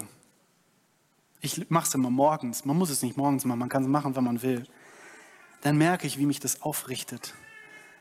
ich 1.41 1.69
mache 1.71 1.87
es 1.87 1.93
immer 1.95 2.11
morgens, 2.11 2.65
man 2.65 2.77
muss 2.77 2.91
es 2.91 3.01
nicht 3.01 3.17
morgens 3.17 3.45
machen, 3.45 3.59
man 3.59 3.69
kann 3.69 3.83
es 3.83 3.89
machen, 3.89 4.15
wenn 4.15 4.23
man 4.23 4.43
will, 4.43 4.67
dann 5.61 5.77
merke 5.77 6.05
ich, 6.05 6.19
wie 6.19 6.27
mich 6.27 6.39
das 6.39 6.61
aufrichtet, 6.61 7.33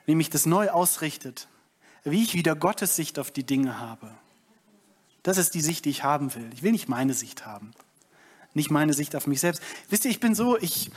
wie 0.04 0.14
mich 0.14 0.28
das 0.28 0.44
neu 0.44 0.68
ausrichtet, 0.68 1.48
wie 2.04 2.22
ich 2.22 2.34
wieder 2.34 2.54
Gottes 2.54 2.96
Sicht 2.96 3.18
auf 3.18 3.30
die 3.30 3.44
Dinge 3.44 3.80
habe. 3.80 4.10
Das 5.22 5.38
ist 5.38 5.54
die 5.54 5.62
Sicht, 5.62 5.86
die 5.86 5.90
ich 5.90 6.04
haben 6.04 6.34
will. 6.34 6.50
Ich 6.52 6.62
will 6.62 6.72
nicht 6.72 6.88
meine 6.88 7.14
Sicht 7.14 7.46
haben 7.46 7.74
nicht 8.54 8.70
meine 8.70 8.94
Sicht 8.94 9.14
auf 9.16 9.26
mich 9.26 9.40
selbst. 9.40 9.62
Wisst 9.90 10.04
ihr, 10.04 10.10
ich 10.10 10.20
bin 10.20 10.34
so, 10.34 10.56
ich 10.58 10.90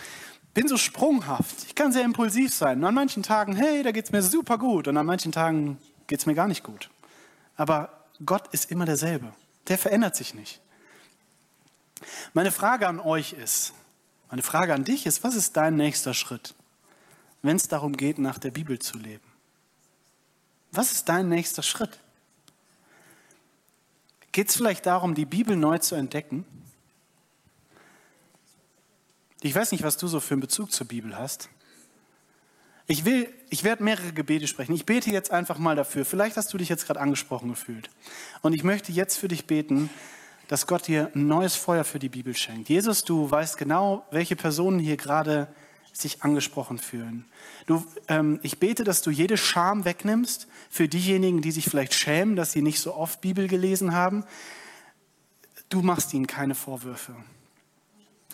bin 0.54 0.68
so 0.68 0.78
sprunghaft. 0.78 1.64
Ich 1.68 1.76
kann 1.76 1.92
sehr 1.92 2.04
impulsiv 2.04 2.54
sein. 2.54 2.80
Und 2.80 2.86
an 2.86 2.94
manchen 2.94 3.24
Tagen, 3.24 3.56
hey, 3.56 3.84
da 3.84 3.92
geht 3.92 4.06
es 4.06 4.12
mir 4.12 4.22
super 4.22 4.58
gut. 4.58 4.88
Und 4.88 4.98
an 4.98 5.06
manchen 5.06 5.32
Tagen 5.32 5.78
geht 6.08 6.20
es 6.20 6.26
mir 6.26 6.36
gar 6.36 6.48
nicht 6.48 6.64
gut. 6.64 6.90
Aber 7.56 8.06
Gott 8.26 8.48
ist 8.54 8.72
immer 8.72 8.86
derselbe. 8.86 9.34
Der 9.68 9.78
verändert 9.78 10.16
sich 10.16 10.34
nicht. 10.34 10.62
Meine 12.34 12.52
Frage 12.52 12.88
an 12.88 13.00
euch 13.00 13.34
ist, 13.34 13.74
meine 14.30 14.44
Frage 14.44 14.74
an 14.74 14.84
dich 14.84 15.06
ist, 15.06 15.24
was 15.24 15.36
ist 15.36 15.58
dein 15.58 15.76
nächster 15.76 16.14
Schritt, 16.14 16.54
wenn 17.42 17.56
es 17.56 17.68
darum 17.68 17.98
geht, 17.98 18.20
nach 18.20 18.38
der 18.38 18.52
Bibel 18.52 18.78
zu 18.78 18.98
leben? 18.98 19.27
Was 20.78 20.92
ist 20.92 21.10
dein 21.10 21.28
nächster 21.28 21.64
Schritt? 21.64 21.98
Geht 24.32 24.50
es 24.50 24.56
vielleicht 24.56 24.86
darum, 24.86 25.16
die 25.16 25.26
Bibel 25.26 25.56
neu 25.56 25.80
zu 25.80 25.96
entdecken? 25.96 26.46
Ich 29.42 29.56
weiß 29.56 29.72
nicht, 29.72 29.84
was 29.84 29.98
du 29.98 30.08
so 30.08 30.20
für 30.20 30.36
einen 30.36 30.42
Bezug 30.42 30.72
zur 30.72 30.88
Bibel 30.88 31.18
hast. 31.18 31.50
Ich 32.86 33.06
will, 33.06 33.28
ich 33.50 33.64
werde 33.64 33.84
mehrere 33.84 34.14
Gebete 34.14 34.46
sprechen. 34.46 34.76
Ich 34.76 34.86
bete 34.86 35.10
jetzt 35.10 35.32
einfach 35.32 35.58
mal 35.58 35.76
dafür. 35.76 36.06
Vielleicht 36.06 36.38
hast 36.38 36.54
du 36.54 36.60
dich 36.60 36.70
jetzt 36.70 36.86
gerade 36.86 37.00
angesprochen 37.00 37.50
gefühlt. 37.50 37.90
Und 38.44 38.54
ich 38.54 38.64
möchte 38.64 38.92
jetzt 38.92 39.18
für 39.18 39.28
dich 39.28 39.48
beten, 39.48 39.90
dass 40.48 40.68
Gott 40.68 40.86
dir 40.86 41.10
ein 41.16 41.26
neues 41.26 41.56
Feuer 41.56 41.86
für 41.86 41.98
die 41.98 42.10
Bibel 42.10 42.36
schenkt. 42.36 42.70
Jesus, 42.70 43.04
du 43.04 43.32
weißt 43.32 43.58
genau, 43.58 44.06
welche 44.12 44.36
Personen 44.36 44.78
hier 44.78 44.96
gerade 44.96 45.48
sich 46.02 46.24
angesprochen 46.24 46.78
fühlen. 46.78 47.26
Du, 47.66 47.86
ähm, 48.08 48.40
ich 48.44 48.60
bete, 48.60 48.84
dass 48.84 49.02
du 49.02 49.10
jede 49.10 49.38
Scham 49.38 49.86
wegnimmst 49.86 50.48
für 50.70 50.88
diejenigen, 50.88 51.42
die 51.42 51.52
sich 51.52 51.66
vielleicht 51.66 51.94
schämen, 51.94 52.36
dass 52.36 52.52
sie 52.52 52.62
nicht 52.62 52.80
so 52.80 52.96
oft 52.96 53.22
Bibel 53.22 53.48
gelesen 53.48 53.94
haben. 53.94 54.24
Du 55.70 55.82
machst 55.82 56.14
ihnen 56.14 56.28
keine 56.28 56.56
Vorwürfe. 56.56 57.16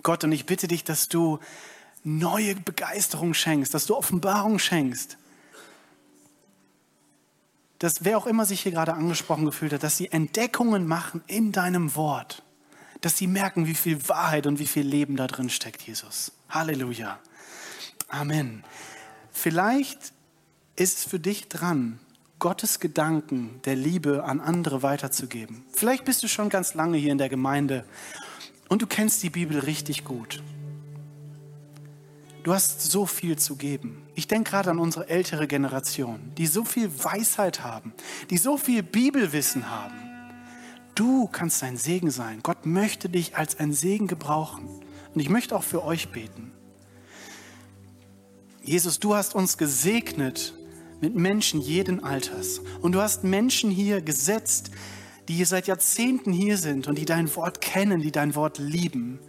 Gott, 0.04 0.24
und 0.24 0.32
ich 0.32 0.46
bitte 0.46 0.68
dich, 0.68 0.84
dass 0.84 1.08
du 1.08 1.40
neue 2.04 2.56
Begeisterung 2.56 3.34
schenkst, 3.34 3.74
dass 3.74 3.86
du 3.86 3.96
Offenbarung 3.96 4.60
schenkst. 4.60 5.18
Dass 7.80 7.94
wer 8.02 8.18
auch 8.18 8.28
immer 8.28 8.46
sich 8.46 8.62
hier 8.62 8.72
gerade 8.72 8.94
angesprochen 8.94 9.46
gefühlt 9.46 9.74
hat, 9.74 9.84
dass 9.84 9.98
sie 9.98 10.12
Entdeckungen 10.12 10.88
machen 10.88 11.24
in 11.28 11.52
deinem 11.52 11.96
Wort. 11.96 12.44
Dass 13.02 13.18
sie 13.18 13.28
merken, 13.28 13.68
wie 13.68 13.76
viel 13.76 14.08
Wahrheit 14.08 14.48
und 14.48 14.60
wie 14.60 14.68
viel 14.68 14.86
Leben 14.86 15.16
da 15.16 15.28
drin 15.28 15.50
steckt, 15.50 15.82
Jesus. 15.82 16.32
Halleluja. 16.50 17.20
Amen. 18.14 18.64
Vielleicht 19.32 20.14
ist 20.76 21.00
es 21.00 21.04
für 21.06 21.20
dich 21.20 21.48
dran, 21.48 21.98
Gottes 22.38 22.80
Gedanken 22.80 23.60
der 23.66 23.76
Liebe 23.76 24.24
an 24.24 24.40
andere 24.40 24.84
weiterzugeben. 24.84 25.66
Vielleicht 25.74 26.06
bist 26.06 26.22
du 26.22 26.28
schon 26.28 26.50
ganz 26.50 26.76
lange 26.76 26.98
hier 27.00 27.12
in 27.12 27.18
der 27.18 27.30
Gemeinde 27.30 27.86
und 28.70 28.84
du 28.84 28.88
kennst 28.88 29.24
die 29.24 29.32
Bibel 29.32 29.58
richtig 29.58 30.04
gut. 30.04 30.44
Du 32.44 32.54
hast 32.54 32.84
so 32.84 33.08
viel 33.08 33.40
zu 33.40 33.56
geben. 33.56 34.04
Ich 34.14 34.28
denke 34.28 34.52
gerade 34.52 34.70
an 34.70 34.78
unsere 34.78 35.10
ältere 35.10 35.48
Generation, 35.48 36.34
die 36.38 36.46
so 36.46 36.66
viel 36.66 36.92
Weisheit 37.04 37.64
haben, 37.64 37.94
die 38.30 38.38
so 38.38 38.58
viel 38.58 38.84
Bibelwissen 38.84 39.72
haben. 39.72 39.96
Du 40.94 41.26
kannst 41.26 41.64
ein 41.64 41.78
Segen 41.78 42.12
sein. 42.12 42.42
Gott 42.44 42.68
möchte 42.68 43.10
dich 43.10 43.38
als 43.38 43.60
ein 43.60 43.74
Segen 43.74 44.06
gebrauchen. 44.06 44.68
Und 45.16 45.20
ich 45.20 45.30
möchte 45.30 45.56
auch 45.56 45.64
für 45.64 45.84
euch 45.84 46.10
beten. 46.10 46.52
Jesus, 48.66 48.98
du 48.98 49.14
hast 49.14 49.36
uns 49.36 49.58
gesegnet 49.58 50.54
mit 51.02 51.16
Menschen 51.16 51.60
jeden 51.60 52.02
Alters. 52.02 52.62
Und 52.82 52.94
du 52.94 53.02
hast 53.02 53.26
Menschen 53.26 53.70
hier 53.70 54.02
gesetzt, 54.02 54.72
die 55.28 55.44
seit 55.44 55.68
Jahrzehnten 55.68 56.32
hier 56.32 56.58
sind 56.58 56.88
und 56.88 56.98
die 56.98 57.04
dein 57.04 57.34
Wort 57.36 57.60
kennen, 57.60 58.02
die 58.02 58.12
dein 58.14 58.36
Wort 58.36 58.60
lieben. 58.60 59.20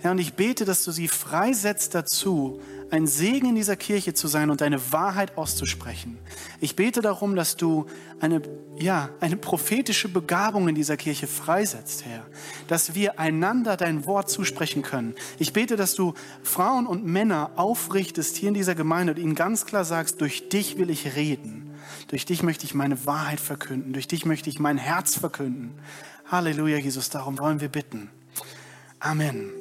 Herr, 0.00 0.10
und 0.10 0.18
ich 0.18 0.34
bete, 0.34 0.66
dass 0.66 0.84
du 0.84 0.92
sie 0.92 1.08
freisetzt 1.08 1.94
dazu, 1.94 2.60
ein 2.90 3.06
Segen 3.06 3.50
in 3.50 3.54
dieser 3.54 3.76
Kirche 3.76 4.14
zu 4.14 4.28
sein 4.28 4.50
und 4.50 4.60
deine 4.60 4.92
Wahrheit 4.92 5.36
auszusprechen. 5.36 6.18
Ich 6.60 6.76
bete 6.76 7.02
darum, 7.02 7.36
dass 7.36 7.56
du 7.56 7.86
eine, 8.20 8.42
ja, 8.78 9.10
eine 9.20 9.36
prophetische 9.36 10.08
Begabung 10.08 10.68
in 10.68 10.74
dieser 10.74 10.96
Kirche 10.96 11.26
freisetzt, 11.26 12.04
Herr. 12.04 12.24
Dass 12.66 12.94
wir 12.94 13.20
einander 13.20 13.76
dein 13.76 14.06
Wort 14.06 14.30
zusprechen 14.30 14.82
können. 14.82 15.14
Ich 15.38 15.52
bete, 15.52 15.76
dass 15.76 15.94
du 15.94 16.14
Frauen 16.42 16.86
und 16.86 17.04
Männer 17.04 17.50
aufrichtest 17.56 18.36
hier 18.36 18.48
in 18.48 18.54
dieser 18.54 18.74
Gemeinde 18.74 19.12
und 19.12 19.18
ihnen 19.18 19.34
ganz 19.34 19.66
klar 19.66 19.84
sagst, 19.84 20.20
durch 20.20 20.48
dich 20.48 20.78
will 20.78 20.90
ich 20.90 21.14
reden. 21.16 21.74
Durch 22.08 22.24
dich 22.24 22.42
möchte 22.42 22.64
ich 22.64 22.74
meine 22.74 23.04
Wahrheit 23.06 23.40
verkünden. 23.40 23.92
Durch 23.92 24.08
dich 24.08 24.24
möchte 24.24 24.48
ich 24.48 24.58
mein 24.58 24.78
Herz 24.78 25.18
verkünden. 25.18 25.72
Halleluja, 26.30 26.78
Jesus. 26.78 27.10
Darum 27.10 27.38
wollen 27.38 27.60
wir 27.60 27.68
bitten. 27.68 28.10
Amen. 29.00 29.57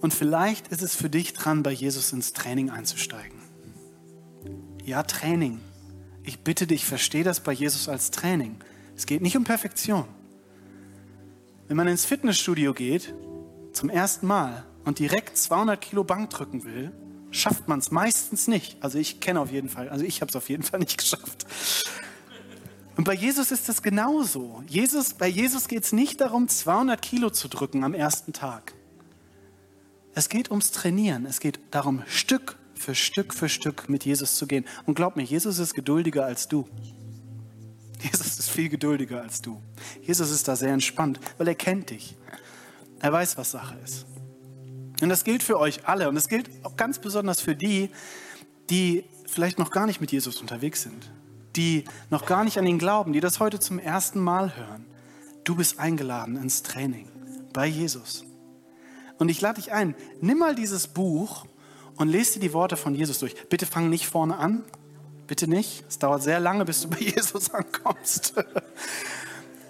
Und 0.00 0.12
vielleicht 0.12 0.68
ist 0.68 0.82
es 0.82 0.94
für 0.94 1.08
dich 1.08 1.32
dran, 1.32 1.62
bei 1.62 1.72
Jesus 1.72 2.12
ins 2.12 2.32
Training 2.32 2.70
einzusteigen. 2.70 3.40
Ja, 4.84 5.02
Training. 5.02 5.60
Ich 6.22 6.40
bitte 6.40 6.66
dich, 6.66 6.84
verstehe 6.84 7.24
das 7.24 7.40
bei 7.40 7.52
Jesus 7.52 7.88
als 7.88 8.10
Training. 8.10 8.56
Es 8.96 9.06
geht 9.06 9.22
nicht 9.22 9.36
um 9.36 9.44
Perfektion. 9.44 10.06
Wenn 11.68 11.76
man 11.76 11.88
ins 11.88 12.04
Fitnessstudio 12.04 12.74
geht, 12.74 13.14
zum 13.72 13.90
ersten 13.90 14.26
Mal 14.26 14.64
und 14.84 14.98
direkt 14.98 15.36
200 15.36 15.80
Kilo 15.80 16.04
Bank 16.04 16.30
drücken 16.30 16.64
will, 16.64 16.92
schafft 17.30 17.68
man 17.68 17.80
es 17.80 17.90
meistens 17.90 18.48
nicht. 18.48 18.76
Also 18.80 18.98
ich 18.98 19.20
kenne 19.20 19.40
auf 19.40 19.50
jeden 19.50 19.68
Fall, 19.68 19.88
also 19.88 20.04
ich 20.04 20.20
habe 20.20 20.30
es 20.30 20.36
auf 20.36 20.48
jeden 20.48 20.62
Fall 20.62 20.80
nicht 20.80 20.98
geschafft. 20.98 21.46
Und 22.96 23.04
bei 23.04 23.14
Jesus 23.14 23.50
ist 23.50 23.68
es 23.68 23.82
genauso. 23.82 24.62
Jesus, 24.68 25.14
bei 25.14 25.28
Jesus 25.28 25.68
geht 25.68 25.84
es 25.84 25.92
nicht 25.92 26.20
darum, 26.20 26.48
200 26.48 27.00
Kilo 27.02 27.30
zu 27.30 27.48
drücken 27.48 27.84
am 27.84 27.92
ersten 27.92 28.32
Tag. 28.32 28.72
Es 30.16 30.30
geht 30.30 30.50
ums 30.50 30.70
Trainieren. 30.70 31.26
Es 31.26 31.40
geht 31.40 31.60
darum, 31.70 32.02
Stück 32.06 32.56
für 32.74 32.94
Stück 32.94 33.34
für 33.34 33.50
Stück 33.50 33.90
mit 33.90 34.06
Jesus 34.06 34.36
zu 34.36 34.46
gehen. 34.46 34.64
Und 34.86 34.94
glaub 34.94 35.14
mir, 35.14 35.22
Jesus 35.22 35.58
ist 35.58 35.74
geduldiger 35.74 36.24
als 36.24 36.48
du. 36.48 36.66
Jesus 38.00 38.38
ist 38.38 38.48
viel 38.48 38.70
geduldiger 38.70 39.20
als 39.20 39.42
du. 39.42 39.60
Jesus 40.00 40.30
ist 40.30 40.48
da 40.48 40.56
sehr 40.56 40.72
entspannt, 40.72 41.20
weil 41.36 41.48
er 41.48 41.54
kennt 41.54 41.90
dich. 41.90 42.16
Er 43.00 43.12
weiß, 43.12 43.36
was 43.36 43.50
Sache 43.50 43.76
ist. 43.84 44.06
Und 45.02 45.10
das 45.10 45.22
gilt 45.22 45.42
für 45.42 45.60
euch 45.60 45.86
alle. 45.86 46.08
Und 46.08 46.16
es 46.16 46.28
gilt 46.28 46.48
auch 46.64 46.76
ganz 46.76 46.98
besonders 46.98 47.42
für 47.42 47.54
die, 47.54 47.90
die 48.70 49.04
vielleicht 49.26 49.58
noch 49.58 49.70
gar 49.70 49.84
nicht 49.84 50.00
mit 50.00 50.12
Jesus 50.12 50.40
unterwegs 50.40 50.80
sind. 50.80 51.12
Die 51.56 51.84
noch 52.08 52.24
gar 52.24 52.42
nicht 52.42 52.56
an 52.56 52.66
ihn 52.66 52.78
glauben, 52.78 53.12
die 53.12 53.20
das 53.20 53.38
heute 53.38 53.60
zum 53.60 53.78
ersten 53.78 54.20
Mal 54.20 54.56
hören. 54.56 54.86
Du 55.44 55.56
bist 55.56 55.78
eingeladen 55.78 56.36
ins 56.36 56.62
Training 56.62 57.06
bei 57.52 57.66
Jesus. 57.66 58.25
Und 59.18 59.28
ich 59.28 59.40
lade 59.40 59.60
dich 59.60 59.72
ein, 59.72 59.94
nimm 60.20 60.38
mal 60.38 60.54
dieses 60.54 60.88
Buch 60.88 61.46
und 61.96 62.08
lese 62.08 62.34
dir 62.34 62.40
die 62.40 62.52
Worte 62.52 62.76
von 62.76 62.94
Jesus 62.94 63.18
durch. 63.18 63.34
Bitte 63.48 63.66
fang 63.66 63.88
nicht 63.88 64.06
vorne 64.06 64.36
an. 64.36 64.64
Bitte 65.26 65.48
nicht. 65.48 65.84
Es 65.88 65.98
dauert 65.98 66.22
sehr 66.22 66.40
lange, 66.40 66.64
bis 66.64 66.82
du 66.82 66.88
bei 66.88 66.98
Jesus 67.00 67.50
ankommst. 67.50 68.34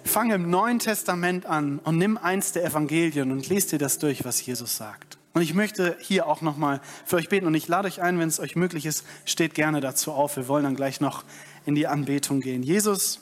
fang 0.03 0.31
im 0.31 0.49
Neuen 0.49 0.79
Testament 0.79 1.45
an 1.45 1.79
und 1.79 1.97
nimm 1.97 2.17
eins 2.17 2.51
der 2.51 2.65
Evangelien 2.65 3.31
und 3.31 3.47
lese 3.49 3.71
dir 3.71 3.79
das 3.79 3.99
durch, 3.99 4.25
was 4.25 4.45
Jesus 4.45 4.77
sagt. 4.77 5.17
Und 5.33 5.41
ich 5.41 5.53
möchte 5.53 5.95
hier 5.99 6.25
auch 6.25 6.41
nochmal 6.41 6.81
für 7.05 7.17
euch 7.17 7.29
beten 7.29 7.45
und 7.45 7.53
ich 7.53 7.67
lade 7.67 7.87
euch 7.87 8.01
ein, 8.01 8.17
wenn 8.17 8.27
es 8.27 8.39
euch 8.39 8.55
möglich 8.55 8.85
ist, 8.85 9.05
steht 9.25 9.53
gerne 9.53 9.81
dazu 9.81 10.11
auf. 10.11 10.35
Wir 10.35 10.47
wollen 10.47 10.63
dann 10.63 10.75
gleich 10.75 10.99
noch 10.99 11.23
in 11.65 11.75
die 11.75 11.85
Anbetung 11.85 12.41
gehen. 12.41 12.63
Jesus, 12.63 13.19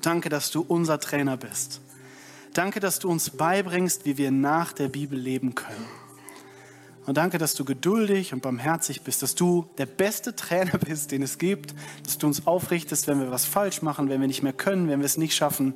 danke, 0.00 0.28
dass 0.28 0.50
du 0.50 0.60
unser 0.60 1.00
Trainer 1.00 1.36
bist. 1.36 1.80
Danke, 2.54 2.80
dass 2.80 2.98
du 2.98 3.08
uns 3.08 3.30
beibringst, 3.30 4.04
wie 4.04 4.18
wir 4.18 4.30
nach 4.30 4.72
der 4.72 4.88
Bibel 4.88 5.18
leben 5.18 5.54
können. 5.54 5.86
Und 7.08 7.16
danke, 7.16 7.38
dass 7.38 7.54
du 7.54 7.64
geduldig 7.64 8.34
und 8.34 8.42
barmherzig 8.42 9.00
bist, 9.00 9.22
dass 9.22 9.34
du 9.34 9.64
der 9.78 9.86
beste 9.86 10.36
Trainer 10.36 10.76
bist, 10.86 11.10
den 11.10 11.22
es 11.22 11.38
gibt, 11.38 11.74
dass 12.04 12.18
du 12.18 12.26
uns 12.26 12.46
aufrichtest, 12.46 13.06
wenn 13.06 13.18
wir 13.18 13.30
was 13.30 13.46
falsch 13.46 13.80
machen, 13.80 14.10
wenn 14.10 14.20
wir 14.20 14.28
nicht 14.28 14.42
mehr 14.42 14.52
können, 14.52 14.88
wenn 14.88 15.00
wir 15.00 15.06
es 15.06 15.16
nicht 15.16 15.34
schaffen. 15.34 15.74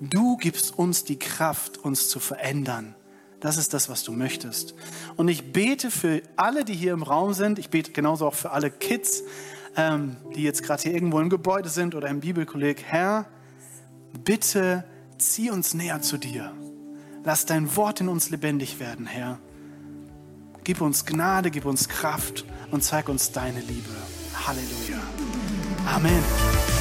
Du 0.00 0.38
gibst 0.38 0.78
uns 0.78 1.04
die 1.04 1.18
Kraft, 1.18 1.76
uns 1.76 2.08
zu 2.08 2.18
verändern. 2.18 2.94
Das 3.40 3.58
ist 3.58 3.74
das, 3.74 3.90
was 3.90 4.04
du 4.04 4.12
möchtest. 4.12 4.74
Und 5.16 5.28
ich 5.28 5.52
bete 5.52 5.90
für 5.90 6.22
alle, 6.36 6.64
die 6.64 6.74
hier 6.74 6.94
im 6.94 7.02
Raum 7.02 7.34
sind. 7.34 7.58
Ich 7.58 7.68
bete 7.68 7.92
genauso 7.92 8.26
auch 8.26 8.34
für 8.34 8.50
alle 8.50 8.70
Kids, 8.70 9.22
ähm, 9.76 10.16
die 10.34 10.42
jetzt 10.42 10.62
gerade 10.62 10.82
hier 10.82 10.94
irgendwo 10.94 11.20
im 11.20 11.28
Gebäude 11.28 11.68
sind 11.68 11.94
oder 11.94 12.08
im 12.08 12.20
Bibelkolleg. 12.20 12.82
Herr, 12.86 13.26
bitte 14.24 14.84
zieh 15.20 15.50
uns 15.50 15.74
näher 15.74 16.02
zu 16.02 16.18
dir. 16.18 16.52
Lass 17.24 17.46
dein 17.46 17.76
Wort 17.76 18.00
in 18.00 18.08
uns 18.08 18.30
lebendig 18.30 18.80
werden, 18.80 19.06
Herr. 19.06 19.38
Gib 20.64 20.80
uns 20.80 21.04
Gnade, 21.06 21.50
gib 21.50 21.64
uns 21.64 21.88
Kraft 21.88 22.44
und 22.70 22.82
zeig 22.82 23.08
uns 23.08 23.32
deine 23.32 23.60
Liebe. 23.60 23.90
Halleluja. 24.46 25.00
Amen. 25.86 26.79